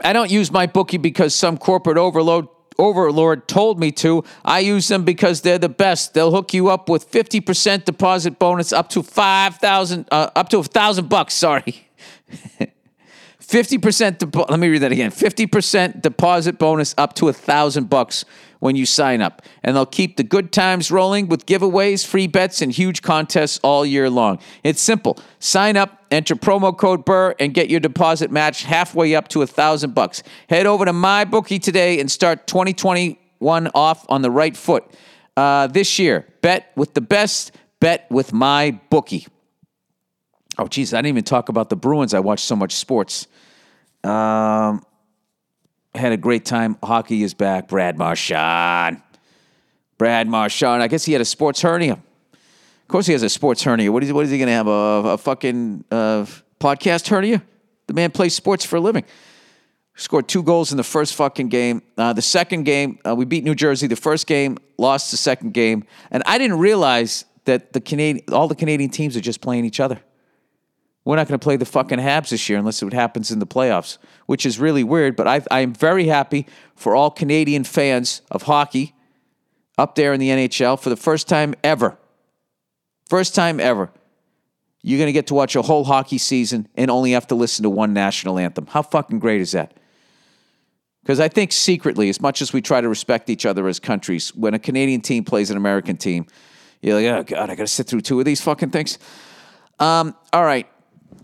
I 0.03 0.13
don't 0.13 0.31
use 0.31 0.51
my 0.51 0.65
bookie 0.65 0.97
because 0.97 1.35
some 1.35 1.57
corporate 1.57 1.97
overload 1.97 2.47
overlord 2.77 3.47
told 3.47 3.79
me 3.79 3.91
to. 3.91 4.23
I 4.43 4.59
use 4.59 4.87
them 4.87 5.03
because 5.05 5.41
they're 5.41 5.59
the 5.59 5.69
best. 5.69 6.13
They'll 6.13 6.31
hook 6.31 6.53
you 6.53 6.69
up 6.69 6.89
with 6.89 7.11
50% 7.11 7.85
deposit 7.85 8.39
bonus 8.39 8.73
up 8.73 8.89
to 8.89 9.03
5,000 9.03 10.07
uh, 10.11 10.29
up 10.35 10.49
to 10.49 10.57
a 10.57 10.61
1,000 10.61 11.07
bucks, 11.07 11.33
sorry. 11.35 11.87
50% 13.51 14.19
depo- 14.19 14.49
let 14.49 14.59
me 14.61 14.69
read 14.69 14.79
that 14.79 14.93
again. 14.93 15.11
50% 15.11 16.01
deposit 16.01 16.57
bonus 16.57 16.95
up 16.97 17.13
to 17.15 17.25
a 17.25 17.33
1,000 17.33 17.89
bucks 17.89 18.23
when 18.59 18.77
you 18.77 18.85
sign 18.85 19.21
up. 19.21 19.41
And 19.61 19.75
they'll 19.75 19.85
keep 19.85 20.15
the 20.15 20.23
good 20.23 20.53
times 20.53 20.89
rolling 20.89 21.27
with 21.27 21.45
giveaways, 21.45 22.05
free 22.05 22.27
bets, 22.27 22.61
and 22.61 22.71
huge 22.71 23.01
contests 23.01 23.59
all 23.61 23.85
year 23.85 24.09
long. 24.09 24.39
It's 24.63 24.81
simple. 24.81 25.19
Sign 25.39 25.75
up, 25.75 26.05
enter 26.11 26.33
promo 26.33 26.75
code 26.75 27.03
BURR, 27.03 27.35
and 27.41 27.53
get 27.53 27.69
your 27.69 27.81
deposit 27.81 28.31
matched 28.31 28.63
halfway 28.63 29.15
up 29.15 29.27
to 29.29 29.41
a 29.41 29.47
thousand 29.47 29.93
bucks. 29.93 30.23
Head 30.47 30.65
over 30.65 30.85
to 30.85 30.93
my 30.93 31.25
bookie 31.25 31.59
today 31.59 31.99
and 31.99 32.09
start 32.09 32.47
2021 32.47 33.69
off 33.75 34.05
on 34.07 34.21
the 34.21 34.31
right 34.31 34.55
foot. 34.55 34.85
Uh, 35.35 35.67
this 35.67 35.99
year, 35.99 36.25
bet 36.41 36.71
with 36.77 36.93
the 36.93 37.01
best, 37.01 37.51
bet 37.81 38.09
with 38.09 38.31
my 38.31 38.79
bookie. 38.89 39.27
Oh, 40.57 40.67
geez, 40.67 40.93
I 40.93 40.97
didn't 40.97 41.09
even 41.09 41.23
talk 41.23 41.49
about 41.49 41.69
the 41.69 41.75
Bruins. 41.75 42.13
I 42.13 42.19
watch 42.19 42.41
so 42.41 42.55
much 42.55 42.75
sports. 42.75 43.27
Um, 44.03 44.85
had 45.95 46.11
a 46.11 46.17
great 46.17 46.45
time. 46.45 46.77
Hockey 46.83 47.23
is 47.23 47.33
back. 47.33 47.67
Brad 47.67 47.97
Marchand. 47.97 49.01
Brad 49.97 50.27
Marchand. 50.27 50.83
I 50.83 50.87
guess 50.87 51.05
he 51.05 51.13
had 51.13 51.21
a 51.21 51.25
sports 51.25 51.61
hernia. 51.61 51.93
Of 51.93 52.87
course, 52.87 53.05
he 53.05 53.13
has 53.13 53.23
a 53.23 53.29
sports 53.29 53.63
hernia. 53.63 53.91
What 53.91 54.03
is, 54.03 54.11
what 54.11 54.25
is 54.25 54.31
he 54.31 54.37
going 54.37 54.47
to 54.47 54.53
have? 54.53 54.67
A, 54.67 55.11
a 55.11 55.17
fucking 55.17 55.85
uh, 55.91 56.25
podcast 56.59 57.07
hernia? 57.07 57.41
The 57.87 57.93
man 57.93 58.11
plays 58.11 58.33
sports 58.33 58.65
for 58.65 58.75
a 58.77 58.79
living. 58.79 59.05
Scored 59.95 60.27
two 60.27 60.43
goals 60.43 60.71
in 60.71 60.77
the 60.77 60.83
first 60.83 61.15
fucking 61.15 61.49
game. 61.49 61.81
Uh, 61.97 62.13
the 62.13 62.21
second 62.21 62.63
game, 62.63 62.99
uh, 63.05 63.13
we 63.15 63.25
beat 63.25 63.43
New 63.43 63.55
Jersey. 63.55 63.87
The 63.87 63.95
first 63.95 64.27
game, 64.27 64.57
lost 64.77 65.11
the 65.11 65.17
second 65.17 65.53
game. 65.53 65.85
And 66.09 66.23
I 66.25 66.37
didn't 66.37 66.59
realize 66.59 67.25
that 67.45 67.73
the 67.73 67.81
Canadian, 67.81 68.25
all 68.33 68.47
the 68.47 68.55
Canadian 68.55 68.89
teams 68.89 69.15
are 69.17 69.21
just 69.21 69.41
playing 69.41 69.65
each 69.65 69.79
other. 69.79 69.99
We're 71.03 71.15
not 71.15 71.27
going 71.27 71.39
to 71.39 71.43
play 71.43 71.57
the 71.57 71.65
fucking 71.65 71.97
Habs 71.97 72.29
this 72.29 72.47
year 72.47 72.59
unless 72.59 72.83
it 72.83 72.93
happens 72.93 73.31
in 73.31 73.39
the 73.39 73.47
playoffs, 73.47 73.97
which 74.27 74.45
is 74.45 74.59
really 74.59 74.83
weird. 74.83 75.15
But 75.15 75.27
I, 75.27 75.41
I 75.49 75.61
am 75.61 75.73
very 75.73 76.05
happy 76.05 76.45
for 76.75 76.95
all 76.95 77.09
Canadian 77.09 77.63
fans 77.63 78.21
of 78.29 78.43
hockey 78.43 78.93
up 79.77 79.95
there 79.95 80.13
in 80.13 80.19
the 80.19 80.29
NHL 80.29 80.79
for 80.79 80.89
the 80.89 80.95
first 80.95 81.27
time 81.27 81.55
ever. 81.63 81.97
First 83.09 83.33
time 83.33 83.59
ever. 83.59 83.91
You're 84.83 84.97
going 84.97 85.07
to 85.07 85.13
get 85.13 85.27
to 85.27 85.33
watch 85.33 85.55
a 85.55 85.61
whole 85.61 85.83
hockey 85.83 86.17
season 86.17 86.67
and 86.75 86.89
only 86.89 87.11
have 87.11 87.27
to 87.27 87.35
listen 87.35 87.63
to 87.63 87.69
one 87.69 87.93
national 87.93 88.37
anthem. 88.37 88.67
How 88.67 88.81
fucking 88.81 89.19
great 89.19 89.41
is 89.41 89.51
that? 89.51 89.73
Because 91.01 91.19
I 91.19 91.27
think 91.27 91.51
secretly, 91.51 92.09
as 92.09 92.21
much 92.21 92.41
as 92.41 92.53
we 92.53 92.61
try 92.61 92.79
to 92.79 92.87
respect 92.87 93.29
each 93.29 93.45
other 93.45 93.67
as 93.67 93.79
countries, 93.79 94.35
when 94.35 94.53
a 94.53 94.59
Canadian 94.59 95.01
team 95.01 95.23
plays 95.23 95.49
an 95.49 95.57
American 95.57 95.97
team, 95.97 96.27
you're 96.81 96.95
like, 96.95 97.05
oh, 97.05 97.23
God, 97.23 97.49
I 97.49 97.55
got 97.55 97.63
to 97.63 97.67
sit 97.67 97.87
through 97.87 98.01
two 98.01 98.19
of 98.19 98.25
these 98.25 98.41
fucking 98.41 98.69
things. 98.69 98.99
Um, 99.79 100.15
all 100.31 100.43
right. 100.43 100.67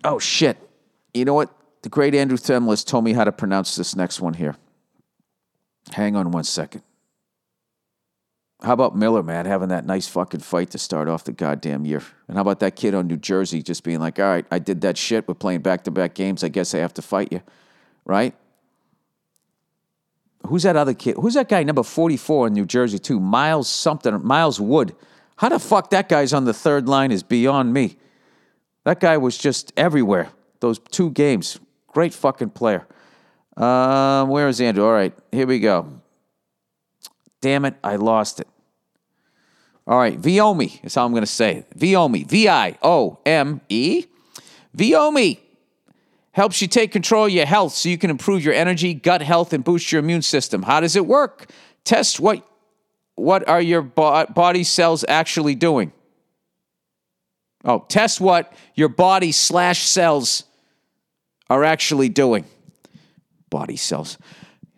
Oh, 0.03 0.19
shit. 0.19 0.57
You 1.13 1.25
know 1.25 1.33
what? 1.33 1.53
The 1.81 1.89
great 1.89 2.15
Andrew 2.15 2.37
Themlis 2.37 2.85
told 2.85 3.03
me 3.03 3.13
how 3.13 3.23
to 3.23 3.31
pronounce 3.31 3.75
this 3.75 3.95
next 3.95 4.19
one 4.19 4.33
here. 4.33 4.55
Hang 5.91 6.15
on 6.15 6.31
one 6.31 6.43
second. 6.43 6.83
How 8.63 8.73
about 8.73 8.95
Miller, 8.95 9.21
man, 9.21 9.45
having 9.45 9.69
that 9.69 9.85
nice 9.85 10.07
fucking 10.07 10.39
fight 10.39 10.71
to 10.71 10.79
start 10.79 11.07
off 11.07 11.23
the 11.23 11.31
goddamn 11.31 11.85
year? 11.85 12.01
And 12.27 12.37
how 12.37 12.41
about 12.41 12.59
that 12.61 12.75
kid 12.75 12.95
on 12.95 13.05
New 13.07 13.17
Jersey 13.17 13.61
just 13.61 13.83
being 13.83 13.99
like, 13.99 14.19
all 14.19 14.25
right, 14.25 14.45
I 14.49 14.57
did 14.57 14.81
that 14.81 14.97
shit. 14.97 15.27
We're 15.27 15.35
playing 15.35 15.61
back 15.61 15.83
to 15.83 15.91
back 15.91 16.15
games. 16.15 16.43
I 16.43 16.47
guess 16.47 16.73
I 16.73 16.79
have 16.79 16.93
to 16.95 17.03
fight 17.03 17.31
you, 17.31 17.41
right? 18.03 18.33
Who's 20.47 20.63
that 20.63 20.75
other 20.75 20.95
kid? 20.95 21.17
Who's 21.17 21.35
that 21.35 21.49
guy, 21.49 21.63
number 21.63 21.83
44 21.83 22.47
in 22.47 22.53
New 22.53 22.65
Jersey, 22.65 22.97
too? 22.97 23.19
Miles 23.19 23.69
something, 23.69 24.25
Miles 24.25 24.59
Wood. 24.59 24.95
How 25.35 25.49
the 25.49 25.59
fuck 25.59 25.91
that 25.91 26.09
guy's 26.09 26.33
on 26.33 26.45
the 26.45 26.53
third 26.53 26.87
line 26.87 27.11
is 27.11 27.21
beyond 27.21 27.73
me. 27.73 27.97
That 28.87 29.01
guy 29.01 29.17
was 29.17 29.37
just 29.37 29.73
everywhere. 29.75 30.29
Those 30.61 30.79
two 30.79 31.11
games. 31.11 31.59
Great 31.87 32.13
fucking 32.13 32.51
player. 32.51 32.87
Um, 33.57 34.29
where 34.29 34.47
is 34.47 34.61
Andrew? 34.61 34.85
All 34.85 34.93
right, 34.93 35.13
here 35.29 35.45
we 35.45 35.59
go. 35.59 35.99
Damn 37.41 37.65
it, 37.65 37.75
I 37.83 37.97
lost 37.97 38.39
it. 38.39 38.47
All 39.85 39.97
right, 39.99 40.17
Viome 40.17 40.85
is 40.85 40.95
how 40.95 41.03
I'm 41.03 41.11
going 41.11 41.21
to 41.21 41.27
say 41.27 41.57
it. 41.57 41.77
Viome, 41.77 42.25
V 42.25 42.47
I 42.47 42.77
O 42.81 43.19
M 43.25 43.59
E. 43.67 44.05
Viome 44.73 45.37
helps 46.31 46.61
you 46.61 46.69
take 46.69 46.93
control 46.93 47.25
of 47.25 47.31
your 47.31 47.45
health 47.45 47.73
so 47.73 47.89
you 47.89 47.97
can 47.97 48.09
improve 48.09 48.41
your 48.41 48.53
energy, 48.53 48.93
gut 48.93 49.21
health, 49.21 49.51
and 49.51 49.65
boost 49.65 49.91
your 49.91 49.99
immune 49.99 50.21
system. 50.21 50.63
How 50.63 50.79
does 50.79 50.95
it 50.95 51.05
work? 51.05 51.51
Test 51.83 52.21
what 52.21 52.41
what 53.15 53.49
are 53.49 53.59
your 53.59 53.81
body 53.81 54.63
cells 54.63 55.03
actually 55.09 55.55
doing? 55.55 55.91
Oh, 57.63 57.85
test 57.87 58.21
what 58.21 58.53
your 58.75 58.89
body 58.89 59.31
slash 59.31 59.83
cells 59.83 60.43
are 61.49 61.63
actually 61.63 62.09
doing. 62.09 62.45
Body 63.49 63.75
cells. 63.75 64.17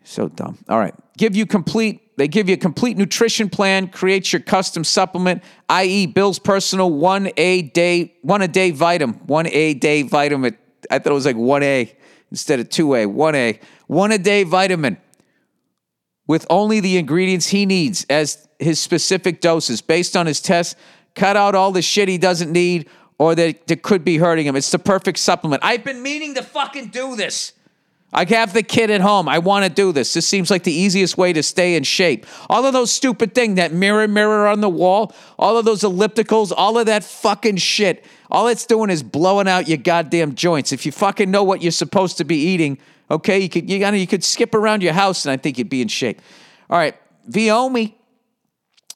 So 0.04 0.28
dumb. 0.28 0.58
All 0.68 0.78
right. 0.78 0.94
Give 1.16 1.36
you 1.36 1.46
complete, 1.46 2.16
they 2.16 2.28
give 2.28 2.48
you 2.48 2.54
a 2.54 2.58
complete 2.58 2.96
nutrition 2.96 3.48
plan, 3.50 3.88
create 3.88 4.32
your 4.32 4.40
custom 4.40 4.84
supplement, 4.84 5.42
i.e. 5.68 6.06
Bill's 6.06 6.38
personal 6.38 6.90
one 6.90 7.30
a 7.36 7.62
day, 7.62 8.14
one 8.22 8.42
a 8.42 8.48
day 8.48 8.70
vitamin, 8.70 9.16
one 9.26 9.46
a 9.48 9.74
day 9.74 10.02
vitamin. 10.02 10.56
I 10.90 10.98
thought 10.98 11.10
it 11.10 11.14
was 11.14 11.26
like 11.26 11.36
one 11.36 11.62
A 11.62 11.94
instead 12.30 12.60
of 12.60 12.70
two 12.70 12.94
A, 12.94 13.06
one 13.06 13.34
A, 13.34 13.60
one 13.86 14.12
a 14.12 14.18
day 14.18 14.44
vitamin 14.44 14.96
with 16.26 16.46
only 16.48 16.80
the 16.80 16.96
ingredients 16.96 17.48
he 17.48 17.66
needs 17.66 18.06
as 18.08 18.48
his 18.60 18.78
specific 18.78 19.40
doses 19.40 19.82
based 19.82 20.16
on 20.16 20.26
his 20.26 20.40
tests 20.40 20.76
cut 21.14 21.36
out 21.36 21.54
all 21.54 21.72
the 21.72 21.82
shit 21.82 22.08
he 22.08 22.18
doesn't 22.18 22.52
need 22.52 22.88
or 23.18 23.34
that, 23.34 23.66
that 23.66 23.82
could 23.82 24.04
be 24.04 24.16
hurting 24.16 24.46
him. 24.46 24.56
It's 24.56 24.70
the 24.70 24.78
perfect 24.78 25.18
supplement. 25.18 25.62
I've 25.64 25.84
been 25.84 26.02
meaning 26.02 26.34
to 26.36 26.42
fucking 26.42 26.88
do 26.88 27.16
this. 27.16 27.52
I 28.12 28.24
have 28.24 28.52
the 28.52 28.62
kid 28.62 28.90
at 28.90 29.00
home. 29.00 29.28
I 29.28 29.38
want 29.38 29.64
to 29.64 29.70
do 29.70 29.92
this. 29.92 30.14
This 30.14 30.26
seems 30.26 30.50
like 30.50 30.64
the 30.64 30.72
easiest 30.72 31.16
way 31.16 31.32
to 31.32 31.42
stay 31.42 31.76
in 31.76 31.84
shape. 31.84 32.26
All 32.48 32.64
of 32.64 32.72
those 32.72 32.90
stupid 32.90 33.34
things, 33.34 33.56
that 33.56 33.72
mirror, 33.72 34.08
mirror 34.08 34.48
on 34.48 34.60
the 34.60 34.68
wall, 34.68 35.14
all 35.38 35.56
of 35.56 35.64
those 35.64 35.82
ellipticals, 35.82 36.52
all 36.56 36.76
of 36.78 36.86
that 36.86 37.04
fucking 37.04 37.58
shit. 37.58 38.04
All 38.30 38.48
it's 38.48 38.66
doing 38.66 38.90
is 38.90 39.02
blowing 39.02 39.46
out 39.46 39.68
your 39.68 39.78
goddamn 39.78 40.34
joints. 40.34 40.72
If 40.72 40.86
you 40.86 40.92
fucking 40.92 41.30
know 41.30 41.44
what 41.44 41.62
you're 41.62 41.70
supposed 41.70 42.16
to 42.18 42.24
be 42.24 42.36
eating, 42.36 42.78
okay, 43.10 43.38
you 43.38 43.48
could 43.48 43.70
you, 43.70 43.78
gotta, 43.78 43.98
you 43.98 44.08
could 44.08 44.24
skip 44.24 44.54
around 44.54 44.82
your 44.82 44.92
house 44.92 45.24
and 45.24 45.32
I 45.32 45.36
think 45.36 45.58
you'd 45.58 45.70
be 45.70 45.82
in 45.82 45.88
shape. 45.88 46.20
All 46.68 46.78
right, 46.78 46.96
Viome 47.30 47.94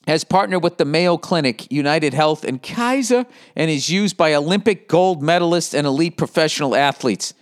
has 0.07 0.25
partnered 0.25 0.63
with 0.63 0.79
the 0.79 0.85
Mayo 0.85 1.17
Clinic, 1.17 1.71
United 1.73 2.15
Health, 2.15 2.45
and 2.45 2.63
Kaiser, 2.63 3.27
and 3.57 3.71
is 3.71 3.89
used 3.89 4.17
by 4.17 4.35
Olympic 4.35 4.89
gold 4.89 5.23
medalists 5.23 5.75
and 5.75 5.87
elite 5.87 6.17
professional 6.17 6.77
athletes. 6.77 7.35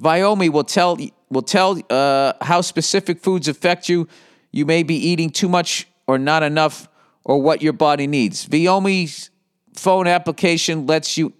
Viome 0.00 0.50
will 0.50 0.64
tell 0.64 0.96
will 1.30 1.42
tell 1.42 1.78
uh, 1.90 2.32
how 2.40 2.60
specific 2.60 3.20
foods 3.20 3.48
affect 3.48 3.88
you 3.88 4.08
you 4.52 4.64
may 4.64 4.82
be 4.82 4.94
eating 4.94 5.30
too 5.30 5.48
much 5.48 5.86
or 6.06 6.18
not 6.18 6.42
enough 6.42 6.88
or 7.24 7.40
what 7.42 7.62
your 7.62 7.72
body 7.72 8.06
needs. 8.06 8.46
Viome's 8.46 9.30
phone 9.74 10.06
application 10.06 10.86
lets 10.86 11.18
you 11.18 11.32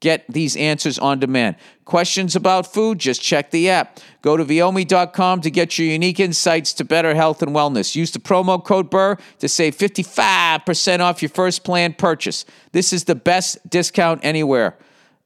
get 0.00 0.24
these 0.28 0.56
answers 0.56 0.98
on 0.98 1.18
demand. 1.18 1.56
Questions 1.84 2.36
about 2.36 2.72
food? 2.72 2.98
Just 2.98 3.22
check 3.22 3.50
the 3.50 3.70
app. 3.70 4.00
Go 4.22 4.36
to 4.36 4.44
Viome.com 4.44 5.40
to 5.40 5.50
get 5.50 5.78
your 5.78 5.88
unique 5.88 6.20
insights 6.20 6.72
to 6.74 6.84
better 6.84 7.14
health 7.14 7.42
and 7.42 7.52
wellness. 7.52 7.94
Use 7.94 8.10
the 8.10 8.18
promo 8.18 8.62
code 8.62 8.90
BURR 8.90 9.18
to 9.38 9.48
save 9.48 9.76
55% 9.76 11.00
off 11.00 11.22
your 11.22 11.28
first 11.28 11.64
plan 11.64 11.94
purchase. 11.94 12.44
This 12.72 12.92
is 12.92 13.04
the 13.04 13.14
best 13.14 13.58
discount 13.68 14.24
anywhere. 14.24 14.76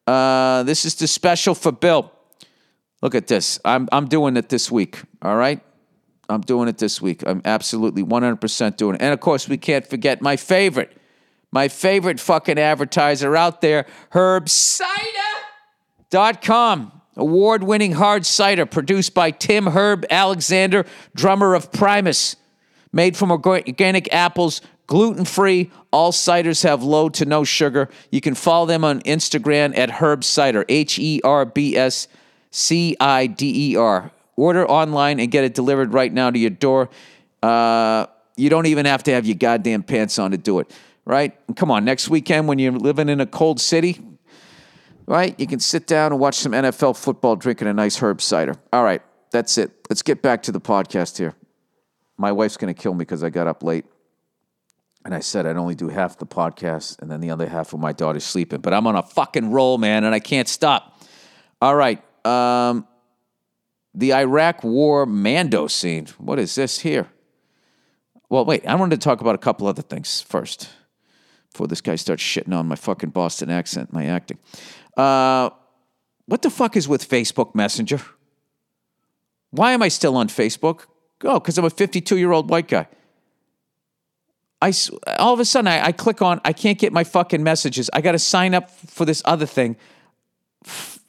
Uh, 0.06 0.62
this 0.64 0.84
is 0.84 0.94
the 0.96 1.06
special 1.06 1.54
for 1.54 1.72
Bill. 1.72 2.12
Look 3.02 3.14
at 3.14 3.26
this. 3.26 3.58
I'm, 3.64 3.88
I'm 3.92 4.06
doing 4.06 4.36
it 4.36 4.50
this 4.50 4.70
week, 4.70 5.00
all 5.22 5.36
right? 5.36 5.60
I'm 6.28 6.42
doing 6.42 6.68
it 6.68 6.78
this 6.78 7.00
week. 7.00 7.22
I'm 7.26 7.42
absolutely 7.44 8.04
100% 8.04 8.76
doing 8.76 8.96
it. 8.96 9.02
And 9.02 9.12
of 9.12 9.20
course, 9.20 9.48
we 9.48 9.56
can't 9.56 9.86
forget 9.86 10.22
my 10.22 10.36
favorite 10.36 10.96
my 11.52 11.68
favorite 11.68 12.18
fucking 12.20 12.58
advertiser 12.58 13.36
out 13.36 13.60
there, 13.60 13.86
herbcider.com. 14.12 16.92
Award 17.16 17.64
winning 17.64 17.92
hard 17.92 18.24
cider 18.24 18.66
produced 18.66 19.14
by 19.14 19.32
Tim 19.32 19.66
Herb 19.66 20.06
Alexander, 20.10 20.86
drummer 21.14 21.54
of 21.54 21.72
Primus. 21.72 22.36
Made 22.92 23.16
from 23.16 23.30
organic 23.30 24.12
apples, 24.12 24.60
gluten 24.86 25.24
free. 25.24 25.70
All 25.92 26.12
ciders 26.12 26.62
have 26.62 26.82
low 26.82 27.08
to 27.10 27.24
no 27.24 27.44
sugar. 27.44 27.88
You 28.10 28.20
can 28.20 28.34
follow 28.34 28.66
them 28.66 28.84
on 28.84 29.00
Instagram 29.02 29.76
at 29.76 29.90
Herb 29.90 30.24
Cider, 30.24 30.64
H 30.68 30.98
E 30.98 31.20
R 31.22 31.44
B 31.44 31.76
S 31.76 32.08
C 32.50 32.96
I 33.00 33.26
D 33.26 33.72
E 33.72 33.76
R. 33.76 34.10
Order 34.36 34.68
online 34.68 35.20
and 35.20 35.30
get 35.30 35.44
it 35.44 35.54
delivered 35.54 35.92
right 35.92 36.12
now 36.12 36.30
to 36.30 36.38
your 36.38 36.50
door. 36.50 36.88
Uh, 37.42 38.06
you 38.36 38.48
don't 38.48 38.66
even 38.66 38.86
have 38.86 39.02
to 39.04 39.12
have 39.12 39.26
your 39.26 39.36
goddamn 39.36 39.82
pants 39.82 40.18
on 40.18 40.30
to 40.30 40.38
do 40.38 40.60
it 40.60 40.72
right? 41.04 41.36
Come 41.56 41.70
on, 41.70 41.84
next 41.84 42.08
weekend 42.08 42.48
when 42.48 42.58
you're 42.58 42.72
living 42.72 43.08
in 43.08 43.20
a 43.20 43.26
cold 43.26 43.60
city, 43.60 44.00
right? 45.06 45.38
You 45.38 45.46
can 45.46 45.60
sit 45.60 45.86
down 45.86 46.12
and 46.12 46.20
watch 46.20 46.36
some 46.36 46.52
NFL 46.52 46.96
football 46.96 47.36
drinking 47.36 47.68
a 47.68 47.72
nice 47.72 47.98
herb 47.98 48.20
cider. 48.20 48.54
All 48.72 48.84
right, 48.84 49.02
that's 49.30 49.58
it. 49.58 49.70
Let's 49.88 50.02
get 50.02 50.22
back 50.22 50.42
to 50.44 50.52
the 50.52 50.60
podcast 50.60 51.18
here. 51.18 51.34
My 52.16 52.32
wife's 52.32 52.56
going 52.56 52.72
to 52.72 52.80
kill 52.80 52.94
me 52.94 52.98
because 52.98 53.24
I 53.24 53.30
got 53.30 53.46
up 53.46 53.62
late. 53.62 53.86
And 55.02 55.14
I 55.14 55.20
said 55.20 55.46
I'd 55.46 55.56
only 55.56 55.74
do 55.74 55.88
half 55.88 56.18
the 56.18 56.26
podcast 56.26 57.00
and 57.00 57.10
then 57.10 57.20
the 57.20 57.30
other 57.30 57.48
half 57.48 57.72
of 57.72 57.80
my 57.80 57.92
daughter's 57.92 58.24
sleeping. 58.24 58.60
But 58.60 58.74
I'm 58.74 58.86
on 58.86 58.96
a 58.96 59.02
fucking 59.02 59.50
roll, 59.50 59.78
man, 59.78 60.04
and 60.04 60.14
I 60.14 60.20
can't 60.20 60.46
stop. 60.46 61.00
All 61.62 61.74
right. 61.74 62.02
Um, 62.26 62.86
the 63.94 64.12
Iraq 64.12 64.62
War 64.62 65.06
Mando 65.06 65.66
scene. 65.68 66.06
What 66.18 66.38
is 66.38 66.54
this 66.54 66.80
here? 66.80 67.08
Well, 68.28 68.44
wait, 68.44 68.66
I 68.66 68.74
wanted 68.74 69.00
to 69.00 69.04
talk 69.04 69.22
about 69.22 69.34
a 69.34 69.38
couple 69.38 69.66
other 69.66 69.82
things 69.82 70.20
first 70.20 70.68
before 71.52 71.66
this 71.66 71.80
guy 71.80 71.96
starts 71.96 72.22
shitting 72.22 72.54
on 72.54 72.68
my 72.68 72.76
fucking 72.76 73.10
Boston 73.10 73.50
accent, 73.50 73.92
my 73.92 74.06
acting. 74.06 74.38
Uh, 74.96 75.50
what 76.26 76.42
the 76.42 76.50
fuck 76.50 76.76
is 76.76 76.88
with 76.88 77.08
Facebook 77.08 77.54
Messenger? 77.54 78.00
Why 79.50 79.72
am 79.72 79.82
I 79.82 79.88
still 79.88 80.16
on 80.16 80.28
Facebook? 80.28 80.86
Oh, 81.24 81.40
because 81.40 81.58
I'm 81.58 81.64
a 81.64 81.70
52 81.70 82.16
year 82.16 82.32
old 82.32 82.48
white 82.48 82.68
guy. 82.68 82.86
I, 84.62 84.72
all 85.18 85.32
of 85.32 85.40
a 85.40 85.44
sudden, 85.44 85.68
I, 85.68 85.86
I 85.86 85.92
click 85.92 86.20
on, 86.20 86.40
I 86.44 86.52
can't 86.52 86.78
get 86.78 86.92
my 86.92 87.02
fucking 87.02 87.42
messages. 87.42 87.88
I 87.92 88.00
got 88.00 88.12
to 88.12 88.18
sign 88.18 88.54
up 88.54 88.70
for 88.70 89.04
this 89.04 89.22
other 89.24 89.46
thing. 89.46 89.76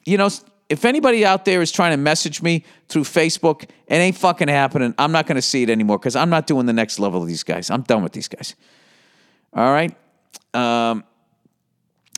You 0.04 0.16
know, 0.16 0.30
if 0.68 0.86
anybody 0.86 1.24
out 1.24 1.44
there 1.44 1.60
is 1.60 1.70
trying 1.70 1.92
to 1.92 1.98
message 1.98 2.42
me 2.42 2.64
through 2.88 3.04
Facebook, 3.04 3.64
it 3.86 3.94
ain't 3.94 4.16
fucking 4.16 4.48
happening. 4.48 4.94
I'm 4.96 5.12
not 5.12 5.26
going 5.26 5.36
to 5.36 5.42
see 5.42 5.62
it 5.62 5.70
anymore 5.70 5.98
because 5.98 6.16
I'm 6.16 6.30
not 6.30 6.46
doing 6.46 6.64
the 6.64 6.72
next 6.72 6.98
level 6.98 7.20
of 7.20 7.28
these 7.28 7.42
guys. 7.42 7.68
I'm 7.70 7.82
done 7.82 8.02
with 8.02 8.12
these 8.12 8.28
guys. 8.28 8.54
All 9.52 9.70
right. 9.70 9.94
Um, 10.54 11.04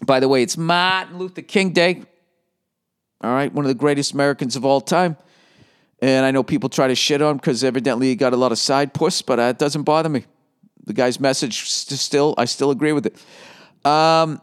by 0.04 0.20
the 0.20 0.28
way, 0.28 0.42
it's 0.42 0.56
Martin 0.56 1.18
Luther 1.18 1.42
King 1.42 1.72
Day. 1.72 2.02
All 3.20 3.32
right, 3.32 3.52
one 3.52 3.64
of 3.64 3.68
the 3.68 3.74
greatest 3.74 4.12
Americans 4.12 4.56
of 4.56 4.64
all 4.64 4.80
time. 4.80 5.16
And 6.02 6.26
I 6.26 6.30
know 6.30 6.42
people 6.42 6.68
try 6.68 6.88
to 6.88 6.94
shit 6.94 7.22
on 7.22 7.32
him 7.32 7.36
because 7.38 7.64
evidently 7.64 8.08
he 8.08 8.16
got 8.16 8.32
a 8.32 8.36
lot 8.36 8.52
of 8.52 8.58
side 8.58 8.92
puss, 8.92 9.22
but 9.22 9.38
uh, 9.38 9.42
it 9.44 9.58
doesn't 9.58 9.84
bother 9.84 10.08
me. 10.08 10.24
The 10.84 10.92
guy's 10.92 11.18
message 11.18 11.70
still, 11.70 12.34
I 12.36 12.44
still 12.44 12.70
agree 12.70 12.92
with 12.92 13.06
it. 13.06 13.16
Um, 13.88 14.40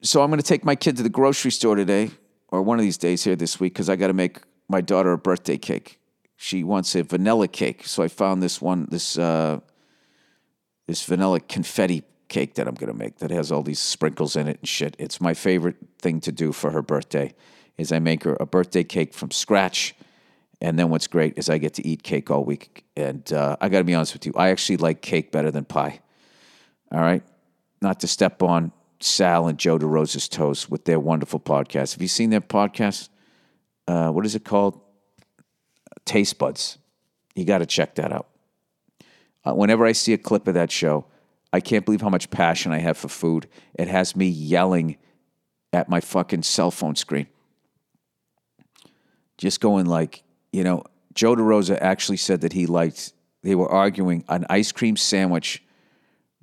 so 0.00 0.22
I'm 0.22 0.30
going 0.30 0.40
to 0.40 0.46
take 0.46 0.64
my 0.64 0.74
kid 0.74 0.96
to 0.96 1.04
the 1.04 1.08
grocery 1.08 1.52
store 1.52 1.76
today, 1.76 2.10
or 2.48 2.62
one 2.62 2.78
of 2.78 2.84
these 2.84 2.98
days 2.98 3.22
here 3.22 3.36
this 3.36 3.60
week, 3.60 3.74
because 3.74 3.88
I 3.88 3.94
got 3.94 4.08
to 4.08 4.14
make 4.14 4.38
my 4.68 4.80
daughter 4.80 5.12
a 5.12 5.18
birthday 5.18 5.58
cake. 5.58 6.00
She 6.36 6.64
wants 6.64 6.96
a 6.96 7.04
vanilla 7.04 7.46
cake, 7.46 7.86
so 7.86 8.02
I 8.02 8.08
found 8.08 8.42
this 8.42 8.60
one, 8.60 8.88
this 8.90 9.16
uh, 9.16 9.60
this 10.88 11.04
vanilla 11.04 11.38
confetti 11.38 12.02
cake 12.32 12.54
that 12.54 12.66
I'm 12.66 12.74
going 12.74 12.90
to 12.90 12.98
make 12.98 13.18
that 13.18 13.30
has 13.30 13.52
all 13.52 13.62
these 13.62 13.78
sprinkles 13.78 14.36
in 14.36 14.48
it 14.48 14.58
and 14.60 14.68
shit. 14.68 14.96
It's 14.98 15.20
my 15.20 15.34
favorite 15.34 15.76
thing 15.98 16.18
to 16.22 16.32
do 16.32 16.50
for 16.50 16.70
her 16.70 16.80
birthday 16.80 17.34
is 17.76 17.92
I 17.92 17.98
make 17.98 18.24
her 18.24 18.38
a 18.40 18.46
birthday 18.46 18.84
cake 18.84 19.12
from 19.12 19.30
scratch. 19.30 19.94
And 20.58 20.78
then 20.78 20.88
what's 20.88 21.06
great 21.06 21.34
is 21.36 21.50
I 21.50 21.58
get 21.58 21.74
to 21.74 21.86
eat 21.86 22.02
cake 22.02 22.30
all 22.30 22.42
week. 22.42 22.84
And 22.96 23.30
uh, 23.34 23.56
I 23.60 23.68
got 23.68 23.78
to 23.78 23.84
be 23.84 23.94
honest 23.94 24.14
with 24.14 24.24
you, 24.24 24.32
I 24.34 24.48
actually 24.48 24.78
like 24.78 25.02
cake 25.02 25.30
better 25.30 25.50
than 25.50 25.66
pie. 25.66 26.00
All 26.90 27.00
right? 27.00 27.22
Not 27.82 28.00
to 28.00 28.08
step 28.08 28.42
on 28.42 28.72
Sal 29.00 29.46
and 29.46 29.58
Joe 29.58 29.78
DeRosa's 29.78 30.26
toes 30.26 30.70
with 30.70 30.86
their 30.86 30.98
wonderful 30.98 31.38
podcast. 31.38 31.92
Have 31.92 32.00
you 32.00 32.08
seen 32.08 32.30
their 32.30 32.40
podcast? 32.40 33.10
Uh, 33.86 34.10
what 34.10 34.24
is 34.24 34.34
it 34.34 34.44
called? 34.44 34.80
Taste 36.06 36.38
Buds. 36.38 36.78
You 37.34 37.44
got 37.44 37.58
to 37.58 37.66
check 37.66 37.96
that 37.96 38.10
out. 38.10 38.28
Uh, 39.44 39.52
whenever 39.52 39.84
I 39.84 39.92
see 39.92 40.14
a 40.14 40.18
clip 40.18 40.48
of 40.48 40.54
that 40.54 40.70
show, 40.70 41.04
I 41.52 41.60
can't 41.60 41.84
believe 41.84 42.00
how 42.00 42.08
much 42.08 42.30
passion 42.30 42.72
I 42.72 42.78
have 42.78 42.96
for 42.96 43.08
food. 43.08 43.48
It 43.74 43.88
has 43.88 44.16
me 44.16 44.26
yelling 44.26 44.96
at 45.72 45.88
my 45.88 46.00
fucking 46.00 46.42
cell 46.42 46.70
phone 46.70 46.96
screen. 46.96 47.26
Just 49.38 49.60
going 49.60 49.86
like, 49.86 50.22
you 50.52 50.64
know, 50.64 50.84
Joe 51.14 51.34
DeRosa 51.34 51.78
actually 51.80 52.16
said 52.16 52.40
that 52.42 52.52
he 52.52 52.66
liked, 52.66 53.12
they 53.42 53.54
were 53.54 53.68
arguing 53.68 54.24
an 54.28 54.46
ice 54.48 54.72
cream 54.72 54.96
sandwich 54.96 55.62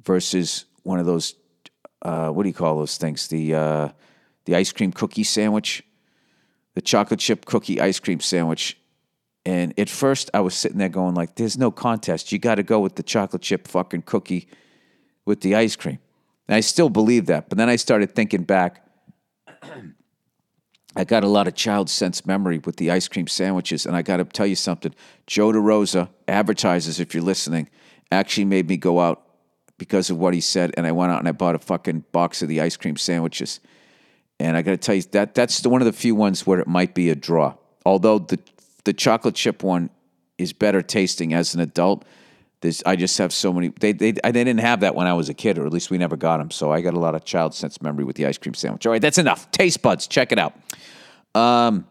versus 0.03 0.66
one 0.84 0.99
of 0.99 1.05
those, 1.05 1.36
uh, 2.01 2.30
what 2.30 2.43
do 2.43 2.49
you 2.49 2.55
call 2.55 2.78
those 2.78 2.97
things? 2.97 3.28
The, 3.28 3.55
uh, 3.55 3.89
the 4.45 4.55
ice 4.55 4.72
cream 4.72 4.91
cookie 4.91 5.24
sandwich, 5.24 5.84
the 6.76 6.82
chocolate 6.82 7.20
chip 7.20 7.45
cookie 7.45 7.82
ice 7.82 7.99
cream 7.99 8.20
sandwich. 8.20 8.78
And 9.45 9.78
at 9.80 9.89
first 9.89 10.30
I 10.34 10.41
was 10.41 10.53
sitting 10.53 10.78
there 10.78 10.89
going 10.89 11.16
like, 11.16 11.36
there's 11.36 11.57
no 11.57 11.72
contest. 11.72 12.32
You 12.32 12.38
got 12.38 12.55
to 12.55 12.64
go 12.64 12.80
with 12.80 12.95
the 12.95 13.03
chocolate 13.03 13.41
chip 13.41 13.68
fucking 13.68 14.03
cookie 14.03 14.47
with 15.30 15.41
the 15.41 15.53
ice 15.53 15.75
cream. 15.75 15.99
And 16.47 16.55
I 16.55 16.59
still 16.59 16.89
believe 16.89 17.27
that. 17.27 17.47
But 17.47 17.59
then 17.59 17.69
I 17.69 17.75
started 17.75 18.15
thinking 18.15 18.43
back. 18.43 18.84
I 20.95 21.03
got 21.03 21.23
a 21.23 21.27
lot 21.27 21.47
of 21.47 21.53
child 21.53 21.88
sense 21.88 22.25
memory 22.25 22.57
with 22.57 22.77
the 22.77 22.89
ice 22.89 23.07
cream 23.07 23.27
sandwiches. 23.27 23.86
And 23.86 23.95
I 23.95 24.01
got 24.01 24.17
to 24.17 24.25
tell 24.25 24.47
you 24.47 24.55
something 24.55 24.93
Joe 25.27 25.51
DeRosa, 25.51 26.09
advertisers, 26.27 26.99
if 26.99 27.13
you're 27.13 27.21
listening, 27.21 27.69
actually 28.11 28.45
made 28.45 28.67
me 28.67 28.75
go 28.75 28.99
out 28.99 29.21
because 29.77 30.09
of 30.09 30.17
what 30.17 30.34
he 30.34 30.41
said. 30.41 30.73
And 30.75 30.88
I 30.88 30.91
went 30.91 31.11
out 31.11 31.19
and 31.19 31.27
I 31.27 31.32
bought 31.32 31.53
a 31.53 31.59
fucking 31.59 32.05
box 32.11 32.41
of 32.41 32.49
the 32.49 32.59
ice 32.59 32.75
cream 32.75 32.97
sandwiches. 32.97 33.59
And 34.39 34.57
I 34.57 34.63
got 34.63 34.71
to 34.71 34.77
tell 34.77 34.95
you, 34.95 35.03
that 35.11 35.36
that's 35.36 35.61
the, 35.61 35.69
one 35.69 35.82
of 35.82 35.86
the 35.86 35.93
few 35.93 36.15
ones 36.15 36.47
where 36.47 36.59
it 36.59 36.67
might 36.67 36.95
be 36.95 37.11
a 37.11 37.15
draw. 37.15 37.53
Although 37.86 38.17
the, 38.17 38.39
the 38.84 38.93
chocolate 38.93 39.36
chip 39.36 39.61
one 39.61 39.91
is 40.39 40.53
better 40.53 40.82
tasting 40.82 41.36
as 41.36 41.53
an 41.53 41.61
adult, 41.61 42.03
this, 42.62 42.84
I 42.86 42.95
just 42.95 43.18
have 43.20 43.32
so 43.32 43.53
many. 43.53 43.70
They, 43.70 43.93
they, 43.93 44.12
they 44.12 44.32
didn't 44.32 44.60
have 44.60 44.82
that 44.82 44.93
when 44.93 45.07
I 45.07 45.14
was 45.14 45.30
a 45.30 45.34
kid, 45.34 45.57
or 45.57 45.66
at 45.66 45.72
least 45.72 45.89
we 45.89 45.97
never 45.97 46.18
got 46.18 46.38
them. 46.38 46.51
So 46.51 46.72
I 46.72 46.82
got 46.82 46.93
a 46.93 46.99
lot 46.99 47.16
of 47.16 47.24
child 47.24 47.53
sense 47.53 47.82
memory 47.82 48.03
with 48.03 48.18
the 48.18 48.26
ice 48.26 48.38
cream 48.38 48.53
sandwich. 48.53 48.86
All 48.86 48.91
right, 48.91 49.01
that's 49.01 49.18
enough. 49.18 49.49
Taste 49.51 49.82
buds, 49.82 50.07
check 50.07 50.32
it 50.32 50.39
out. 50.39 50.53
Um, 51.36 51.88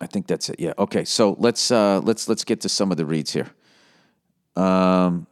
I 0.00 0.06
think 0.06 0.26
that's 0.26 0.48
it. 0.50 0.60
Yeah. 0.60 0.74
Okay. 0.78 1.04
So 1.04 1.36
let's 1.38 1.70
uh, 1.70 2.00
let's 2.00 2.28
let's 2.28 2.44
get 2.44 2.60
to 2.62 2.68
some 2.68 2.90
of 2.90 2.96
the 2.96 3.06
reads 3.06 3.32
here. 3.32 3.50
Um, 4.56 5.26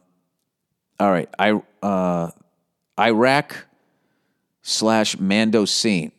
all 0.99 1.11
right. 1.11 1.29
I 1.37 1.61
uh, 1.81 2.31
Iraq 2.99 3.67
slash 4.61 5.19
Mando 5.19 5.65
scene. 5.65 6.11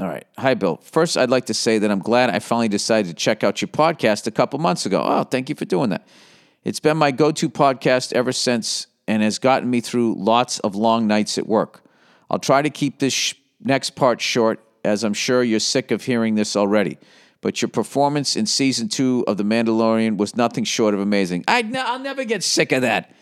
All 0.00 0.08
right. 0.08 0.26
Hi, 0.38 0.54
Bill. 0.54 0.78
First, 0.82 1.18
I'd 1.18 1.28
like 1.28 1.44
to 1.46 1.54
say 1.54 1.78
that 1.78 1.90
I'm 1.90 1.98
glad 1.98 2.30
I 2.30 2.38
finally 2.38 2.68
decided 2.68 3.08
to 3.08 3.14
check 3.14 3.44
out 3.44 3.60
your 3.60 3.68
podcast 3.68 4.26
a 4.26 4.30
couple 4.30 4.58
months 4.58 4.86
ago. 4.86 5.02
Oh, 5.04 5.24
thank 5.24 5.50
you 5.50 5.54
for 5.54 5.66
doing 5.66 5.90
that. 5.90 6.08
It's 6.64 6.80
been 6.80 6.96
my 6.96 7.10
go 7.10 7.30
to 7.32 7.50
podcast 7.50 8.14
ever 8.14 8.32
since 8.32 8.86
and 9.06 9.22
has 9.22 9.38
gotten 9.38 9.68
me 9.68 9.82
through 9.82 10.14
lots 10.14 10.58
of 10.60 10.74
long 10.74 11.06
nights 11.06 11.36
at 11.36 11.46
work. 11.46 11.84
I'll 12.30 12.38
try 12.38 12.62
to 12.62 12.70
keep 12.70 12.98
this 12.98 13.12
sh- 13.12 13.34
next 13.62 13.90
part 13.90 14.22
short, 14.22 14.64
as 14.86 15.04
I'm 15.04 15.12
sure 15.12 15.42
you're 15.42 15.60
sick 15.60 15.90
of 15.90 16.04
hearing 16.04 16.34
this 16.34 16.56
already. 16.56 16.96
But 17.42 17.60
your 17.60 17.68
performance 17.68 18.36
in 18.36 18.46
season 18.46 18.88
two 18.88 19.22
of 19.28 19.36
The 19.36 19.44
Mandalorian 19.44 20.16
was 20.16 20.34
nothing 20.34 20.64
short 20.64 20.94
of 20.94 21.00
amazing. 21.00 21.44
I'll 21.46 21.98
never 21.98 22.24
get 22.24 22.42
sick 22.42 22.72
of 22.72 22.80
that. 22.82 23.14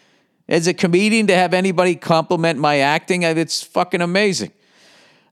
As 0.49 0.69
a 0.69 0.75
comedian, 0.75 1.27
to 1.27 1.35
have 1.35 1.55
anybody 1.55 1.97
compliment 1.97 2.61
my 2.61 2.79
acting, 2.79 3.25
uh, 3.25 3.31
it's 3.31 3.65
fucking 3.65 4.01
amazing. 4.01 4.53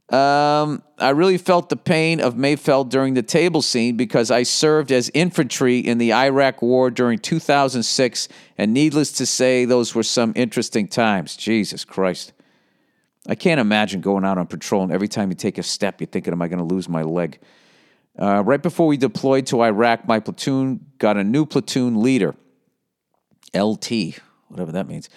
Um, 0.09 0.85
I 0.99 1.11
really 1.11 1.37
felt 1.37 1.69
the 1.69 1.77
pain 1.77 2.21
of 2.21 2.35
Mayfeld 2.35 2.91
during 2.91 3.15
the 3.15 3.23
table 3.23 3.61
scene 3.61 3.97
because 3.97 4.31
I 4.31 4.45
served 4.45 4.93
as 4.93 5.11
infantry 5.15 5.81
in 5.81 5.99
the 5.99 6.13
Iraq 6.13 6.63
War 6.63 6.91
during 6.91 7.19
2006, 7.19 8.29
and 8.57 8.73
needless 8.73 9.11
to 9.13 9.27
say, 9.27 9.65
those 9.65 9.97
were 9.97 10.05
some 10.05 10.33
interesting 10.37 10.87
times. 10.87 11.37
Jesus 11.37 11.85
Christ. 11.85 12.33
I 13.29 13.35
can't 13.35 13.61
imagine 13.61 14.01
going 14.01 14.25
out 14.25 14.39
on 14.39 14.47
patrol 14.47 14.85
and 14.85 14.93
every 14.93 15.09
time 15.09 15.31
you 15.31 15.35
take 15.35 15.59
a 15.59 15.63
step, 15.63 16.01
you're 16.01 16.07
thinking, 16.07 16.33
Am 16.33 16.41
I 16.41 16.47
going 16.47 16.67
to 16.67 16.75
lose 16.75 16.89
my 16.89 17.03
leg? 17.03 17.41
Uh, 18.19 18.43
right 18.45 18.63
before 18.63 18.87
we 18.87 18.97
deployed 18.97 19.47
to 19.47 19.63
Iraq, 19.63 20.07
my 20.07 20.21
platoon 20.21 20.87
got 20.99 21.17
a 21.17 21.25
new 21.25 21.45
platoon 21.45 22.01
leader, 22.03 22.35
LT, 23.55 24.21
whatever 24.49 24.73
that 24.73 24.87
means. 24.87 25.11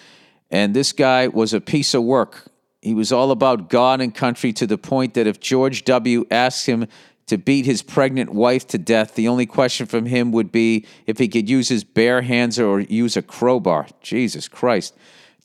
And 0.51 0.75
this 0.75 0.91
guy 0.91 1.27
was 1.27 1.53
a 1.53 1.61
piece 1.61 1.93
of 1.93 2.03
work. 2.03 2.48
He 2.81 2.93
was 2.93 3.11
all 3.11 3.31
about 3.31 3.69
God 3.69 3.99
and 4.01 4.13
country 4.13 4.53
to 4.53 4.65
the 4.65 4.77
point 4.77 5.13
that 5.15 5.27
if 5.27 5.39
George 5.39 5.83
W. 5.85 6.25
asked 6.31 6.65
him 6.65 6.87
to 7.27 7.37
beat 7.37 7.65
his 7.65 7.81
pregnant 7.81 8.31
wife 8.31 8.65
to 8.67 8.77
death, 8.77 9.15
the 9.15 9.27
only 9.27 9.45
question 9.45 9.85
from 9.85 10.05
him 10.05 10.31
would 10.31 10.51
be 10.51 10.85
if 11.05 11.19
he 11.19 11.27
could 11.27 11.49
use 11.49 11.69
his 11.69 11.83
bare 11.83 12.21
hands 12.21 12.57
or 12.59 12.79
use 12.79 13.15
a 13.15 13.21
crowbar. 13.21 13.87
Jesus 14.01 14.47
Christ. 14.47 14.95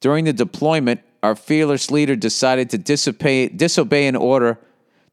During 0.01 0.25
the 0.25 0.33
deployment, 0.33 1.01
our 1.23 1.35
fearless 1.35 1.91
leader 1.91 2.17
decided 2.17 2.71
to 2.71 2.79
disobey, 2.79 3.49
disobey 3.49 4.07
an 4.07 4.17
order 4.17 4.59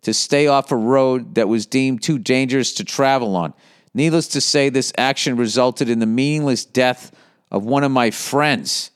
to 0.02 0.14
stay 0.14 0.48
off 0.48 0.72
a 0.72 0.76
road 0.76 1.36
that 1.36 1.48
was 1.48 1.66
deemed 1.66 2.04
too 2.04 2.18
dangerous 2.18 2.74
to 2.74 2.84
travel 2.84 3.36
on. 3.36 3.54
Needless 3.94 4.28
to 4.30 4.42
say, 4.42 4.70
this 4.70 4.94
action 4.98 5.36
resulted 5.36 5.90
in 5.90 6.00
the 6.00 6.06
meaningless 6.06 6.66
death 6.66 7.12
of 7.52 7.66
one 7.66 7.84
of 7.84 7.92
my 7.92 8.12
friends 8.12 8.92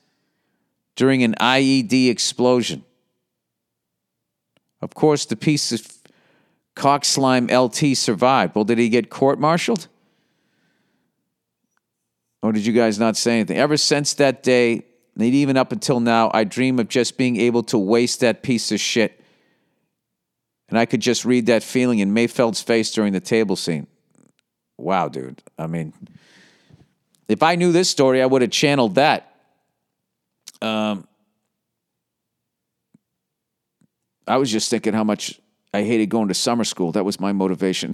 during 0.96 1.24
an 1.24 1.36
IED 1.40 2.10
explosion. 2.10 2.84
Of 4.86 4.94
course, 4.94 5.26
the 5.26 5.36
piece 5.36 5.72
of 5.72 5.82
cock 6.76 7.06
slime 7.06 7.48
LT 7.48 7.98
survived. 7.98 8.54
Well, 8.54 8.66
did 8.66 8.78
he 8.78 8.88
get 8.88 9.10
court 9.10 9.40
martialed? 9.40 9.88
Or 12.44 12.52
did 12.52 12.68
you 12.68 12.72
guys 12.72 13.00
not 13.00 13.18
say 13.18 13.34
anything? 13.34 13.58
Ever 13.58 13.78
since 13.78 14.14
that 14.14 14.44
day, 14.44 14.86
and 15.16 15.24
even 15.24 15.58
up 15.58 15.72
until 15.72 16.00
now, 16.00 16.30
I 16.36 16.44
dream 16.44 16.78
of 16.78 16.88
just 16.88 17.18
being 17.18 17.38
able 17.38 17.64
to 17.64 17.80
waste 17.80 18.20
that 18.20 18.44
piece 18.44 18.72
of 18.72 18.80
shit. 18.80 19.20
And 20.70 20.78
I 20.78 20.86
could 20.86 21.00
just 21.00 21.26
read 21.26 21.48
that 21.48 21.64
feeling 21.64 21.98
in 21.98 22.14
Mayfeld's 22.14 22.62
face 22.62 22.92
during 22.92 23.12
the 23.12 23.20
table 23.20 23.56
scene. 23.56 23.88
Wow, 24.78 25.08
dude. 25.08 25.42
I 25.58 25.66
mean, 25.66 25.94
if 27.28 27.42
I 27.42 27.56
knew 27.56 27.72
this 27.72 27.90
story, 27.90 28.22
I 28.22 28.28
would 28.28 28.44
have 28.44 28.52
channeled 28.52 28.94
that. 28.96 29.34
Um, 30.62 31.08
I 34.28 34.38
was 34.38 34.52
just 34.52 34.70
thinking 34.70 34.94
how 34.94 35.04
much 35.04 35.40
I 35.74 35.84
hated 35.84 36.08
going 36.08 36.30
to 36.30 36.34
summer 36.34 36.64
school. 36.64 36.92
That 36.94 37.06
was 37.06 37.20
my 37.20 37.34
motivation. 37.34 37.94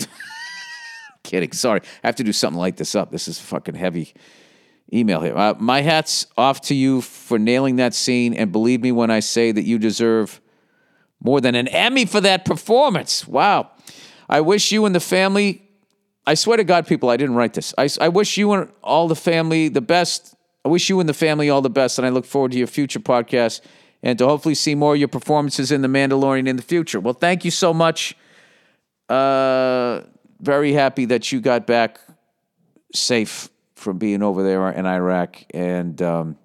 Kidding. 1.23 1.51
Sorry. 1.51 1.81
I 2.03 2.07
have 2.07 2.15
to 2.17 2.23
do 2.23 2.33
something 2.33 2.59
like 2.59 2.77
this 2.77 2.95
up. 2.95 3.11
This 3.11 3.27
is 3.27 3.39
fucking 3.39 3.75
heavy 3.75 4.13
email 4.93 5.21
here. 5.21 5.37
Uh, 5.37 5.55
my 5.59 5.81
hat's 5.81 6.27
off 6.37 6.61
to 6.61 6.75
you 6.75 7.01
for 7.01 7.39
nailing 7.39 7.77
that 7.77 7.93
scene. 7.93 8.33
And 8.33 8.51
believe 8.51 8.81
me 8.81 8.91
when 8.91 9.11
I 9.11 9.19
say 9.19 9.51
that 9.51 9.63
you 9.63 9.79
deserve 9.79 10.41
more 11.23 11.41
than 11.41 11.55
an 11.55 11.67
Emmy 11.67 12.05
for 12.05 12.21
that 12.21 12.45
performance. 12.45 13.27
Wow. 13.27 13.71
I 14.29 14.41
wish 14.41 14.71
you 14.71 14.85
and 14.85 14.95
the 14.95 14.99
family, 14.99 15.69
I 16.25 16.33
swear 16.33 16.57
to 16.57 16.63
God, 16.63 16.87
people, 16.87 17.09
I 17.09 17.17
didn't 17.17 17.35
write 17.35 17.53
this. 17.53 17.73
I, 17.77 17.89
I 17.99 18.09
wish 18.09 18.37
you 18.37 18.51
and 18.53 18.71
all 18.83 19.07
the 19.07 19.15
family 19.15 19.69
the 19.69 19.81
best. 19.81 20.35
I 20.63 20.69
wish 20.69 20.89
you 20.89 20.99
and 20.99 21.07
the 21.09 21.13
family 21.13 21.49
all 21.49 21.61
the 21.61 21.69
best. 21.69 21.97
And 21.97 22.05
I 22.05 22.09
look 22.09 22.25
forward 22.25 22.51
to 22.53 22.57
your 22.57 22.67
future 22.67 22.99
podcast 22.99 23.61
and 24.03 24.17
to 24.19 24.27
hopefully 24.27 24.55
see 24.55 24.75
more 24.75 24.93
of 24.93 24.99
your 24.99 25.07
performances 25.07 25.71
in 25.71 25.81
The 25.81 25.87
Mandalorian 25.87 26.47
in 26.47 26.55
the 26.55 26.61
future. 26.63 26.99
Well, 26.99 27.13
thank 27.13 27.45
you 27.45 27.51
so 27.51 27.73
much. 27.73 28.15
Uh, 29.09 30.01
very 30.39 30.73
happy 30.73 31.05
that 31.05 31.31
you 31.31 31.39
got 31.39 31.67
back 31.67 31.99
safe 32.93 33.49
from 33.75 33.97
being 33.97 34.23
over 34.23 34.43
there 34.43 34.69
in 34.69 34.85
Iraq. 34.85 35.43
And 35.53 36.01
um, 36.01 36.37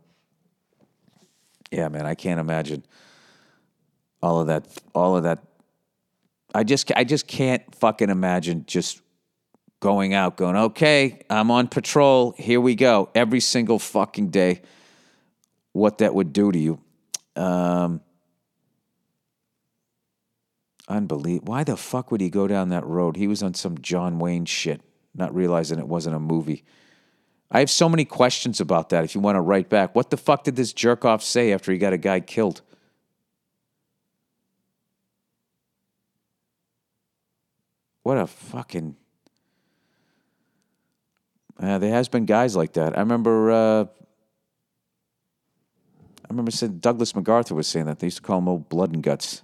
yeah, 1.71 1.89
man, 1.89 2.07
I 2.07 2.15
can't 2.15 2.41
imagine 2.41 2.85
all 4.23 4.41
of 4.41 4.49
that. 4.49 4.67
All 4.95 5.17
of 5.17 5.25
that. 5.25 5.43
I 6.55 6.65
just, 6.65 6.91
I 6.97 7.05
just 7.05 7.27
can't 7.27 7.63
fucking 7.75 8.09
imagine 8.09 8.65
just 8.67 9.01
going 9.81 10.15
out, 10.15 10.37
going, 10.37 10.57
okay, 10.57 11.23
I'm 11.29 11.51
on 11.51 11.69
patrol. 11.69 12.35
Here 12.37 12.61
we 12.61 12.75
go. 12.75 13.11
Every 13.15 13.41
single 13.41 13.79
fucking 13.79 14.31
day. 14.31 14.63
What 15.73 15.99
that 15.99 16.15
would 16.15 16.33
do 16.33 16.51
to 16.51 16.59
you. 16.59 16.81
Um, 17.37 18.01
unbelievable. 20.89 21.53
Why 21.53 21.65
the 21.65 21.77
fuck 21.77 22.11
would 22.11 22.21
he 22.21 22.31
go 22.31 22.47
down 22.47 22.71
that 22.71 22.85
road? 22.87 23.17
He 23.17 23.29
was 23.29 23.43
on 23.43 23.55
some 23.55 23.79
John 23.79 24.19
Wayne 24.19 24.47
shit, 24.47 24.81
not 25.15 25.35
realizing 25.35 25.79
it 25.79 25.87
wasn't 25.87 26.17
a 26.17 26.21
movie. 26.21 26.65
I 27.51 27.61
have 27.61 27.71
so 27.71 27.89
many 27.89 28.05
questions 28.05 28.61
about 28.61 28.89
that 28.89 29.05
if 29.05 29.15
you 29.15 29.21
want 29.21 29.37
to 29.37 29.41
write 29.41 29.69
back. 29.69 29.95
What 29.95 30.11
the 30.11 30.17
fuck 30.17 30.45
did 30.45 30.57
this 30.57 30.73
jerk 30.73 31.05
off 31.05 31.23
say 31.23 31.53
after 31.53 31.71
he 31.71 31.79
got 31.79 31.93
a 31.93 31.99
guy 31.99 32.21
killed? 32.21 32.63
What 38.03 38.19
a 38.19 38.27
fucking. 38.27 38.97
Uh, 41.59 41.79
there 41.79 41.93
has 41.93 42.09
been 42.09 42.25
guys 42.25 42.57
like 42.57 42.73
that. 42.75 42.97
I 42.97 43.01
remember. 43.01 43.51
Uh, 43.51 43.87
I 46.27 46.33
remember 46.33 46.51
saying 46.51 46.79
Douglas 46.79 47.15
MacArthur 47.15 47.55
was 47.55 47.69
saying 47.69 47.87
that 47.87 48.01
they 48.01 48.09
used 48.09 48.17
to 48.17 48.23
call 48.23 48.39
him 48.39 48.49
old 48.49 48.69
blood 48.69 48.93
and 48.93 49.03
guts, 49.03 49.43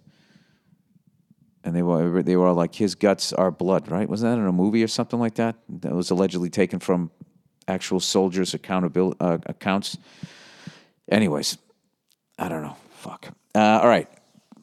and 1.62 1.76
they 1.76 1.82
were 1.82 2.24
they 2.24 2.34
were 2.34 2.48
all 2.48 2.54
like 2.54 2.74
his 2.74 2.96
guts 2.96 3.32
are 3.32 3.52
blood, 3.52 3.88
right? 3.88 4.08
Wasn't 4.08 4.28
that 4.28 4.40
in 4.40 4.48
a 4.48 4.52
movie 4.52 4.82
or 4.82 4.88
something 4.88 5.20
like 5.20 5.34
that? 5.34 5.54
That 5.68 5.92
was 5.92 6.10
allegedly 6.10 6.50
taken 6.50 6.80
from 6.80 7.12
actual 7.68 8.00
soldiers' 8.00 8.52
accountability 8.52 9.16
uh, 9.20 9.38
accounts. 9.46 9.96
Anyways, 11.08 11.56
I 12.36 12.48
don't 12.48 12.62
know. 12.62 12.76
Fuck. 12.94 13.28
Uh, 13.54 13.80
all 13.80 13.88
right, 13.88 14.08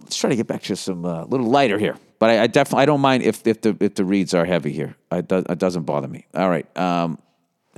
let's 0.01 0.17
try 0.17 0.30
to 0.30 0.36
get 0.36 0.47
back 0.47 0.63
to 0.63 0.76
some 0.76 1.05
a 1.05 1.22
uh, 1.22 1.26
little 1.26 1.47
lighter 1.47 1.80
here. 1.80 1.95
But 2.20 2.32
I, 2.32 2.43
I, 2.43 2.47
definitely 2.47 2.84
I 2.84 2.86
don't 2.86 3.01
mind 3.01 3.24
if 3.24 3.47
if 3.47 3.61
the 3.61 3.78
if 3.80 3.95
the 3.95 4.03
reads 4.03 4.34
are 4.34 4.43
heavy 4.43 4.74
here. 4.74 4.97
I, 5.09 5.22
do, 5.22 5.38
it 5.38 5.57
doesn't 5.57 5.84
bother 5.84 6.09
me. 6.09 6.26
All 6.34 6.49
right. 6.49 6.67
Um, 6.78 7.17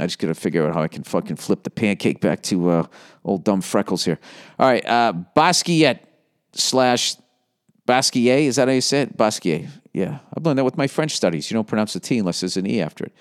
I 0.02 0.08
just 0.08 0.18
gotta 0.18 0.34
figure 0.34 0.68
out 0.68 0.74
how 0.74 0.82
I 0.82 0.88
can 0.88 1.04
fucking 1.04 1.36
flip 1.36 1.62
the 1.62 1.70
pancake 1.70 2.22
back 2.22 2.42
to 2.44 2.70
uh, 2.70 2.86
old 3.24 3.44
dumb 3.44 3.62
freckles 3.62 4.04
here. 4.04 4.18
All 4.58 4.68
right, 4.68 4.84
uh, 4.84 5.14
Basquiat 5.36 6.00
slash 6.54 7.18
Basquiat. 7.88 8.48
Is 8.48 8.56
that 8.56 8.68
how 8.68 8.74
you 8.74 8.82
say 8.82 9.04
it? 9.04 9.16
Basquiat. 9.16 9.70
Yeah, 9.94 10.18
I've 10.36 10.44
learned 10.44 10.58
that 10.58 10.64
with 10.64 10.76
my 10.76 10.88
French 10.88 11.16
studies. 11.16 11.52
You 11.52 11.56
don't 11.56 11.68
pronounce 11.68 11.94
the 11.94 12.00
T 12.00 12.18
unless 12.18 12.40
there's 12.40 12.58
an 12.58 12.66
E 12.66 12.82
after 12.82 13.06
it. 13.06 13.14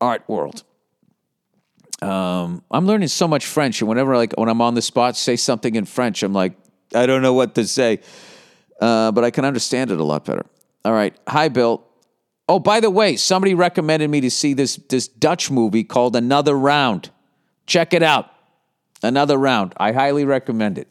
Art 0.00 0.22
world. 0.28 0.62
Um, 2.00 2.62
I'm 2.70 2.86
learning 2.86 3.08
so 3.08 3.28
much 3.28 3.44
French, 3.44 3.82
and 3.82 3.88
whenever 3.88 4.16
like 4.16 4.32
when 4.38 4.48
I'm 4.48 4.62
on 4.62 4.74
the 4.74 4.82
spot, 4.82 5.14
say 5.14 5.36
something 5.36 5.74
in 5.74 5.84
French, 5.84 6.22
I'm 6.22 6.32
like, 6.32 6.54
I 6.94 7.04
don't 7.04 7.20
know 7.20 7.34
what 7.34 7.54
to 7.56 7.66
say, 7.66 8.00
uh, 8.80 9.12
but 9.12 9.24
I 9.24 9.30
can 9.30 9.44
understand 9.44 9.90
it 9.90 10.00
a 10.00 10.04
lot 10.04 10.24
better. 10.24 10.46
All 10.86 10.92
right, 10.92 11.14
hi 11.28 11.50
Bill. 11.50 11.84
Oh, 12.48 12.58
by 12.58 12.80
the 12.80 12.90
way, 12.90 13.16
somebody 13.16 13.52
recommended 13.54 14.08
me 14.08 14.22
to 14.22 14.30
see 14.30 14.54
this 14.54 14.76
this 14.88 15.06
Dutch 15.06 15.50
movie 15.50 15.84
called 15.84 16.16
Another 16.16 16.56
Round. 16.56 17.10
Check 17.66 17.92
it 17.92 18.02
out. 18.02 18.30
Another 19.02 19.36
Round. 19.36 19.74
I 19.76 19.92
highly 19.92 20.24
recommend 20.24 20.78
it, 20.78 20.88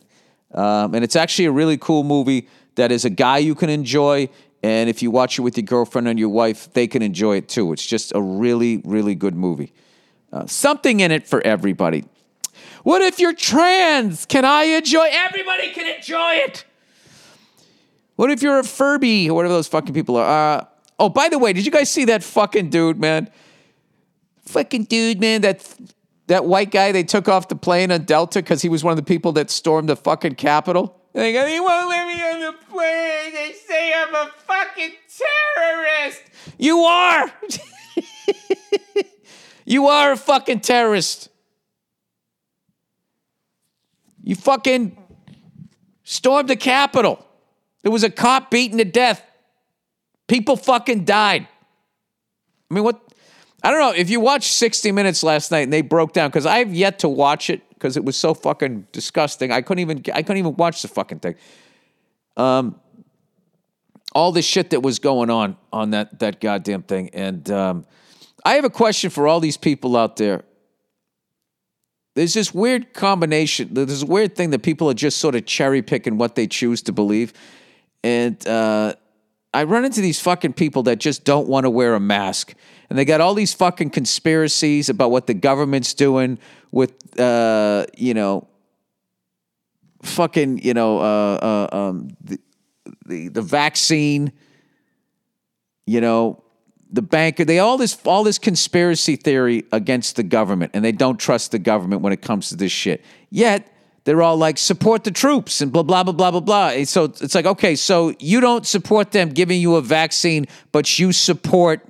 um, 0.53 0.93
and 0.93 1.03
it's 1.03 1.15
actually 1.15 1.45
a 1.45 1.51
really 1.51 1.77
cool 1.77 2.03
movie 2.03 2.47
that 2.75 2.91
is 2.91 3.05
a 3.05 3.09
guy 3.09 3.39
you 3.39 3.55
can 3.55 3.69
enjoy. 3.69 4.29
And 4.63 4.89
if 4.89 5.01
you 5.01 5.11
watch 5.11 5.37
it 5.37 5.41
with 5.41 5.57
your 5.57 5.65
girlfriend 5.65 6.07
and 6.07 6.17
your 6.17 6.29
wife, 6.29 6.71
they 6.73 6.87
can 6.87 7.01
enjoy 7.01 7.37
it 7.37 7.47
too. 7.47 7.73
It's 7.73 7.85
just 7.85 8.11
a 8.15 8.21
really, 8.21 8.81
really 8.85 9.15
good 9.15 9.35
movie. 9.35 9.71
Uh, 10.31 10.45
something 10.45 10.99
in 10.99 11.11
it 11.11 11.27
for 11.27 11.41
everybody. 11.45 12.05
What 12.83 13.01
if 13.01 13.19
you're 13.19 13.35
trans? 13.35 14.25
Can 14.25 14.45
I 14.45 14.63
enjoy? 14.63 15.07
Everybody 15.11 15.71
can 15.73 15.95
enjoy 15.95 16.35
it. 16.35 16.65
What 18.15 18.31
if 18.31 18.41
you're 18.41 18.59
a 18.59 18.63
Furby 18.63 19.29
or 19.29 19.35
whatever 19.35 19.53
those 19.53 19.67
fucking 19.67 19.93
people 19.93 20.17
are? 20.17 20.59
Uh, 20.59 20.65
oh, 20.99 21.09
by 21.09 21.29
the 21.29 21.39
way, 21.39 21.53
did 21.53 21.65
you 21.65 21.71
guys 21.71 21.89
see 21.89 22.05
that 22.05 22.23
fucking 22.23 22.69
dude, 22.69 22.99
man? 22.99 23.29
Fucking 24.45 24.85
dude, 24.85 25.19
man. 25.19 25.41
That 25.41 25.77
that 26.27 26.45
white 26.45 26.71
guy 26.71 26.91
they 26.91 27.03
took 27.03 27.27
off 27.27 27.47
the 27.47 27.55
plane 27.55 27.91
on 27.91 28.03
Delta 28.03 28.39
because 28.39 28.61
he 28.61 28.69
was 28.69 28.83
one 28.83 28.91
of 28.91 28.97
the 28.97 29.03
people 29.03 29.31
that 29.33 29.49
stormed 29.49 29.89
the 29.89 29.95
fucking 29.95 30.35
Capitol. 30.35 30.99
They 31.13 31.33
go, 31.33 31.45
he 31.47 31.59
won't 31.59 31.89
let 31.89 32.07
me 32.07 32.21
on 32.21 32.39
the 32.41 32.57
plane. 32.69 33.33
They 33.33 33.53
say 33.65 33.93
I'm 33.93 34.13
a 34.13 34.29
fucking 34.45 34.91
terrorist. 35.17 36.21
You 36.57 36.79
are. 36.79 37.31
You 39.67 39.87
are 39.87 40.13
a 40.13 40.17
fucking 40.17 40.61
terrorist. 40.61 41.27
You 44.23 44.33
fucking 44.35 44.97
stormed 46.05 46.47
the 46.47 46.55
Capitol. 46.55 47.25
There 47.81 47.91
was 47.91 48.05
a 48.05 48.09
cop 48.09 48.49
beaten 48.49 48.77
to 48.77 48.85
death. 48.85 49.21
People 50.27 50.57
fucking 50.57 51.05
died. 51.05 51.47
I 52.69 52.73
mean, 52.73 52.83
what? 52.83 53.01
I 53.63 53.71
don't 53.71 53.79
know. 53.79 53.91
If 53.91 54.09
you 54.09 54.19
watched 54.19 54.51
60 54.51 54.91
Minutes 54.91 55.23
last 55.23 55.51
night 55.51 55.61
and 55.61 55.73
they 55.73 55.81
broke 55.81 56.13
down, 56.13 56.29
because 56.29 56.45
I've 56.45 56.73
yet 56.73 56.99
to 56.99 57.09
watch 57.09 57.49
it 57.49 57.61
because 57.77 57.95
it 57.95 58.03
was 58.03 58.17
so 58.17 58.33
fucking 58.33 58.87
disgusting. 58.91 59.51
I 59.51 59.61
couldn't 59.61 59.81
even 59.81 60.03
I 60.13 60.21
couldn't 60.21 60.37
even 60.37 60.55
watch 60.55 60.81
the 60.81 60.87
fucking 60.87 61.19
thing. 61.19 61.35
Um, 62.35 62.79
all 64.13 64.31
the 64.31 64.41
shit 64.41 64.71
that 64.71 64.81
was 64.81 64.99
going 64.99 65.29
on 65.29 65.57
on 65.71 65.91
that 65.91 66.19
that 66.19 66.39
goddamn 66.41 66.83
thing. 66.83 67.09
And 67.13 67.49
um, 67.51 67.85
I 68.43 68.53
have 68.53 68.65
a 68.65 68.69
question 68.69 69.09
for 69.09 69.27
all 69.27 69.39
these 69.39 69.57
people 69.57 69.95
out 69.95 70.17
there. 70.17 70.43
There's 72.15 72.33
this 72.33 72.51
weird 72.51 72.93
combination. 72.93 73.75
There's 73.75 73.89
this 73.89 74.03
weird 74.03 74.35
thing 74.35 74.49
that 74.49 74.63
people 74.63 74.89
are 74.89 74.95
just 74.95 75.19
sort 75.19 75.35
of 75.35 75.45
cherry 75.45 75.83
picking 75.83 76.17
what 76.17 76.33
they 76.33 76.47
choose 76.47 76.81
to 76.83 76.91
believe, 76.91 77.31
and 78.03 78.45
uh, 78.47 78.95
I 79.53 79.63
run 79.63 79.85
into 79.85 80.01
these 80.01 80.19
fucking 80.19 80.53
people 80.53 80.83
that 80.83 80.97
just 80.99 81.23
don't 81.23 81.47
want 81.47 81.65
to 81.65 81.69
wear 81.69 81.95
a 81.95 81.99
mask, 81.99 82.53
and 82.89 82.97
they 82.97 83.05
got 83.05 83.21
all 83.21 83.33
these 83.33 83.53
fucking 83.53 83.89
conspiracies 83.91 84.89
about 84.89 85.11
what 85.11 85.27
the 85.27 85.33
government's 85.33 85.93
doing 85.93 86.37
with, 86.71 87.19
uh, 87.19 87.85
you 87.97 88.13
know, 88.13 88.47
fucking, 90.03 90.59
you 90.59 90.73
know, 90.73 90.99
uh, 90.99 91.67
uh, 91.71 91.75
um, 91.75 92.09
the, 92.23 92.39
the 93.05 93.27
the 93.29 93.41
vaccine, 93.41 94.31
you 95.85 96.01
know, 96.01 96.43
the 96.91 97.01
banker. 97.01 97.45
They 97.45 97.59
all 97.59 97.77
this 97.77 97.97
all 98.05 98.23
this 98.23 98.37
conspiracy 98.37 99.15
theory 99.15 99.63
against 99.71 100.17
the 100.17 100.23
government, 100.23 100.71
and 100.73 100.83
they 100.83 100.91
don't 100.91 101.17
trust 101.17 101.51
the 101.51 101.59
government 101.59 102.01
when 102.01 102.13
it 102.13 102.21
comes 102.21 102.49
to 102.49 102.55
this 102.55 102.71
shit. 102.71 103.03
Yet 103.29 103.67
they're 104.07 104.21
all 104.21 104.37
like 104.37 104.57
support 104.57 105.03
the 105.03 105.11
troops 105.11 105.59
and 105.59 105.69
blah 105.69 105.83
blah 105.83 106.01
blah 106.01 106.13
blah 106.13 106.31
blah 106.31 106.39
blah. 106.39 106.83
So 106.85 107.03
it's 107.03 107.35
like 107.35 107.45
okay, 107.45 107.75
so 107.75 108.13
you 108.19 108.39
don't 108.39 108.65
support 108.65 109.11
them 109.11 109.31
giving 109.31 109.59
you 109.59 109.75
a 109.75 109.81
vaccine, 109.81 110.45
but 110.71 110.97
you 110.97 111.11
support 111.11 111.85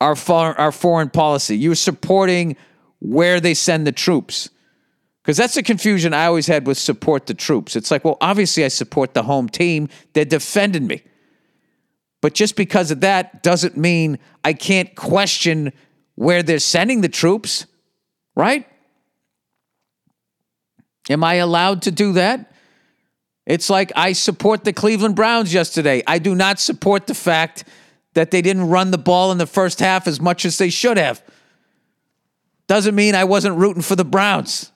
our 0.00 0.16
our 0.30 0.70
foreign 0.70 1.10
policy. 1.10 1.58
You're 1.58 1.74
supporting 1.74 2.56
where 3.00 3.40
they 3.40 3.54
send 3.54 3.88
the 3.88 3.92
troops. 3.92 4.50
Because 5.20 5.36
that's 5.36 5.54
the 5.54 5.64
confusion 5.64 6.14
I 6.14 6.26
always 6.26 6.46
had 6.46 6.64
with 6.64 6.78
support 6.78 7.26
the 7.26 7.34
troops. 7.34 7.74
It's 7.74 7.90
like, 7.90 8.04
well, 8.04 8.18
obviously 8.20 8.64
I 8.64 8.68
support 8.68 9.12
the 9.12 9.24
home 9.24 9.48
team. 9.48 9.88
They're 10.12 10.24
defending 10.24 10.86
me. 10.86 11.02
But 12.20 12.34
just 12.34 12.54
because 12.54 12.92
of 12.92 13.00
that 13.00 13.42
doesn't 13.42 13.76
mean 13.76 14.20
I 14.44 14.52
can't 14.52 14.94
question 14.94 15.72
where 16.14 16.44
they're 16.44 16.60
sending 16.60 17.00
the 17.00 17.08
troops, 17.08 17.66
right? 18.36 18.64
Am 21.10 21.22
I 21.22 21.34
allowed 21.34 21.82
to 21.82 21.90
do 21.90 22.12
that? 22.14 22.52
It's 23.46 23.70
like 23.70 23.92
I 23.94 24.12
support 24.12 24.64
the 24.64 24.72
Cleveland 24.72 25.14
Browns 25.14 25.54
yesterday. 25.54 26.02
I 26.06 26.18
do 26.18 26.34
not 26.34 26.58
support 26.58 27.06
the 27.06 27.14
fact 27.14 27.64
that 28.14 28.30
they 28.30 28.42
didn't 28.42 28.68
run 28.68 28.90
the 28.90 28.98
ball 28.98 29.30
in 29.30 29.38
the 29.38 29.46
first 29.46 29.78
half 29.78 30.08
as 30.08 30.20
much 30.20 30.44
as 30.44 30.58
they 30.58 30.70
should 30.70 30.96
have. 30.96 31.22
Doesn't 32.66 32.94
mean 32.94 33.14
I 33.14 33.24
wasn't 33.24 33.56
rooting 33.56 33.82
for 33.82 33.94
the 33.94 34.04
Browns. 34.04 34.72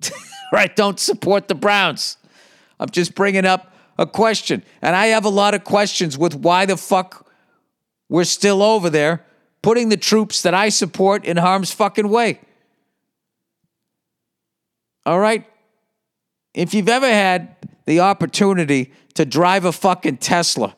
right? 0.52 0.74
Don't 0.74 0.98
support 0.98 1.48
the 1.48 1.54
Browns. 1.54 2.16
I'm 2.78 2.88
just 2.88 3.14
bringing 3.14 3.44
up 3.44 3.74
a 3.98 4.06
question. 4.06 4.62
And 4.80 4.96
I 4.96 5.08
have 5.08 5.26
a 5.26 5.30
lot 5.30 5.52
of 5.52 5.64
questions 5.64 6.16
with 6.16 6.34
why 6.34 6.64
the 6.64 6.78
fuck 6.78 7.26
we're 8.08 8.24
still 8.24 8.62
over 8.62 8.88
there 8.88 9.24
putting 9.62 9.90
the 9.90 9.96
troops 9.96 10.42
that 10.42 10.54
I 10.54 10.70
support 10.70 11.24
in 11.24 11.36
harm's 11.36 11.70
fucking 11.70 12.08
way. 12.08 12.40
All 15.06 15.18
right? 15.18 15.46
If 16.54 16.74
you've 16.74 16.88
ever 16.88 17.08
had 17.08 17.56
the 17.86 18.00
opportunity 18.00 18.92
to 19.14 19.24
drive 19.24 19.64
a 19.64 19.72
fucking 19.72 20.18
Tesla, 20.18 20.76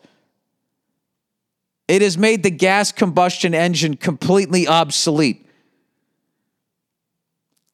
it 1.88 2.02
has 2.02 2.16
made 2.16 2.42
the 2.42 2.50
gas 2.50 2.92
combustion 2.92 3.54
engine 3.54 3.96
completely 3.96 4.66
obsolete. 4.66 5.46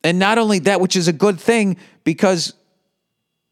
And 0.03 0.19
not 0.19 0.39
only 0.39 0.61
that, 0.61 0.81
which 0.81 0.97
is 0.97 1.09
a 1.09 1.13
good 1.13 1.39
thing 1.39 1.77
because 2.05 2.55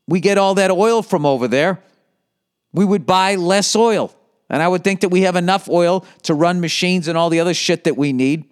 we 0.08 0.20
get 0.20 0.38
all 0.38 0.54
that 0.54 0.70
oil 0.70 1.02
from 1.02 1.26
over 1.26 1.48
there, 1.48 1.82
we 2.72 2.84
would 2.84 3.06
buy 3.06 3.34
less 3.34 3.74
oil. 3.74 4.14
And 4.48 4.62
I 4.62 4.68
would 4.68 4.84
think 4.84 5.00
that 5.00 5.08
we 5.08 5.22
have 5.22 5.36
enough 5.36 5.68
oil 5.68 6.06
to 6.22 6.34
run 6.34 6.60
machines 6.60 7.08
and 7.08 7.18
all 7.18 7.30
the 7.30 7.40
other 7.40 7.54
shit 7.54 7.84
that 7.84 7.96
we 7.96 8.12
need. 8.12 8.44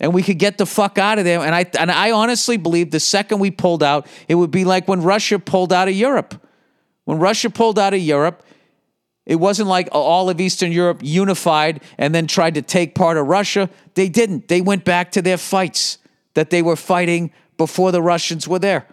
And 0.00 0.14
we 0.14 0.22
could 0.22 0.38
get 0.38 0.56
the 0.56 0.66
fuck 0.66 0.96
out 0.96 1.18
of 1.18 1.24
there. 1.24 1.40
And 1.40 1.54
I 1.54 1.66
and 1.78 1.90
I 1.90 2.10
honestly 2.10 2.56
believe 2.56 2.90
the 2.90 3.00
second 3.00 3.38
we 3.38 3.50
pulled 3.50 3.82
out, 3.82 4.06
it 4.28 4.34
would 4.34 4.50
be 4.50 4.64
like 4.64 4.88
when 4.88 5.02
Russia 5.02 5.38
pulled 5.38 5.72
out 5.72 5.88
of 5.88 5.94
Europe. 5.94 6.46
When 7.04 7.18
Russia 7.18 7.50
pulled 7.50 7.78
out 7.78 7.92
of 7.92 8.00
Europe, 8.00 8.42
it 9.26 9.36
wasn't 9.36 9.68
like 9.68 9.88
all 9.92 10.30
of 10.30 10.40
Eastern 10.40 10.72
Europe 10.72 11.00
unified 11.02 11.82
and 11.98 12.14
then 12.14 12.26
tried 12.26 12.54
to 12.54 12.62
take 12.62 12.94
part 12.94 13.16
of 13.16 13.26
Russia. 13.26 13.68
They 13.94 14.08
didn't. 14.08 14.48
They 14.48 14.60
went 14.60 14.84
back 14.84 15.12
to 15.12 15.22
their 15.22 15.36
fights 15.36 15.98
that 16.34 16.50
they 16.50 16.62
were 16.62 16.76
fighting 16.76 17.32
before 17.56 17.92
the 17.92 18.02
Russians 18.02 18.48
were 18.48 18.58
there. 18.58 18.86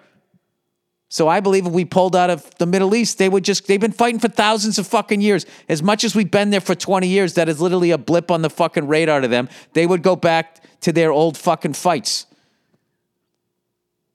So 1.09 1.27
I 1.27 1.39
believe 1.39 1.65
if 1.65 1.71
we 1.71 1.85
pulled 1.85 2.15
out 2.15 2.29
of 2.29 2.49
the 2.57 2.65
Middle 2.65 2.93
East, 2.93 3.17
they 3.17 3.29
would 3.29 3.45
just, 3.45 3.67
they've 3.67 3.79
been 3.79 3.93
fighting 3.93 4.19
for 4.19 4.27
thousands 4.27 4.77
of 4.77 4.85
fucking 4.87 5.21
years. 5.21 5.45
As 5.69 5.81
much 5.81 6.03
as 6.03 6.15
we've 6.15 6.29
been 6.29 6.49
there 6.49 6.59
for 6.59 6.75
20 6.75 7.07
years, 7.07 7.35
that 7.35 7.47
is 7.47 7.61
literally 7.61 7.91
a 7.91 7.97
blip 7.97 8.29
on 8.29 8.41
the 8.41 8.49
fucking 8.49 8.87
radar 8.87 9.21
to 9.21 9.27
them. 9.27 9.47
They 9.73 9.87
would 9.87 10.03
go 10.03 10.17
back 10.17 10.61
to 10.81 10.91
their 10.91 11.11
old 11.11 11.37
fucking 11.37 11.73
fights. 11.73 12.25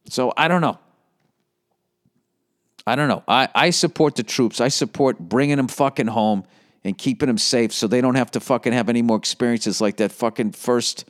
So 0.08 0.32
I 0.36 0.48
don't 0.48 0.60
know. 0.60 0.78
I 2.86 2.96
don't 2.96 3.08
know. 3.08 3.22
I, 3.26 3.48
I 3.54 3.70
support 3.70 4.16
the 4.16 4.22
troops. 4.22 4.60
I 4.60 4.68
support 4.68 5.18
bringing 5.18 5.56
them 5.56 5.68
fucking 5.68 6.08
home 6.08 6.44
and 6.84 6.98
keeping 6.98 7.28
them 7.28 7.38
safe 7.38 7.72
so 7.72 7.86
they 7.86 8.00
don't 8.00 8.16
have 8.16 8.32
to 8.32 8.40
fucking 8.40 8.72
have 8.72 8.88
any 8.88 9.02
more 9.02 9.16
experiences 9.16 9.80
like 9.80 9.96
that 9.98 10.12
fucking 10.12 10.52
first 10.52 11.04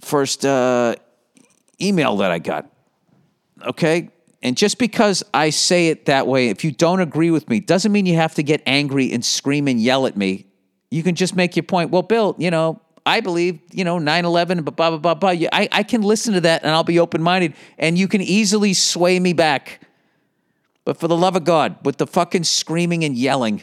first 0.00 0.44
uh, 0.44 0.96
email 1.80 2.16
that 2.16 2.30
I 2.30 2.38
got. 2.38 2.71
Okay? 3.66 4.10
And 4.42 4.56
just 4.56 4.78
because 4.78 5.22
I 5.32 5.50
say 5.50 5.88
it 5.88 6.06
that 6.06 6.26
way, 6.26 6.48
if 6.48 6.64
you 6.64 6.72
don't 6.72 7.00
agree 7.00 7.30
with 7.30 7.48
me, 7.48 7.60
doesn't 7.60 7.92
mean 7.92 8.06
you 8.06 8.16
have 8.16 8.34
to 8.34 8.42
get 8.42 8.60
angry 8.66 9.12
and 9.12 9.24
scream 9.24 9.68
and 9.68 9.80
yell 9.80 10.06
at 10.06 10.16
me. 10.16 10.46
You 10.90 11.02
can 11.02 11.14
just 11.14 11.36
make 11.36 11.54
your 11.54 11.62
point. 11.62 11.90
Well, 11.90 12.02
Bill, 12.02 12.34
you 12.38 12.50
know, 12.50 12.80
I 13.06 13.20
believe, 13.20 13.60
you 13.70 13.84
know, 13.84 13.98
9 13.98 14.24
11, 14.24 14.62
blah, 14.62 14.72
blah, 14.72 14.98
blah, 14.98 15.14
blah. 15.14 15.30
I, 15.30 15.68
I 15.70 15.82
can 15.84 16.02
listen 16.02 16.34
to 16.34 16.40
that 16.42 16.62
and 16.62 16.72
I'll 16.72 16.84
be 16.84 16.98
open 16.98 17.22
minded 17.22 17.54
and 17.78 17.96
you 17.96 18.08
can 18.08 18.20
easily 18.20 18.74
sway 18.74 19.18
me 19.20 19.32
back. 19.32 19.80
But 20.84 20.98
for 20.98 21.06
the 21.06 21.16
love 21.16 21.36
of 21.36 21.44
God, 21.44 21.76
with 21.84 21.98
the 21.98 22.06
fucking 22.06 22.44
screaming 22.44 23.04
and 23.04 23.16
yelling 23.16 23.62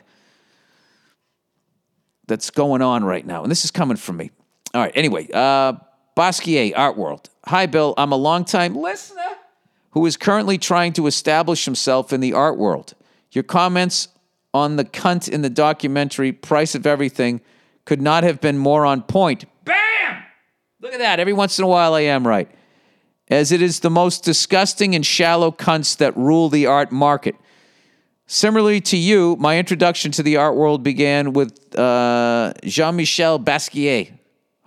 that's 2.28 2.50
going 2.50 2.82
on 2.82 3.04
right 3.04 3.26
now, 3.26 3.44
and 3.44 3.52
this 3.52 3.66
is 3.66 3.72
coming 3.72 3.98
from 3.98 4.16
me. 4.16 4.32
All 4.74 4.82
right, 4.82 4.94
anyway, 4.96 5.28
uh, 5.34 5.74
Basquiat, 6.16 6.74
Art 6.78 6.96
World. 6.96 7.30
Hi, 7.46 7.66
Bill. 7.66 7.94
I'm 7.98 8.14
a 8.14 8.18
longtime 8.18 8.76
listener 8.76 9.36
who 10.00 10.06
is 10.06 10.16
currently 10.16 10.58
trying 10.58 10.94
to 10.94 11.08
establish 11.08 11.66
himself 11.66 12.14
in 12.14 12.22
the 12.22 12.32
art 12.32 12.58
world. 12.58 12.94
Your 13.34 13.44
comments 13.44 14.08
on 14.54 14.78
the 14.78 14.86
cunt 14.86 15.28
in 15.28 15.42
the 15.42 15.50
documentary, 15.50 16.32
Price 16.32 16.74
of 16.74 16.88
Everything, 16.88 17.42
could 17.84 18.02
not 18.02 18.24
have 18.24 18.40
been 18.40 18.58
more 18.58 18.86
on 18.86 19.02
point. 19.02 19.44
Bam! 19.66 20.24
Look 20.80 20.94
at 20.94 21.00
that. 21.00 21.20
Every 21.20 21.34
once 21.34 21.60
in 21.60 21.66
a 21.66 21.68
while, 21.68 21.96
I 21.96 22.02
am 22.02 22.26
right. 22.26 22.50
As 23.28 23.52
it 23.52 23.62
is 23.62 23.82
the 23.82 23.90
most 23.90 24.24
disgusting 24.24 24.96
and 24.96 25.06
shallow 25.06 25.52
cunts 25.52 25.98
that 25.98 26.16
rule 26.16 26.48
the 26.48 26.66
art 26.66 26.94
market. 26.94 27.36
Similarly 28.26 28.80
to 28.80 28.96
you, 28.96 29.36
my 29.38 29.60
introduction 29.60 30.12
to 30.14 30.24
the 30.24 30.38
art 30.38 30.56
world 30.56 30.82
began 30.82 31.34
with 31.34 31.78
uh, 31.78 32.54
Jean 32.64 32.96
Michel 32.96 33.38
Basquiat. 33.38 34.14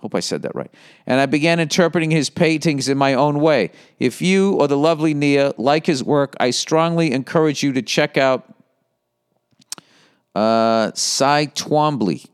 Hope 0.03 0.15
I 0.15 0.19
said 0.19 0.41
that 0.41 0.53
right. 0.53 0.69
And 1.07 1.21
I 1.21 1.25
began 1.27 1.61
interpreting 1.61 2.11
his 2.11 2.29
paintings 2.29 2.89
in 2.89 2.97
my 2.97 3.13
own 3.13 3.39
way. 3.39 3.71
If 3.99 4.21
you 4.21 4.55
or 4.55 4.67
the 4.67 4.77
lovely 4.77 5.13
Nia 5.13 5.53
like 5.57 5.85
his 5.85 6.03
work, 6.03 6.35
I 6.41 6.49
strongly 6.49 7.13
encourage 7.13 7.63
you 7.63 7.71
to 7.71 7.81
check 7.81 8.17
out 8.17 8.53
uh, 10.35 10.91
Cy 10.93 11.45
Twombly. 11.45 12.25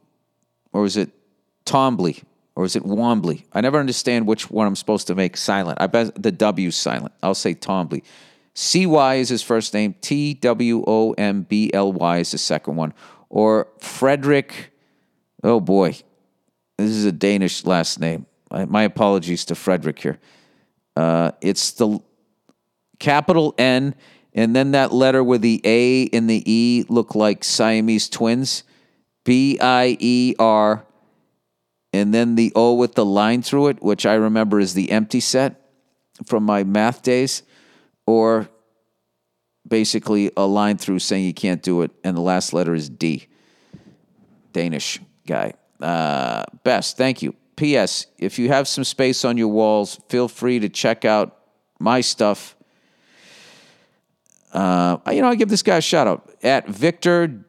Or 0.74 0.84
is 0.86 0.98
it 0.98 1.12
Tombly? 1.64 2.24
Or 2.56 2.66
is 2.66 2.76
it 2.76 2.82
Wombly? 2.82 3.44
I 3.54 3.62
never 3.62 3.80
understand 3.80 4.26
which 4.26 4.50
one 4.50 4.66
I'm 4.66 4.76
supposed 4.76 5.06
to 5.06 5.14
make 5.14 5.38
silent. 5.38 5.80
I 5.80 5.86
bet 5.86 6.20
the 6.20 6.32
W 6.32 6.72
silent. 6.72 7.14
I'll 7.22 7.36
say 7.36 7.54
Tombly. 7.54 8.02
CY 8.56 9.16
is 9.18 9.30
his 9.30 9.44
first 9.44 9.76
name. 9.76 9.94
T 10.02 10.34
W 10.34 10.84
O 10.88 11.12
M 11.20 11.44
B 11.44 11.70
L 11.72 11.94
Y 11.94 12.18
is 12.18 12.32
the 12.32 12.40
second 12.40 12.78
one. 12.78 12.96
Or 13.30 13.68
Frederick. 13.78 14.72
Oh 15.44 15.60
boy. 15.60 15.98
This 16.80 16.92
is 16.92 17.04
a 17.04 17.12
Danish 17.12 17.66
last 17.66 18.00
name. 18.00 18.26
My 18.50 18.84
apologies 18.84 19.44
to 19.46 19.56
Frederick 19.56 20.00
here. 20.00 20.18
Uh, 20.96 21.32
it's 21.42 21.72
the 21.72 22.00
capital 23.00 23.54
N, 23.58 23.96
and 24.34 24.56
then 24.56 24.72
that 24.72 24.94
letter 24.94 25.22
with 25.22 25.42
the 25.42 25.60
A 25.66 26.08
and 26.14 26.30
the 26.30 26.42
E 26.50 26.86
look 26.88 27.16
like 27.16 27.44
Siamese 27.44 28.08
twins. 28.08 28.64
B 29.26 29.60
I 29.60 29.98
E 30.00 30.36
R, 30.40 30.86
and 31.92 32.14
then 32.14 32.36
the 32.36 32.54
O 32.56 32.74
with 32.74 32.96
the 32.96 33.06
line 33.06 33.42
through 33.42 33.68
it, 33.68 33.84
which 33.84 34.06
I 34.06 34.14
remember 34.14 34.58
is 34.58 34.74
the 34.74 34.90
empty 34.92 35.20
set 35.20 35.60
from 36.26 36.44
my 36.44 36.64
math 36.64 37.04
days, 37.04 37.44
or 38.08 38.48
basically 39.68 40.32
a 40.38 40.46
line 40.48 40.78
through 40.78 41.00
saying 41.00 41.26
you 41.26 41.34
can't 41.34 41.62
do 41.62 41.82
it, 41.82 41.92
and 42.06 42.16
the 42.16 42.22
last 42.22 42.54
letter 42.54 42.74
is 42.74 42.90
D. 42.90 43.28
Danish 44.54 45.02
guy. 45.28 45.54
Uh, 45.80 46.44
best, 46.64 46.98
thank 46.98 47.22
you. 47.22 47.36
P.S. 47.56 48.06
If 48.18 48.40
you 48.40 48.48
have 48.50 48.68
some 48.68 48.84
space 48.84 49.26
on 49.26 49.38
your 49.38 49.50
walls, 49.50 50.00
feel 50.08 50.28
free 50.28 50.60
to 50.60 50.70
check 50.70 51.04
out 51.04 51.38
my 51.80 52.02
stuff. 52.02 52.56
Uh, 54.54 54.98
you 55.12 55.22
know, 55.22 55.28
I 55.28 55.36
give 55.36 55.50
this 55.50 55.62
guy 55.62 55.78
a 55.78 55.82
shout 55.82 56.08
out. 56.08 56.34
at 56.42 56.68
Victor 56.68 57.46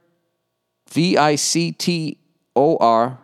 V 0.91 1.16
I 1.16 1.37
C 1.37 1.72
T 1.72 2.18
O 2.57 2.76
R 2.78 3.18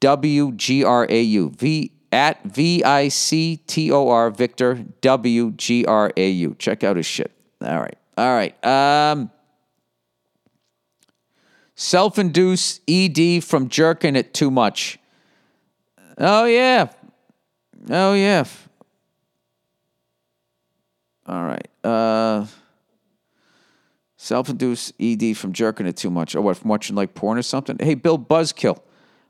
W 0.00 0.52
G 0.52 0.82
R 0.84 1.06
A 1.08 1.20
U. 1.20 1.50
V 1.50 1.92
at 2.10 2.42
V 2.44 2.82
I 2.82 3.08
C 3.08 3.56
T 3.56 3.92
O 3.92 4.08
R 4.08 4.30
Victor 4.30 4.84
W 5.00 5.52
G 5.52 5.84
R 5.84 6.12
A 6.16 6.30
U. 6.30 6.56
Check 6.58 6.82
out 6.82 6.96
his 6.96 7.06
shit. 7.06 7.32
All 7.60 7.80
right. 7.80 7.96
All 8.16 8.34
right. 8.34 8.64
Um, 8.64 9.30
Self 11.74 12.18
induced 12.18 12.80
ED 12.88 13.42
from 13.42 13.68
jerking 13.68 14.16
it 14.16 14.32
too 14.32 14.50
much. 14.50 14.98
Oh, 16.18 16.44
yeah. 16.44 16.88
Oh, 17.90 18.14
yeah. 18.14 18.44
All 21.26 21.44
right. 21.44 21.68
Uh, 21.82 22.46
Self 24.16 24.48
induced 24.48 24.94
ED 25.00 25.36
from 25.36 25.52
jerking 25.52 25.86
it 25.86 25.96
too 25.96 26.10
much. 26.10 26.36
Oh, 26.36 26.40
what, 26.40 26.56
from 26.56 26.70
watching 26.70 26.96
like 26.96 27.14
porn 27.14 27.38
or 27.38 27.42
something? 27.42 27.76
Hey, 27.78 27.94
Bill 27.94 28.18
Buzzkill. 28.18 28.78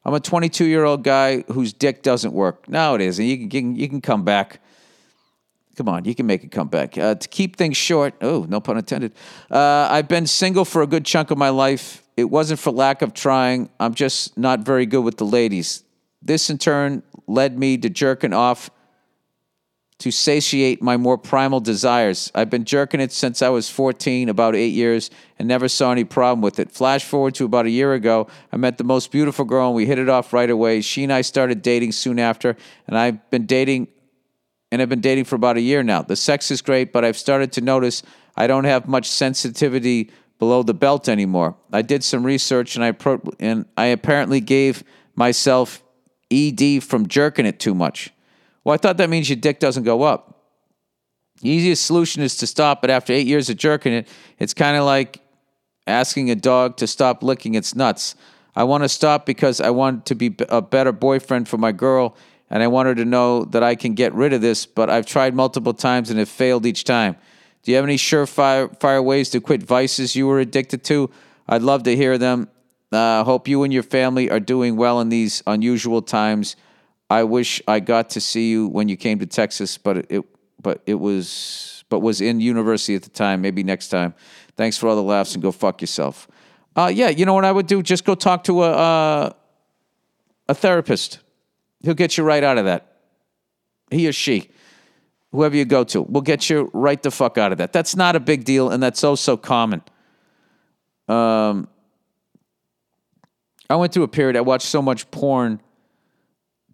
I'm 0.04 0.12
a 0.12 0.20
22 0.20 0.66
year 0.66 0.84
old 0.84 1.02
guy 1.02 1.42
whose 1.42 1.72
dick 1.72 2.02
doesn't 2.02 2.32
work. 2.32 2.68
No, 2.68 2.94
it. 2.94 3.18
You 3.18 3.36
can, 3.36 3.42
you 3.42 3.48
can, 3.48 3.76
you 3.76 3.88
can 3.88 4.00
come 4.00 4.22
back. 4.22 4.60
Come 5.76 5.88
on, 5.88 6.04
you 6.04 6.14
can 6.14 6.26
make 6.26 6.44
a 6.44 6.48
comeback. 6.48 6.96
Uh, 6.96 7.16
to 7.16 7.28
keep 7.28 7.56
things 7.56 7.76
short, 7.76 8.14
oh, 8.20 8.46
no 8.48 8.60
pun 8.60 8.78
intended. 8.78 9.12
Uh, 9.50 9.88
I've 9.90 10.06
been 10.06 10.26
single 10.26 10.64
for 10.64 10.82
a 10.82 10.86
good 10.86 11.04
chunk 11.04 11.32
of 11.32 11.38
my 11.38 11.48
life. 11.48 12.03
It 12.16 12.24
wasn't 12.24 12.60
for 12.60 12.70
lack 12.70 13.02
of 13.02 13.12
trying. 13.14 13.70
I'm 13.80 13.94
just 13.94 14.36
not 14.38 14.60
very 14.60 14.86
good 14.86 15.02
with 15.02 15.16
the 15.16 15.26
ladies. 15.26 15.82
This 16.22 16.48
in 16.48 16.58
turn 16.58 17.02
led 17.26 17.58
me 17.58 17.76
to 17.78 17.90
jerking 17.90 18.32
off 18.32 18.70
to 19.98 20.10
satiate 20.10 20.82
my 20.82 20.96
more 20.96 21.16
primal 21.16 21.60
desires. 21.60 22.30
I've 22.34 22.50
been 22.50 22.64
jerking 22.64 23.00
it 23.00 23.12
since 23.12 23.42
I 23.42 23.48
was 23.48 23.70
14, 23.70 24.28
about 24.28 24.56
eight 24.56 24.74
years, 24.74 25.10
and 25.38 25.46
never 25.46 25.68
saw 25.68 25.92
any 25.92 26.04
problem 26.04 26.42
with 26.42 26.58
it. 26.58 26.70
Flash 26.70 27.04
forward 27.04 27.34
to 27.36 27.44
about 27.44 27.66
a 27.66 27.70
year 27.70 27.94
ago, 27.94 28.26
I 28.52 28.56
met 28.56 28.76
the 28.76 28.84
most 28.84 29.12
beautiful 29.12 29.44
girl 29.44 29.68
and 29.68 29.76
we 29.76 29.86
hit 29.86 29.98
it 29.98 30.08
off 30.08 30.32
right 30.32 30.50
away. 30.50 30.80
She 30.80 31.04
and 31.04 31.12
I 31.12 31.20
started 31.20 31.62
dating 31.62 31.92
soon 31.92 32.18
after, 32.18 32.56
and 32.86 32.98
I've 32.98 33.30
been 33.30 33.46
dating 33.46 33.88
and 34.72 34.82
I've 34.82 34.88
been 34.88 35.00
dating 35.00 35.24
for 35.24 35.36
about 35.36 35.56
a 35.56 35.60
year 35.60 35.84
now. 35.84 36.02
The 36.02 36.16
sex 36.16 36.50
is 36.50 36.60
great, 36.60 36.92
but 36.92 37.04
I've 37.04 37.16
started 37.16 37.52
to 37.52 37.60
notice 37.60 38.02
I 38.36 38.48
don't 38.48 38.64
have 38.64 38.88
much 38.88 39.08
sensitivity 39.08 40.10
below 40.38 40.62
the 40.62 40.74
belt 40.74 41.08
anymore. 41.08 41.56
I 41.72 41.82
did 41.82 42.04
some 42.04 42.24
research 42.24 42.76
and 42.76 42.84
I 42.84 42.92
pro- 42.92 43.22
and 43.38 43.66
I 43.76 43.86
apparently 43.86 44.40
gave 44.40 44.84
myself 45.14 45.82
ED 46.30 46.82
from 46.82 47.06
jerking 47.06 47.46
it 47.46 47.60
too 47.60 47.74
much. 47.74 48.10
Well, 48.62 48.74
I 48.74 48.76
thought 48.76 48.96
that 48.96 49.10
means 49.10 49.28
your 49.28 49.36
dick 49.36 49.60
doesn't 49.60 49.84
go 49.84 50.02
up. 50.02 50.42
The 51.40 51.50
easiest 51.50 51.84
solution 51.84 52.22
is 52.22 52.36
to 52.38 52.46
stop, 52.46 52.80
but 52.80 52.90
after 52.90 53.12
eight 53.12 53.26
years 53.26 53.50
of 53.50 53.56
jerking 53.56 53.92
it, 53.92 54.08
it's 54.38 54.54
kind 54.54 54.76
of 54.76 54.84
like 54.84 55.20
asking 55.86 56.30
a 56.30 56.34
dog 56.34 56.76
to 56.78 56.86
stop 56.86 57.22
licking 57.22 57.54
its 57.54 57.74
nuts. 57.74 58.14
I 58.56 58.64
want 58.64 58.84
to 58.84 58.88
stop 58.88 59.26
because 59.26 59.60
I 59.60 59.70
want 59.70 60.06
to 60.06 60.14
be 60.14 60.34
a 60.48 60.62
better 60.62 60.92
boyfriend 60.92 61.48
for 61.48 61.58
my 61.58 61.72
girl 61.72 62.16
and 62.50 62.62
I 62.62 62.68
want 62.68 62.86
her 62.86 62.94
to 62.94 63.04
know 63.04 63.44
that 63.46 63.62
I 63.62 63.74
can 63.74 63.94
get 63.94 64.14
rid 64.14 64.32
of 64.32 64.40
this, 64.40 64.64
but 64.64 64.88
I've 64.88 65.06
tried 65.06 65.34
multiple 65.34 65.74
times 65.74 66.10
and 66.10 66.18
have 66.18 66.28
failed 66.28 66.66
each 66.66 66.84
time. 66.84 67.16
Do 67.64 67.72
you 67.72 67.76
have 67.76 67.84
any 67.84 67.96
surefire 67.96 68.78
fire 68.78 69.02
ways 69.02 69.30
to 69.30 69.40
quit 69.40 69.62
vices 69.62 70.14
you 70.14 70.26
were 70.26 70.38
addicted 70.38 70.84
to? 70.84 71.10
I'd 71.48 71.62
love 71.62 71.82
to 71.84 71.96
hear 71.96 72.18
them. 72.18 72.48
Uh, 72.92 73.24
hope 73.24 73.48
you 73.48 73.62
and 73.64 73.72
your 73.72 73.82
family 73.82 74.30
are 74.30 74.38
doing 74.38 74.76
well 74.76 75.00
in 75.00 75.08
these 75.08 75.42
unusual 75.46 76.02
times. 76.02 76.56
I 77.10 77.24
wish 77.24 77.62
I 77.66 77.80
got 77.80 78.10
to 78.10 78.20
see 78.20 78.50
you 78.50 78.68
when 78.68 78.88
you 78.88 78.96
came 78.96 79.18
to 79.18 79.26
Texas, 79.26 79.78
but 79.78 80.10
it, 80.10 80.24
but 80.60 80.82
it 80.86 80.94
was 80.94 81.84
but 81.88 82.00
was 82.00 82.20
in 82.20 82.40
university 82.40 82.94
at 82.94 83.02
the 83.02 83.10
time. 83.10 83.40
Maybe 83.40 83.62
next 83.62 83.88
time. 83.88 84.14
Thanks 84.56 84.76
for 84.76 84.88
all 84.88 84.96
the 84.96 85.02
laughs 85.02 85.34
and 85.34 85.42
go 85.42 85.50
fuck 85.50 85.80
yourself. 85.80 86.28
Uh, 86.76 86.90
yeah, 86.92 87.08
you 87.08 87.24
know 87.24 87.34
what 87.34 87.44
I 87.44 87.52
would 87.52 87.66
do? 87.66 87.82
Just 87.82 88.04
go 88.04 88.14
talk 88.14 88.44
to 88.44 88.62
a 88.62 88.70
uh, 88.70 89.30
a 90.48 90.54
therapist. 90.54 91.20
He'll 91.80 91.94
get 91.94 92.16
you 92.18 92.24
right 92.24 92.44
out 92.44 92.58
of 92.58 92.66
that. 92.66 92.98
He 93.90 94.08
or 94.08 94.12
she, 94.12 94.50
whoever 95.34 95.56
you 95.56 95.64
go 95.64 95.82
to, 95.82 96.02
we'll 96.02 96.22
get 96.22 96.48
you 96.48 96.70
right 96.72 97.02
the 97.02 97.10
fuck 97.10 97.36
out 97.38 97.50
of 97.50 97.58
that. 97.58 97.72
That's 97.72 97.96
not 97.96 98.14
a 98.14 98.20
big 98.20 98.44
deal, 98.44 98.70
and 98.70 98.80
that's 98.80 99.02
oh 99.02 99.16
so 99.16 99.36
common. 99.36 99.82
Um, 101.08 101.68
I 103.68 103.74
went 103.74 103.92
through 103.92 104.04
a 104.04 104.08
period. 104.08 104.36
I 104.36 104.42
watched 104.42 104.66
so 104.66 104.80
much 104.80 105.10
porn 105.10 105.60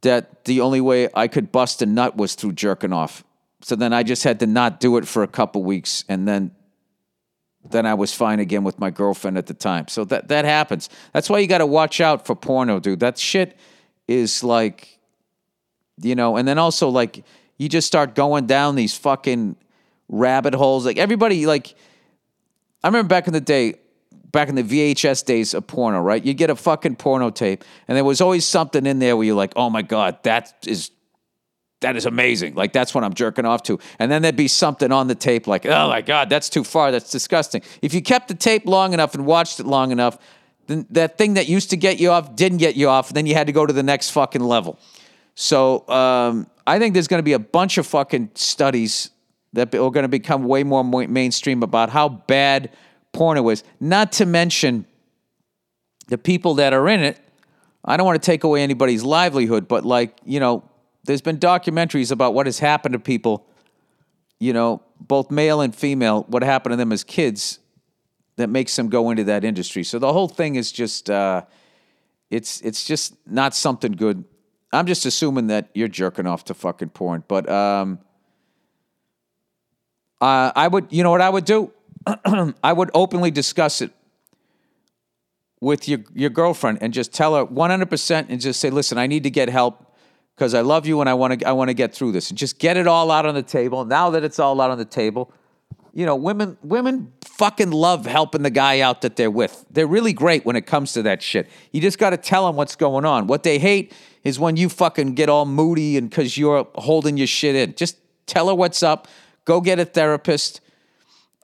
that 0.02 0.44
the 0.44 0.60
only 0.60 0.80
way 0.80 1.08
I 1.14 1.26
could 1.26 1.50
bust 1.50 1.80
a 1.80 1.86
nut 1.86 2.16
was 2.16 2.34
through 2.34 2.52
jerking 2.52 2.92
off. 2.92 3.24
So 3.62 3.76
then 3.76 3.92
I 3.92 4.02
just 4.02 4.24
had 4.24 4.40
to 4.40 4.46
not 4.46 4.78
do 4.78 4.98
it 4.98 5.08
for 5.08 5.22
a 5.22 5.28
couple 5.28 5.64
weeks, 5.64 6.04
and 6.08 6.28
then 6.28 6.52
then 7.70 7.84
I 7.84 7.94
was 7.94 8.14
fine 8.14 8.40
again 8.40 8.64
with 8.64 8.78
my 8.78 8.90
girlfriend 8.90 9.36
at 9.38 9.46
the 9.46 9.54
time. 9.54 9.88
So 9.88 10.04
that 10.06 10.28
that 10.28 10.44
happens. 10.44 10.90
That's 11.14 11.30
why 11.30 11.38
you 11.38 11.46
got 11.46 11.58
to 11.58 11.66
watch 11.66 12.00
out 12.00 12.26
for 12.26 12.36
porno, 12.36 12.78
dude. 12.78 13.00
That 13.00 13.18
shit 13.18 13.56
is 14.06 14.44
like, 14.44 14.98
you 16.02 16.14
know. 16.14 16.36
And 16.36 16.46
then 16.46 16.58
also 16.58 16.90
like 16.90 17.24
you 17.60 17.68
just 17.68 17.86
start 17.86 18.14
going 18.14 18.46
down 18.46 18.74
these 18.74 18.96
fucking 18.96 19.54
rabbit 20.08 20.54
holes. 20.54 20.86
Like 20.86 20.96
everybody, 20.96 21.44
like 21.44 21.74
I 22.82 22.88
remember 22.88 23.06
back 23.06 23.26
in 23.26 23.34
the 23.34 23.40
day, 23.40 23.74
back 24.32 24.48
in 24.48 24.54
the 24.54 24.62
VHS 24.62 25.26
days 25.26 25.52
of 25.52 25.66
porno, 25.66 26.00
right? 26.00 26.24
You 26.24 26.32
get 26.32 26.48
a 26.48 26.56
fucking 26.56 26.96
porno 26.96 27.28
tape, 27.28 27.62
and 27.86 27.98
there 27.98 28.04
was 28.04 28.22
always 28.22 28.46
something 28.46 28.86
in 28.86 28.98
there 28.98 29.14
where 29.14 29.26
you're 29.26 29.36
like, 29.36 29.52
oh 29.56 29.68
my 29.68 29.82
God, 29.82 30.22
that 30.22 30.54
is 30.66 30.90
that 31.82 31.96
is 31.96 32.06
amazing. 32.06 32.54
Like 32.54 32.72
that's 32.72 32.94
what 32.94 33.04
I'm 33.04 33.12
jerking 33.12 33.44
off 33.44 33.62
to. 33.64 33.78
And 33.98 34.10
then 34.10 34.22
there'd 34.22 34.36
be 34.36 34.48
something 34.48 34.90
on 34.90 35.08
the 35.08 35.14
tape 35.14 35.46
like, 35.46 35.66
oh 35.66 35.88
my 35.88 36.00
God, 36.00 36.30
that's 36.30 36.48
too 36.48 36.64
far. 36.64 36.90
That's 36.90 37.10
disgusting. 37.10 37.60
If 37.82 37.92
you 37.92 38.00
kept 38.00 38.28
the 38.28 38.34
tape 38.34 38.64
long 38.64 38.94
enough 38.94 39.14
and 39.14 39.26
watched 39.26 39.60
it 39.60 39.66
long 39.66 39.90
enough, 39.90 40.16
then 40.66 40.86
that 40.92 41.18
thing 41.18 41.34
that 41.34 41.46
used 41.46 41.68
to 41.70 41.76
get 41.76 42.00
you 42.00 42.10
off 42.10 42.36
didn't 42.36 42.58
get 42.58 42.74
you 42.76 42.88
off. 42.88 43.08
And 43.08 43.18
Then 43.18 43.26
you 43.26 43.34
had 43.34 43.48
to 43.48 43.52
go 43.52 43.66
to 43.66 43.72
the 43.74 43.82
next 43.82 44.10
fucking 44.12 44.40
level. 44.40 44.78
So 45.40 45.88
um, 45.88 46.50
I 46.66 46.78
think 46.78 46.92
there's 46.92 47.08
going 47.08 47.20
to 47.20 47.24
be 47.24 47.32
a 47.32 47.38
bunch 47.38 47.78
of 47.78 47.86
fucking 47.86 48.32
studies 48.34 49.10
that 49.54 49.74
are 49.74 49.90
going 49.90 50.02
to 50.02 50.08
become 50.08 50.44
way 50.44 50.64
more 50.64 50.84
mainstream 50.84 51.62
about 51.62 51.88
how 51.88 52.10
bad 52.10 52.70
porno 53.12 53.48
is. 53.48 53.64
Not 53.80 54.12
to 54.12 54.26
mention 54.26 54.84
the 56.08 56.18
people 56.18 56.56
that 56.56 56.74
are 56.74 56.86
in 56.90 57.00
it. 57.00 57.18
I 57.82 57.96
don't 57.96 58.04
want 58.04 58.22
to 58.22 58.26
take 58.26 58.44
away 58.44 58.62
anybody's 58.62 59.02
livelihood, 59.02 59.66
but 59.66 59.86
like, 59.86 60.18
you 60.26 60.40
know, 60.40 60.62
there's 61.04 61.22
been 61.22 61.38
documentaries 61.38 62.12
about 62.12 62.34
what 62.34 62.44
has 62.44 62.58
happened 62.58 62.92
to 62.92 62.98
people, 62.98 63.46
you 64.40 64.52
know, 64.52 64.82
both 65.00 65.30
male 65.30 65.62
and 65.62 65.74
female, 65.74 66.24
what 66.24 66.42
happened 66.42 66.74
to 66.74 66.76
them 66.76 66.92
as 66.92 67.02
kids 67.02 67.60
that 68.36 68.50
makes 68.50 68.76
them 68.76 68.90
go 68.90 69.08
into 69.08 69.24
that 69.24 69.42
industry. 69.42 69.84
So 69.84 69.98
the 69.98 70.12
whole 70.12 70.28
thing 70.28 70.56
is 70.56 70.70
just 70.70 71.08
uh, 71.08 71.44
it's 72.28 72.60
it's 72.60 72.84
just 72.84 73.14
not 73.26 73.54
something 73.54 73.92
good. 73.92 74.26
I'm 74.72 74.86
just 74.86 75.04
assuming 75.04 75.48
that 75.48 75.68
you're 75.74 75.88
jerking 75.88 76.26
off 76.26 76.44
to 76.44 76.54
fucking 76.54 76.90
porn, 76.90 77.24
but 77.26 77.48
um, 77.48 77.98
uh, 80.20 80.52
I 80.54 80.68
would, 80.68 80.86
you 80.90 81.02
know 81.02 81.10
what 81.10 81.20
I 81.20 81.30
would 81.30 81.44
do? 81.44 81.72
I 82.62 82.72
would 82.72 82.90
openly 82.94 83.30
discuss 83.30 83.80
it 83.80 83.92
with 85.60 85.88
your 85.88 86.00
your 86.14 86.30
girlfriend 86.30 86.78
and 86.80 86.92
just 86.92 87.12
tell 87.12 87.34
her 87.36 87.44
100% 87.44 88.26
and 88.28 88.40
just 88.40 88.60
say, 88.60 88.70
"Listen, 88.70 88.98
I 88.98 89.06
need 89.06 89.24
to 89.24 89.30
get 89.30 89.48
help 89.48 89.94
because 90.34 90.54
I 90.54 90.62
love 90.62 90.86
you 90.86 91.00
and 91.00 91.10
I 91.10 91.14
want 91.14 91.40
to 91.40 91.46
I 91.46 91.52
want 91.52 91.68
to 91.68 91.74
get 91.74 91.94
through 91.94 92.12
this." 92.12 92.30
And 92.30 92.38
just 92.38 92.58
get 92.58 92.76
it 92.76 92.86
all 92.86 93.10
out 93.10 93.26
on 93.26 93.34
the 93.34 93.42
table. 93.42 93.84
Now 93.84 94.10
that 94.10 94.24
it's 94.24 94.38
all 94.38 94.60
out 94.60 94.70
on 94.70 94.78
the 94.78 94.86
table, 94.86 95.32
you 95.92 96.06
know, 96.06 96.16
women 96.16 96.56
women 96.62 97.12
fucking 97.24 97.70
love 97.70 98.06
helping 98.06 98.42
the 98.42 98.50
guy 98.50 98.80
out 98.80 99.02
that 99.02 99.16
they're 99.16 99.30
with. 99.30 99.64
They're 99.70 99.86
really 99.86 100.12
great 100.12 100.46
when 100.46 100.56
it 100.56 100.66
comes 100.66 100.94
to 100.94 101.02
that 101.02 101.22
shit. 101.22 101.48
You 101.72 101.80
just 101.80 101.98
got 101.98 102.10
to 102.10 102.16
tell 102.16 102.46
them 102.46 102.56
what's 102.56 102.76
going 102.76 103.04
on. 103.04 103.26
What 103.26 103.42
they 103.42 103.58
hate 103.58 103.92
is 104.24 104.38
when 104.38 104.56
you 104.56 104.68
fucking 104.68 105.14
get 105.14 105.28
all 105.28 105.46
moody 105.46 105.96
and 105.96 106.10
cuz 106.10 106.36
you're 106.36 106.66
holding 106.74 107.16
your 107.16 107.26
shit 107.26 107.54
in. 107.54 107.74
Just 107.74 107.96
tell 108.26 108.48
her 108.48 108.54
what's 108.54 108.82
up. 108.82 109.08
Go 109.44 109.60
get 109.60 109.78
a 109.78 109.84
therapist 109.84 110.60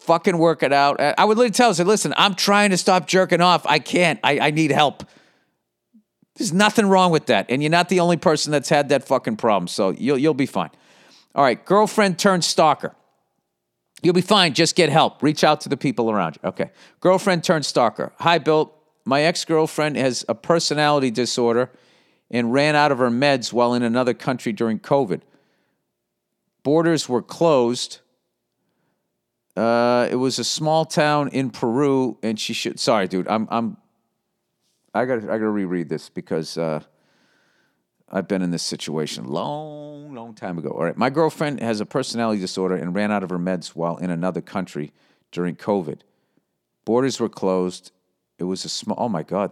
fucking 0.06 0.38
work 0.38 0.62
it 0.62 0.72
out. 0.72 1.00
I 1.00 1.24
would 1.24 1.36
literally 1.36 1.50
tell 1.50 1.74
her, 1.74 1.84
listen, 1.84 2.14
I'm 2.16 2.34
trying 2.34 2.70
to 2.70 2.76
stop 2.76 3.06
jerking 3.06 3.40
off. 3.40 3.66
I 3.66 3.78
can't. 3.78 4.20
I, 4.22 4.38
I 4.38 4.50
need 4.50 4.70
help. 4.70 5.02
There's 6.36 6.52
nothing 6.52 6.86
wrong 6.86 7.10
with 7.10 7.26
that. 7.26 7.46
And 7.48 7.62
you're 7.62 7.70
not 7.70 7.88
the 7.88 8.00
only 8.00 8.16
person 8.16 8.52
that's 8.52 8.68
had 8.68 8.90
that 8.90 9.04
fucking 9.04 9.36
problem. 9.36 9.66
So 9.68 9.90
you'll, 9.90 10.18
you'll 10.18 10.34
be 10.34 10.46
fine. 10.46 10.70
All 11.34 11.42
right, 11.42 11.62
girlfriend 11.64 12.18
turned 12.18 12.44
stalker. 12.44 12.94
You'll 14.02 14.14
be 14.14 14.20
fine. 14.20 14.54
Just 14.54 14.76
get 14.76 14.90
help. 14.90 15.22
Reach 15.22 15.42
out 15.42 15.60
to 15.62 15.68
the 15.68 15.76
people 15.76 16.10
around 16.10 16.36
you. 16.36 16.48
Okay. 16.50 16.70
Girlfriend 17.00 17.42
turned 17.42 17.66
stalker. 17.66 18.12
Hi, 18.20 18.38
Bill. 18.38 18.72
My 19.04 19.22
ex 19.22 19.44
girlfriend 19.44 19.96
has 19.96 20.24
a 20.28 20.34
personality 20.34 21.10
disorder 21.10 21.70
and 22.30 22.52
ran 22.52 22.74
out 22.74 22.92
of 22.92 22.98
her 22.98 23.10
meds 23.10 23.52
while 23.52 23.74
in 23.74 23.82
another 23.82 24.14
country 24.14 24.52
during 24.52 24.78
COVID. 24.78 25.20
Borders 26.62 27.08
were 27.08 27.22
closed 27.22 28.00
uh, 29.56 30.06
it 30.10 30.16
was 30.16 30.38
a 30.38 30.44
small 30.44 30.84
town 30.84 31.28
in 31.28 31.50
Peru, 31.50 32.18
and 32.22 32.38
she 32.38 32.52
should. 32.52 32.78
Sorry, 32.78 33.08
dude. 33.08 33.26
I'm. 33.26 33.48
I'm. 33.50 33.76
I 34.92 35.06
got. 35.06 35.22
I 35.24 35.26
got 35.26 35.38
to 35.38 35.48
reread 35.48 35.88
this 35.88 36.10
because 36.10 36.58
uh, 36.58 36.80
I've 38.10 38.28
been 38.28 38.42
in 38.42 38.50
this 38.50 38.62
situation 38.62 39.24
long, 39.24 40.14
long 40.14 40.34
time 40.34 40.58
ago. 40.58 40.70
All 40.70 40.84
right. 40.84 40.96
My 40.96 41.08
girlfriend 41.08 41.60
has 41.60 41.80
a 41.80 41.86
personality 41.86 42.40
disorder 42.40 42.76
and 42.76 42.94
ran 42.94 43.10
out 43.10 43.22
of 43.22 43.30
her 43.30 43.38
meds 43.38 43.68
while 43.68 43.96
in 43.96 44.10
another 44.10 44.42
country 44.42 44.92
during 45.32 45.56
COVID. 45.56 46.00
Borders 46.84 47.18
were 47.18 47.30
closed. 47.30 47.92
It 48.38 48.44
was 48.44 48.66
a 48.66 48.68
small, 48.68 48.96
oh 48.98 49.08
my 49.08 49.22
God. 49.22 49.50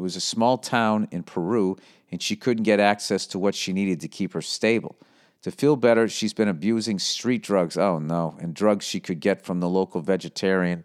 It 0.00 0.02
was 0.02 0.16
a 0.16 0.20
small 0.20 0.56
town 0.56 1.08
in 1.10 1.22
Peru, 1.24 1.76
and 2.10 2.22
she 2.22 2.34
couldn't 2.34 2.62
get 2.62 2.80
access 2.80 3.26
to 3.26 3.38
what 3.38 3.54
she 3.54 3.74
needed 3.74 4.00
to 4.00 4.08
keep 4.08 4.32
her 4.32 4.40
stable. 4.40 4.96
To 5.42 5.50
feel 5.50 5.76
better, 5.76 6.08
she's 6.08 6.32
been 6.32 6.48
abusing 6.48 6.98
street 6.98 7.42
drugs. 7.42 7.76
Oh 7.76 7.98
no, 7.98 8.34
and 8.40 8.54
drugs 8.54 8.86
she 8.86 8.98
could 8.98 9.20
get 9.20 9.44
from 9.44 9.60
the 9.60 9.68
local 9.68 10.00
vegetarian, 10.00 10.84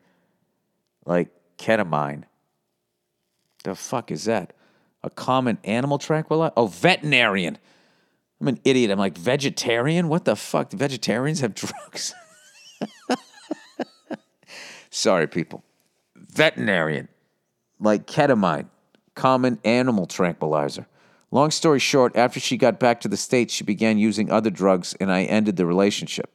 like 1.06 1.30
ketamine. 1.58 2.24
The 3.64 3.74
fuck 3.74 4.12
is 4.12 4.26
that? 4.26 4.52
A 5.02 5.10
common 5.10 5.60
animal 5.64 5.98
tranquilizer? 5.98 6.52
Oh, 6.58 6.68
veterinarian. 6.68 7.58
I'm 8.42 8.50
an 8.50 8.60
idiot. 8.66 8.92
I'm 8.92 9.00
like, 9.00 9.18
vegetarian? 9.18 10.10
What 10.10 10.26
the 10.26 10.36
fuck? 10.36 10.74
Vegetarians 10.74 11.40
have 11.40 11.56
drugs? 11.56 12.14
Sorry, 14.90 15.28
people. 15.28 15.64
Veterinarian. 16.16 17.08
Like 17.80 18.08
ketamine, 18.08 18.68
common 19.16 19.60
animal 19.64 20.06
tranquilizer. 20.06 20.88
Long 21.32 21.52
story 21.52 21.80
short, 21.80 22.16
after 22.16 22.40
she 22.40 22.56
got 22.56 22.80
back 22.80 23.02
to 23.02 23.08
the 23.08 23.18
States, 23.18 23.54
she 23.54 23.64
began 23.64 23.98
using 23.98 24.32
other 24.32 24.50
drugs, 24.50 24.96
and 25.00 25.12
I 25.12 25.24
ended 25.24 25.58
the 25.58 25.66
relationship. 25.66 26.30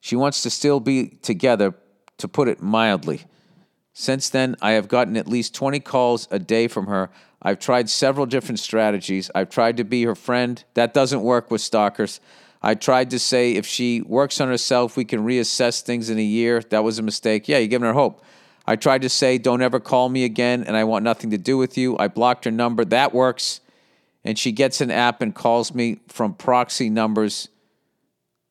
She 0.00 0.16
wants 0.16 0.42
to 0.42 0.50
still 0.50 0.80
be 0.80 1.08
together, 1.08 1.74
to 2.18 2.26
put 2.28 2.48
it 2.48 2.60
mildly. 2.60 3.22
Since 3.92 4.30
then, 4.30 4.56
I 4.62 4.72
have 4.72 4.88
gotten 4.88 5.16
at 5.16 5.28
least 5.28 5.54
20 5.54 5.80
calls 5.80 6.28
a 6.30 6.38
day 6.38 6.68
from 6.68 6.86
her. 6.86 7.10
I've 7.42 7.58
tried 7.58 7.88
several 7.90 8.26
different 8.26 8.58
strategies. 8.58 9.30
I've 9.34 9.50
tried 9.50 9.76
to 9.76 9.84
be 9.84 10.04
her 10.04 10.14
friend. 10.14 10.62
That 10.74 10.94
doesn't 10.94 11.22
work 11.22 11.50
with 11.50 11.60
stalkers. 11.60 12.20
I 12.60 12.74
tried 12.74 13.10
to 13.10 13.18
say 13.18 13.52
if 13.52 13.66
she 13.66 14.02
works 14.02 14.40
on 14.40 14.48
herself, 14.48 14.96
we 14.96 15.04
can 15.04 15.24
reassess 15.24 15.80
things 15.80 16.10
in 16.10 16.18
a 16.18 16.22
year. 16.22 16.60
That 16.70 16.82
was 16.82 16.98
a 16.98 17.02
mistake. 17.02 17.48
Yeah, 17.48 17.58
you're 17.58 17.68
giving 17.68 17.86
her 17.86 17.92
hope. 17.92 18.22
I 18.68 18.76
tried 18.76 19.00
to 19.00 19.08
say, 19.08 19.38
don't 19.38 19.62
ever 19.62 19.80
call 19.80 20.10
me 20.10 20.24
again, 20.24 20.62
and 20.62 20.76
I 20.76 20.84
want 20.84 21.02
nothing 21.02 21.30
to 21.30 21.38
do 21.38 21.56
with 21.56 21.78
you. 21.78 21.96
I 21.96 22.08
blocked 22.08 22.44
her 22.44 22.50
number. 22.50 22.84
That 22.84 23.14
works. 23.14 23.62
And 24.24 24.38
she 24.38 24.52
gets 24.52 24.82
an 24.82 24.90
app 24.90 25.22
and 25.22 25.34
calls 25.34 25.74
me 25.74 26.00
from 26.08 26.34
proxy 26.34 26.90
numbers 26.90 27.48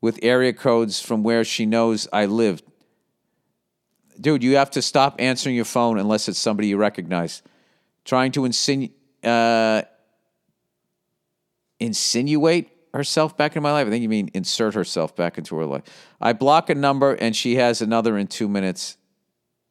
with 0.02 0.18
area 0.24 0.54
codes 0.54 1.00
from 1.00 1.22
where 1.22 1.44
she 1.44 1.68
knows 1.68 2.08
I 2.12 2.26
lived. 2.26 2.64
Dude, 4.20 4.42
you 4.42 4.56
have 4.56 4.72
to 4.72 4.82
stop 4.82 5.18
answering 5.20 5.56
your 5.56 5.66
phone 5.66 6.00
unless 6.00 6.28
it's 6.28 6.40
somebody 6.40 6.70
you 6.70 6.78
recognize. 6.78 7.44
Trying 8.04 8.32
to 8.32 8.42
insinu- 8.42 8.94
uh, 9.24 9.84
insinuate 11.80 12.72
herself 12.92 13.38
back 13.38 13.56
in 13.56 13.62
my 13.62 13.72
life. 13.72 13.86
I 13.86 13.92
think 13.92 14.02
you 14.02 14.10
mean 14.10 14.32
insert 14.34 14.74
herself 14.74 15.16
back 15.16 15.38
into 15.38 15.56
her 15.58 15.66
life. 15.66 15.84
I 16.20 16.34
block 16.34 16.72
a 16.72 16.76
number 16.76 17.14
and 17.14 17.36
she 17.36 17.58
has 17.58 17.84
another 17.84 18.18
in 18.18 18.26
two 18.26 18.48
minutes. 18.48 18.98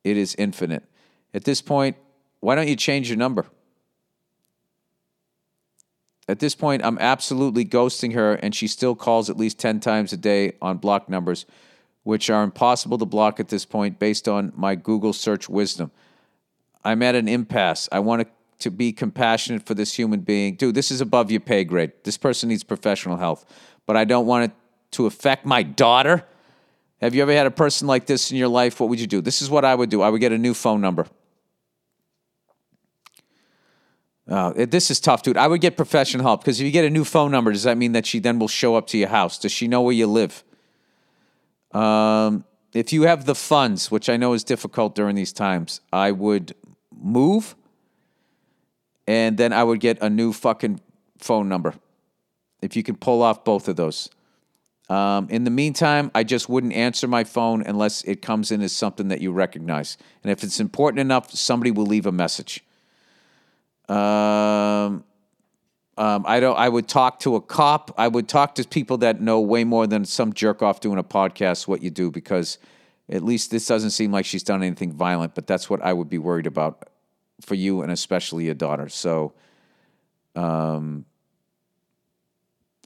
It 0.06 0.16
is 0.16 0.36
infinite. 0.38 0.84
At 1.34 1.42
this 1.42 1.60
point, 1.60 1.96
why 2.38 2.54
don't 2.54 2.68
you 2.68 2.76
change 2.76 3.08
your 3.08 3.18
number? 3.18 3.44
At 6.28 6.38
this 6.38 6.54
point, 6.54 6.84
I'm 6.84 6.96
absolutely 6.98 7.64
ghosting 7.64 8.14
her, 8.14 8.34
and 8.34 8.54
she 8.54 8.68
still 8.68 8.94
calls 8.94 9.28
at 9.28 9.36
least 9.36 9.58
10 9.58 9.80
times 9.80 10.12
a 10.12 10.16
day 10.16 10.52
on 10.62 10.76
block 10.76 11.08
numbers, 11.08 11.44
which 12.04 12.30
are 12.30 12.44
impossible 12.44 12.98
to 12.98 13.04
block 13.04 13.40
at 13.40 13.48
this 13.48 13.64
point 13.64 13.98
based 13.98 14.28
on 14.28 14.52
my 14.54 14.76
Google 14.76 15.12
search 15.12 15.48
wisdom. 15.48 15.90
I'm 16.84 17.02
at 17.02 17.16
an 17.16 17.26
impasse. 17.26 17.88
I 17.90 17.98
want 17.98 18.28
to 18.60 18.70
be 18.70 18.92
compassionate 18.92 19.66
for 19.66 19.74
this 19.74 19.94
human 19.94 20.20
being. 20.20 20.54
Dude, 20.54 20.76
this 20.76 20.92
is 20.92 21.00
above 21.00 21.32
your 21.32 21.40
pay 21.40 21.64
grade. 21.64 21.90
This 22.04 22.16
person 22.16 22.48
needs 22.48 22.62
professional 22.62 23.16
health, 23.16 23.44
but 23.86 23.96
I 23.96 24.04
don't 24.04 24.26
want 24.26 24.52
it 24.52 24.56
to 24.92 25.06
affect 25.06 25.44
my 25.44 25.64
daughter. 25.64 26.24
Have 27.00 27.14
you 27.14 27.22
ever 27.22 27.32
had 27.32 27.46
a 27.46 27.50
person 27.50 27.86
like 27.86 28.06
this 28.06 28.30
in 28.30 28.36
your 28.36 28.48
life? 28.48 28.80
What 28.80 28.88
would 28.88 29.00
you 29.00 29.06
do? 29.06 29.20
This 29.20 29.42
is 29.42 29.50
what 29.50 29.64
I 29.64 29.74
would 29.74 29.90
do. 29.90 30.02
I 30.02 30.08
would 30.08 30.20
get 30.20 30.32
a 30.32 30.38
new 30.38 30.54
phone 30.54 30.80
number. 30.80 31.06
Uh, 34.28 34.52
this 34.66 34.90
is 34.90 34.98
tough, 34.98 35.22
dude. 35.22 35.36
I 35.36 35.46
would 35.46 35.60
get 35.60 35.76
professional 35.76 36.24
help 36.24 36.40
because 36.40 36.58
if 36.58 36.64
you 36.64 36.72
get 36.72 36.84
a 36.84 36.90
new 36.90 37.04
phone 37.04 37.30
number, 37.30 37.52
does 37.52 37.62
that 37.62 37.78
mean 37.78 37.92
that 37.92 38.06
she 38.06 38.18
then 38.18 38.38
will 38.38 38.48
show 38.48 38.74
up 38.74 38.86
to 38.88 38.98
your 38.98 39.08
house? 39.08 39.38
Does 39.38 39.52
she 39.52 39.68
know 39.68 39.82
where 39.82 39.94
you 39.94 40.06
live? 40.06 40.42
Um, 41.72 42.44
if 42.72 42.92
you 42.92 43.02
have 43.02 43.24
the 43.24 43.34
funds, 43.34 43.90
which 43.90 44.08
I 44.08 44.16
know 44.16 44.32
is 44.32 44.42
difficult 44.42 44.94
during 44.94 45.14
these 45.14 45.32
times, 45.32 45.80
I 45.92 46.10
would 46.10 46.54
move 46.92 47.54
and 49.06 49.36
then 49.38 49.52
I 49.52 49.62
would 49.62 49.78
get 49.78 49.98
a 50.02 50.10
new 50.10 50.32
fucking 50.32 50.80
phone 51.18 51.48
number. 51.48 51.74
If 52.60 52.74
you 52.74 52.82
can 52.82 52.96
pull 52.96 53.22
off 53.22 53.44
both 53.44 53.68
of 53.68 53.76
those. 53.76 54.10
Um, 54.88 55.28
in 55.30 55.44
the 55.44 55.50
meantime, 55.50 56.10
I 56.14 56.22
just 56.22 56.48
wouldn't 56.48 56.72
answer 56.72 57.08
my 57.08 57.24
phone 57.24 57.62
unless 57.62 58.02
it 58.02 58.22
comes 58.22 58.52
in 58.52 58.62
as 58.62 58.72
something 58.72 59.08
that 59.08 59.20
you 59.20 59.32
recognize. 59.32 59.98
And 60.22 60.30
if 60.30 60.44
it's 60.44 60.60
important 60.60 61.00
enough, 61.00 61.32
somebody 61.32 61.72
will 61.72 61.86
leave 61.86 62.06
a 62.06 62.12
message. 62.12 62.64
Um, 63.88 65.04
um, 65.98 66.24
I 66.26 66.40
don't. 66.40 66.56
I 66.56 66.68
would 66.68 66.88
talk 66.88 67.20
to 67.20 67.36
a 67.36 67.40
cop. 67.40 67.94
I 67.96 68.08
would 68.08 68.28
talk 68.28 68.56
to 68.56 68.68
people 68.68 68.98
that 68.98 69.20
know 69.20 69.40
way 69.40 69.64
more 69.64 69.86
than 69.86 70.04
some 70.04 70.32
jerk 70.32 70.62
off 70.62 70.80
doing 70.80 70.98
a 70.98 71.04
podcast. 71.04 71.66
What 71.66 71.82
you 71.82 71.90
do 71.90 72.10
because 72.10 72.58
at 73.08 73.22
least 73.22 73.50
this 73.50 73.66
doesn't 73.66 73.90
seem 73.90 74.12
like 74.12 74.26
she's 74.26 74.42
done 74.42 74.62
anything 74.62 74.92
violent. 74.92 75.34
But 75.34 75.46
that's 75.46 75.70
what 75.70 75.82
I 75.82 75.92
would 75.92 76.10
be 76.10 76.18
worried 76.18 76.46
about 76.46 76.88
for 77.40 77.54
you 77.54 77.82
and 77.82 77.90
especially 77.90 78.44
your 78.44 78.54
daughter. 78.54 78.88
So, 78.88 79.32
um, 80.34 81.06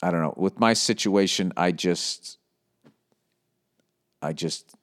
I 0.03 0.11
don't 0.11 0.23
know. 0.23 0.35
With 0.37 0.59
my 0.59 0.73
situation, 0.73 1.53
I 1.57 1.73
just, 1.73 2.39
I 4.23 4.33
just 4.33 4.75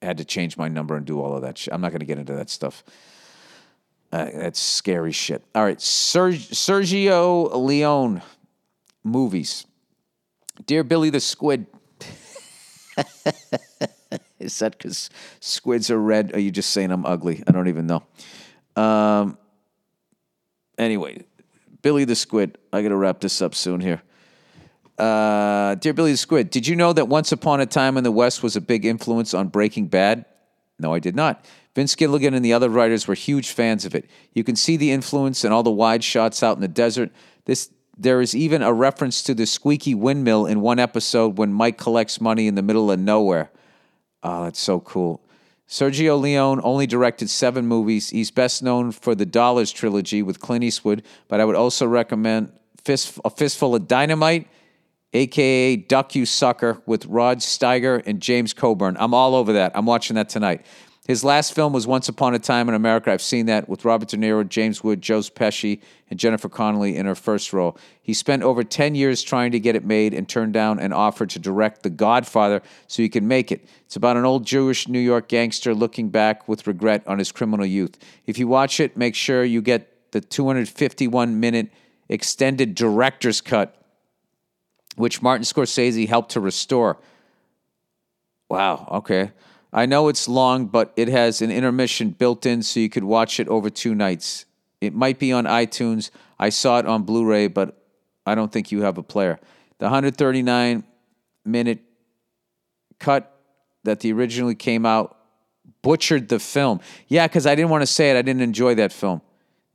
had 0.00 0.18
to 0.18 0.24
change 0.24 0.56
my 0.56 0.68
number 0.68 0.96
and 0.96 1.04
do 1.04 1.20
all 1.20 1.34
of 1.34 1.42
that. 1.42 1.58
Shit. 1.58 1.74
I'm 1.74 1.80
not 1.80 1.90
going 1.90 2.00
to 2.00 2.06
get 2.06 2.18
into 2.18 2.34
that 2.34 2.50
stuff. 2.50 2.84
Uh, 4.12 4.30
that's 4.32 4.60
scary 4.60 5.10
shit. 5.10 5.42
All 5.54 5.64
right, 5.64 5.80
Ser- 5.80 6.30
Sergio 6.30 7.52
Leone 7.52 8.22
movies. 9.02 9.66
Dear 10.66 10.84
Billy 10.84 11.10
the 11.10 11.18
Squid. 11.20 11.66
Is 14.38 14.58
that 14.60 14.78
because 14.78 15.10
squids 15.40 15.90
are 15.90 15.98
red? 15.98 16.32
Are 16.34 16.38
you 16.38 16.50
just 16.50 16.70
saying 16.70 16.92
I'm 16.92 17.04
ugly? 17.06 17.42
I 17.46 17.52
don't 17.52 17.66
even 17.68 17.86
know. 17.86 18.02
Um, 18.80 19.38
anyway, 20.78 21.24
Billy 21.84 22.06
the 22.06 22.16
Squid. 22.16 22.56
I 22.72 22.80
got 22.80 22.88
to 22.88 22.96
wrap 22.96 23.20
this 23.20 23.42
up 23.42 23.54
soon 23.54 23.80
here. 23.80 24.02
Uh, 24.98 25.74
Dear 25.74 25.92
Billy 25.92 26.12
the 26.12 26.16
Squid, 26.16 26.48
did 26.48 26.66
you 26.66 26.74
know 26.74 26.94
that 26.94 27.08
Once 27.08 27.30
Upon 27.30 27.60
a 27.60 27.66
Time 27.66 27.98
in 27.98 28.04
the 28.04 28.10
West 28.10 28.42
was 28.42 28.56
a 28.56 28.60
big 28.62 28.86
influence 28.86 29.34
on 29.34 29.48
Breaking 29.48 29.86
Bad? 29.86 30.24
No, 30.78 30.94
I 30.94 30.98
did 30.98 31.14
not. 31.14 31.44
Vince 31.74 31.94
Gilligan 31.94 32.32
and 32.32 32.42
the 32.42 32.54
other 32.54 32.70
writers 32.70 33.06
were 33.06 33.14
huge 33.14 33.50
fans 33.50 33.84
of 33.84 33.94
it. 33.94 34.08
You 34.32 34.44
can 34.44 34.56
see 34.56 34.78
the 34.78 34.92
influence 34.92 35.44
in 35.44 35.52
all 35.52 35.62
the 35.62 35.70
wide 35.70 36.02
shots 36.02 36.42
out 36.42 36.56
in 36.56 36.62
the 36.62 36.68
desert. 36.68 37.10
This 37.44 37.70
there 37.96 38.22
is 38.22 38.34
even 38.34 38.62
a 38.62 38.72
reference 38.72 39.22
to 39.24 39.34
the 39.34 39.44
squeaky 39.44 39.94
windmill 39.94 40.46
in 40.46 40.62
one 40.62 40.78
episode 40.78 41.36
when 41.36 41.52
Mike 41.52 41.76
collects 41.76 42.18
money 42.18 42.46
in 42.46 42.54
the 42.54 42.62
middle 42.62 42.90
of 42.90 42.98
nowhere. 42.98 43.50
Oh, 44.22 44.44
that's 44.44 44.58
so 44.58 44.80
cool. 44.80 45.20
Sergio 45.68 46.20
Leone 46.20 46.60
only 46.62 46.86
directed 46.86 47.30
seven 47.30 47.66
movies. 47.66 48.10
He's 48.10 48.30
best 48.30 48.62
known 48.62 48.92
for 48.92 49.14
the 49.14 49.26
Dollars 49.26 49.72
trilogy 49.72 50.22
with 50.22 50.40
Clint 50.40 50.64
Eastwood, 50.64 51.02
but 51.28 51.40
I 51.40 51.44
would 51.44 51.56
also 51.56 51.86
recommend 51.86 52.52
Fist, 52.84 53.18
A 53.24 53.30
Fistful 53.30 53.74
of 53.74 53.88
Dynamite, 53.88 54.46
aka 55.14 55.76
Duck 55.76 56.14
You 56.14 56.26
Sucker, 56.26 56.82
with 56.86 57.06
Rod 57.06 57.38
Steiger 57.38 58.02
and 58.04 58.20
James 58.20 58.52
Coburn. 58.52 58.96
I'm 58.98 59.14
all 59.14 59.34
over 59.34 59.54
that. 59.54 59.72
I'm 59.74 59.86
watching 59.86 60.16
that 60.16 60.28
tonight. 60.28 60.66
His 61.06 61.22
last 61.22 61.52
film 61.52 61.74
was 61.74 61.86
Once 61.86 62.08
Upon 62.08 62.34
a 62.34 62.38
Time 62.38 62.66
in 62.66 62.74
America. 62.74 63.12
I've 63.12 63.20
seen 63.20 63.44
that 63.46 63.68
with 63.68 63.84
Robert 63.84 64.08
De 64.08 64.16
Niro, 64.16 64.48
James 64.48 64.82
Wood, 64.82 65.02
Joe 65.02 65.18
Pesci, 65.18 65.82
and 66.08 66.18
Jennifer 66.18 66.48
Connelly 66.48 66.96
in 66.96 67.04
her 67.04 67.14
first 67.14 67.52
role. 67.52 67.76
He 68.00 68.14
spent 68.14 68.42
over 68.42 68.64
10 68.64 68.94
years 68.94 69.22
trying 69.22 69.52
to 69.52 69.60
get 69.60 69.76
it 69.76 69.84
made 69.84 70.14
and 70.14 70.26
turned 70.26 70.54
down 70.54 70.78
an 70.78 70.94
offer 70.94 71.26
to 71.26 71.38
direct 71.38 71.82
The 71.82 71.90
Godfather 71.90 72.62
so 72.86 73.02
he 73.02 73.10
could 73.10 73.22
make 73.22 73.52
it. 73.52 73.68
It's 73.84 73.96
about 73.96 74.16
an 74.16 74.24
old 74.24 74.46
Jewish 74.46 74.88
New 74.88 74.98
York 74.98 75.28
gangster 75.28 75.74
looking 75.74 76.08
back 76.08 76.48
with 76.48 76.66
regret 76.66 77.06
on 77.06 77.18
his 77.18 77.32
criminal 77.32 77.66
youth. 77.66 77.98
If 78.26 78.38
you 78.38 78.48
watch 78.48 78.80
it, 78.80 78.96
make 78.96 79.14
sure 79.14 79.44
you 79.44 79.60
get 79.60 80.10
the 80.12 80.22
251 80.22 81.38
minute 81.38 81.70
extended 82.08 82.74
director's 82.74 83.42
cut, 83.42 83.76
which 84.96 85.20
Martin 85.20 85.44
Scorsese 85.44 86.08
helped 86.08 86.30
to 86.30 86.40
restore. 86.40 86.96
Wow, 88.48 88.88
okay. 88.90 89.32
I 89.74 89.86
know 89.86 90.06
it's 90.06 90.28
long, 90.28 90.66
but 90.66 90.92
it 90.94 91.08
has 91.08 91.42
an 91.42 91.50
intermission 91.50 92.10
built 92.10 92.46
in 92.46 92.62
so 92.62 92.78
you 92.78 92.88
could 92.88 93.02
watch 93.02 93.40
it 93.40 93.48
over 93.48 93.68
two 93.68 93.92
nights. 93.92 94.46
It 94.80 94.94
might 94.94 95.18
be 95.18 95.32
on 95.32 95.46
iTunes. 95.46 96.10
I 96.38 96.50
saw 96.50 96.78
it 96.78 96.86
on 96.86 97.02
Blu 97.02 97.24
ray, 97.24 97.48
but 97.48 97.76
I 98.24 98.36
don't 98.36 98.52
think 98.52 98.70
you 98.70 98.82
have 98.82 98.98
a 98.98 99.02
player. 99.02 99.40
The 99.78 99.86
139 99.86 100.84
minute 101.44 101.80
cut 103.00 103.36
that 103.82 103.98
the 103.98 104.12
originally 104.12 104.54
came 104.54 104.86
out 104.86 105.18
butchered 105.82 106.28
the 106.28 106.38
film. 106.38 106.80
Yeah, 107.08 107.26
because 107.26 107.44
I 107.44 107.56
didn't 107.56 107.70
want 107.70 107.82
to 107.82 107.86
say 107.86 108.10
it. 108.10 108.16
I 108.16 108.22
didn't 108.22 108.42
enjoy 108.42 108.76
that 108.76 108.92
film. 108.92 109.22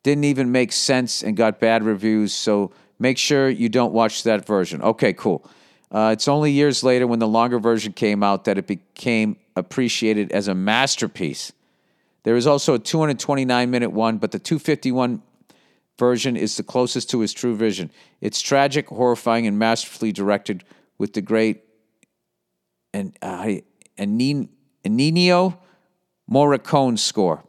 Didn't 0.03 0.23
even 0.23 0.51
make 0.51 0.71
sense 0.71 1.23
and 1.23 1.35
got 1.35 1.59
bad 1.59 1.83
reviews. 1.83 2.31
So 2.31 2.71
make 2.99 3.17
sure 3.17 3.49
you 3.49 3.67
don't 3.67 3.91
watch 3.91 4.23
that 4.23 4.45
version. 4.45 4.81
Okay, 4.81 5.11
cool. 5.11 5.45
Uh, 5.91 6.11
it's 6.13 6.27
only 6.27 6.51
years 6.51 6.83
later 6.83 7.07
when 7.07 7.19
the 7.19 7.27
longer 7.27 7.59
version 7.59 7.93
came 7.93 8.21
out 8.21 8.45
that 8.45 8.57
it 8.57 8.67
became 8.67 9.37
appreciated 9.55 10.31
as 10.31 10.47
a 10.47 10.53
masterpiece. 10.53 11.51
There 12.23 12.35
is 12.35 12.45
also 12.45 12.75
a 12.75 12.79
229 12.79 13.71
minute 13.71 13.91
one, 13.91 14.17
but 14.17 14.31
the 14.31 14.39
251 14.39 15.21
version 15.97 16.37
is 16.37 16.57
the 16.57 16.63
closest 16.63 17.09
to 17.09 17.19
his 17.19 17.33
true 17.33 17.55
vision. 17.55 17.91
It's 18.21 18.41
tragic, 18.41 18.87
horrifying, 18.87 19.47
and 19.47 19.57
masterfully 19.57 20.11
directed 20.11 20.63
with 20.97 21.13
the 21.13 21.21
great 21.21 21.63
and 22.93 23.15
uh, 23.21 23.47
Ennio 23.97 25.57
Morricone 26.29 26.97
score. 26.97 27.43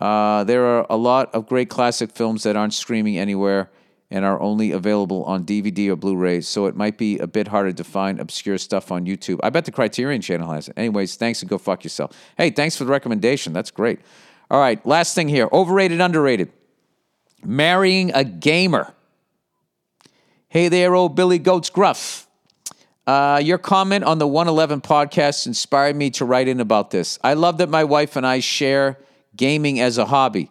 Uh, 0.00 0.44
there 0.44 0.64
are 0.64 0.86
a 0.88 0.96
lot 0.96 1.34
of 1.34 1.46
great 1.46 1.68
classic 1.68 2.12
films 2.12 2.44
that 2.44 2.56
aren't 2.56 2.74
streaming 2.74 3.18
anywhere 3.18 3.70
and 4.10 4.24
are 4.24 4.40
only 4.40 4.72
available 4.72 5.24
on 5.24 5.44
DVD 5.44 5.88
or 5.88 5.96
Blu-ray, 5.96 6.40
so 6.40 6.66
it 6.66 6.74
might 6.74 6.96
be 6.96 7.18
a 7.18 7.26
bit 7.26 7.48
harder 7.48 7.72
to 7.72 7.84
find 7.84 8.18
obscure 8.18 8.56
stuff 8.56 8.90
on 8.90 9.04
YouTube. 9.04 9.38
I 9.42 9.50
bet 9.50 9.66
the 9.66 9.70
Criterion 9.70 10.22
channel 10.22 10.50
has 10.52 10.68
it. 10.68 10.74
Anyways, 10.76 11.16
thanks 11.16 11.42
and 11.42 11.50
go 11.50 11.58
fuck 11.58 11.84
yourself. 11.84 12.12
Hey, 12.36 12.50
thanks 12.50 12.76
for 12.76 12.84
the 12.84 12.90
recommendation. 12.90 13.52
That's 13.52 13.70
great. 13.70 14.00
All 14.50 14.60
right, 14.60 14.84
last 14.86 15.14
thing 15.14 15.28
here. 15.28 15.48
Overrated, 15.52 16.00
underrated. 16.00 16.50
Marrying 17.44 18.12
a 18.14 18.24
gamer. 18.24 18.94
Hey 20.48 20.68
there, 20.68 20.94
old 20.94 21.14
Billy 21.14 21.38
Goats 21.38 21.68
Gruff. 21.68 22.26
Uh, 23.06 23.40
your 23.42 23.58
comment 23.58 24.04
on 24.04 24.18
the 24.18 24.26
111 24.26 24.80
podcast 24.80 25.46
inspired 25.46 25.96
me 25.96 26.10
to 26.10 26.24
write 26.24 26.48
in 26.48 26.60
about 26.60 26.90
this. 26.90 27.18
I 27.22 27.34
love 27.34 27.58
that 27.58 27.68
my 27.68 27.84
wife 27.84 28.16
and 28.16 28.26
I 28.26 28.40
share 28.40 28.98
gaming 29.36 29.80
as 29.80 29.98
a 29.98 30.06
hobby. 30.06 30.50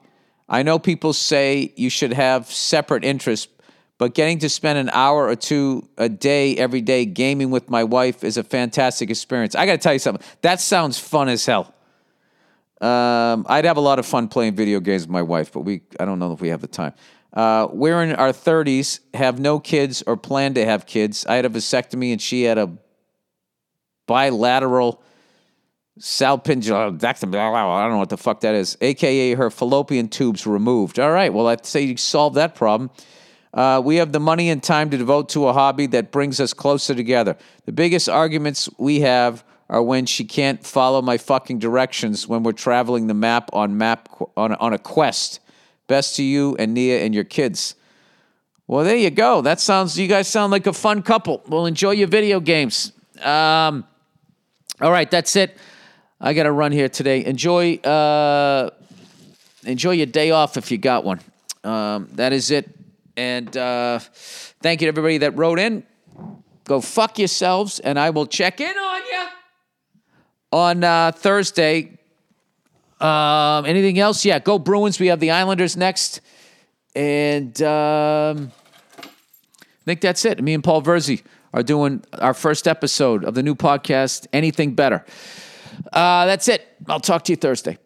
I 0.50 0.64
know 0.64 0.80
people 0.80 1.14
say 1.14 1.74
you 1.76 1.90
should 1.90 2.14
have 2.14 2.52
separate 2.52 3.04
interests, 3.04 3.48
but 3.98 4.14
getting 4.14 4.40
to 4.40 4.50
spend 4.50 4.80
an 4.80 4.90
hour 4.94 5.28
or 5.28 5.36
two 5.36 5.90
a 5.98 6.08
day 6.08 6.56
every 6.56 6.82
day 6.82 7.06
gaming 7.06 7.50
with 7.50 7.70
my 7.70 7.84
wife 7.84 8.24
is 8.24 8.38
a 8.38 8.44
fantastic 8.44 9.10
experience. 9.10 9.56
I 9.56 9.66
got 9.66 9.74
to 9.74 9.78
tell 9.80 9.94
you 9.94 10.00
something. 10.00 10.26
That 10.42 10.62
sounds 10.62 11.00
fun 11.00 11.30
as 11.30 11.46
hell. 11.46 11.74
Um, 12.80 13.46
I'd 13.50 13.66
have 13.66 13.78
a 13.78 13.82
lot 13.82 13.98
of 13.98 14.06
fun 14.06 14.28
playing 14.28 14.56
video 14.56 14.80
games 14.80 15.02
with 15.02 15.10
my 15.10 15.24
wife, 15.24 15.52
but 15.52 15.62
we 15.62 15.82
I 16.00 16.06
don't 16.06 16.20
know 16.20 16.32
if 16.32 16.42
we 16.42 16.50
have 16.50 16.62
the 16.62 16.68
time. 16.68 16.94
Uh, 17.34 17.68
we're 17.72 18.02
in 18.04 18.14
our 18.14 18.32
30s, 18.32 19.00
have 19.14 19.40
no 19.40 19.60
kids 19.60 20.04
or 20.08 20.16
plan 20.16 20.54
to 20.54 20.66
have 20.66 20.86
kids. 20.86 21.26
I 21.26 21.36
had 21.36 21.46
a 21.46 21.50
vasectomy 21.50 22.12
and 22.12 22.22
she 22.22 22.44
had 22.44 22.58
a 22.58 22.78
bilateral 24.06 25.02
salpingectomy. 26.00 27.36
I 27.36 27.84
don't 27.84 27.92
know 27.92 27.98
what 27.98 28.10
the 28.10 28.18
fuck 28.18 28.42
that 28.42 28.56
is, 28.56 28.78
aka 28.82 29.34
her 29.34 29.50
fallopian 29.50 30.10
tubes 30.10 30.48
removed. 30.48 31.00
All 31.00 31.12
right, 31.12 31.34
well, 31.34 31.48
I'd 31.48 31.66
say 31.66 31.82
you 31.82 31.98
solved 31.98 32.36
that 32.36 32.56
problem. 32.56 32.90
Uh, 33.54 33.82
we 33.84 33.96
have 33.96 34.12
the 34.12 34.20
money 34.20 34.50
and 34.50 34.62
time 34.62 34.90
to 34.90 34.98
devote 34.98 35.30
to 35.30 35.48
a 35.48 35.54
hobby 35.54 35.88
that 35.88 36.12
brings 36.12 36.40
us 36.40 36.54
closer 36.54 36.94
together. 36.94 37.36
The 37.66 37.72
biggest 37.72 38.08
arguments 38.08 38.70
we 38.78 39.00
have 39.00 39.44
are 39.70 39.82
when 39.82 40.06
she 40.06 40.24
can't 40.26 40.64
follow 40.66 41.02
my 41.02 41.18
fucking 41.18 41.60
directions 41.60 42.28
when 42.28 42.44
we're 42.44 42.52
traveling 42.52 43.08
the 43.08 43.14
map 43.14 43.50
on 43.54 43.78
map 43.78 44.10
on, 44.36 44.54
on 44.54 44.74
a 44.74 44.80
quest. 44.80 45.40
Best 45.88 46.18
to 46.18 46.24
you 46.24 46.56
and 46.58 46.74
Nia 46.74 47.00
and 47.00 47.16
your 47.16 47.24
kids. 47.24 47.76
Well, 48.68 48.84
there 48.84 48.98
you 48.98 49.10
go. 49.10 49.42
That 49.42 49.62
sounds. 49.62 49.98
You 49.98 50.08
guys 50.08 50.28
sound 50.28 50.52
like 50.52 50.68
a 50.68 50.74
fun 50.74 51.02
couple. 51.02 51.42
Well, 51.48 51.66
enjoy 51.66 51.92
your 51.92 52.10
video 52.10 52.42
games. 52.42 52.92
Um, 53.22 53.86
all 54.82 54.92
right, 54.92 55.10
that's 55.10 55.36
it. 55.36 55.58
I 56.20 56.34
got 56.34 56.44
to 56.44 56.52
run 56.52 56.72
here 56.72 56.90
today. 56.90 57.26
Enjoy. 57.26 57.76
Uh, 57.76 58.72
enjoy 59.66 59.92
your 59.92 60.08
day 60.08 60.32
off 60.32 60.58
if 60.58 60.72
you 60.72 60.78
got 60.78 61.04
one. 61.04 61.20
Um, 61.64 62.10
that 62.14 62.34
is 62.34 62.50
it. 62.50 62.70
And 63.16 63.56
uh, 63.56 64.00
thank 64.00 64.82
you 64.82 64.86
to 64.86 64.90
everybody 64.90 65.20
that 65.20 65.38
wrote 65.38 65.60
in. 65.60 65.84
Go 66.64 66.82
fuck 66.82 67.20
yourselves, 67.20 67.80
and 67.80 68.00
I 68.00 68.10
will 68.10 68.26
check 68.26 68.60
in 68.60 68.78
on 68.78 69.02
you 69.06 69.28
on 70.52 70.84
uh, 70.84 71.12
Thursday. 71.12 71.98
Um, 73.00 73.66
anything 73.66 74.00
else? 74.00 74.26
Yeah, 74.26 74.40
go 74.40 74.58
Bruins. 74.58 75.00
We 75.00 75.08
have 75.08 75.20
the 75.20 75.32
Islanders 75.32 75.78
next. 75.78 76.22
And 76.96 77.62
um, 77.62 78.52
I 79.00 79.86
think 79.86 80.02
that's 80.02 80.26
it. 80.26 80.42
Me 80.42 80.56
and 80.56 80.64
Paul 80.64 80.82
Virzi 80.82 81.22
are 81.54 81.64
doing 81.64 82.04
our 82.14 82.34
first 82.34 82.68
episode 82.68 83.24
of 83.24 83.36
the 83.36 83.44
new 83.44 83.56
podcast, 83.56 84.26
Anything 84.34 84.74
Better. 84.74 85.06
Uh, 85.92 86.26
that's 86.26 86.48
it. 86.48 86.68
I'll 86.88 87.00
talk 87.00 87.24
to 87.26 87.32
you 87.32 87.38
Thursday. 87.38 87.78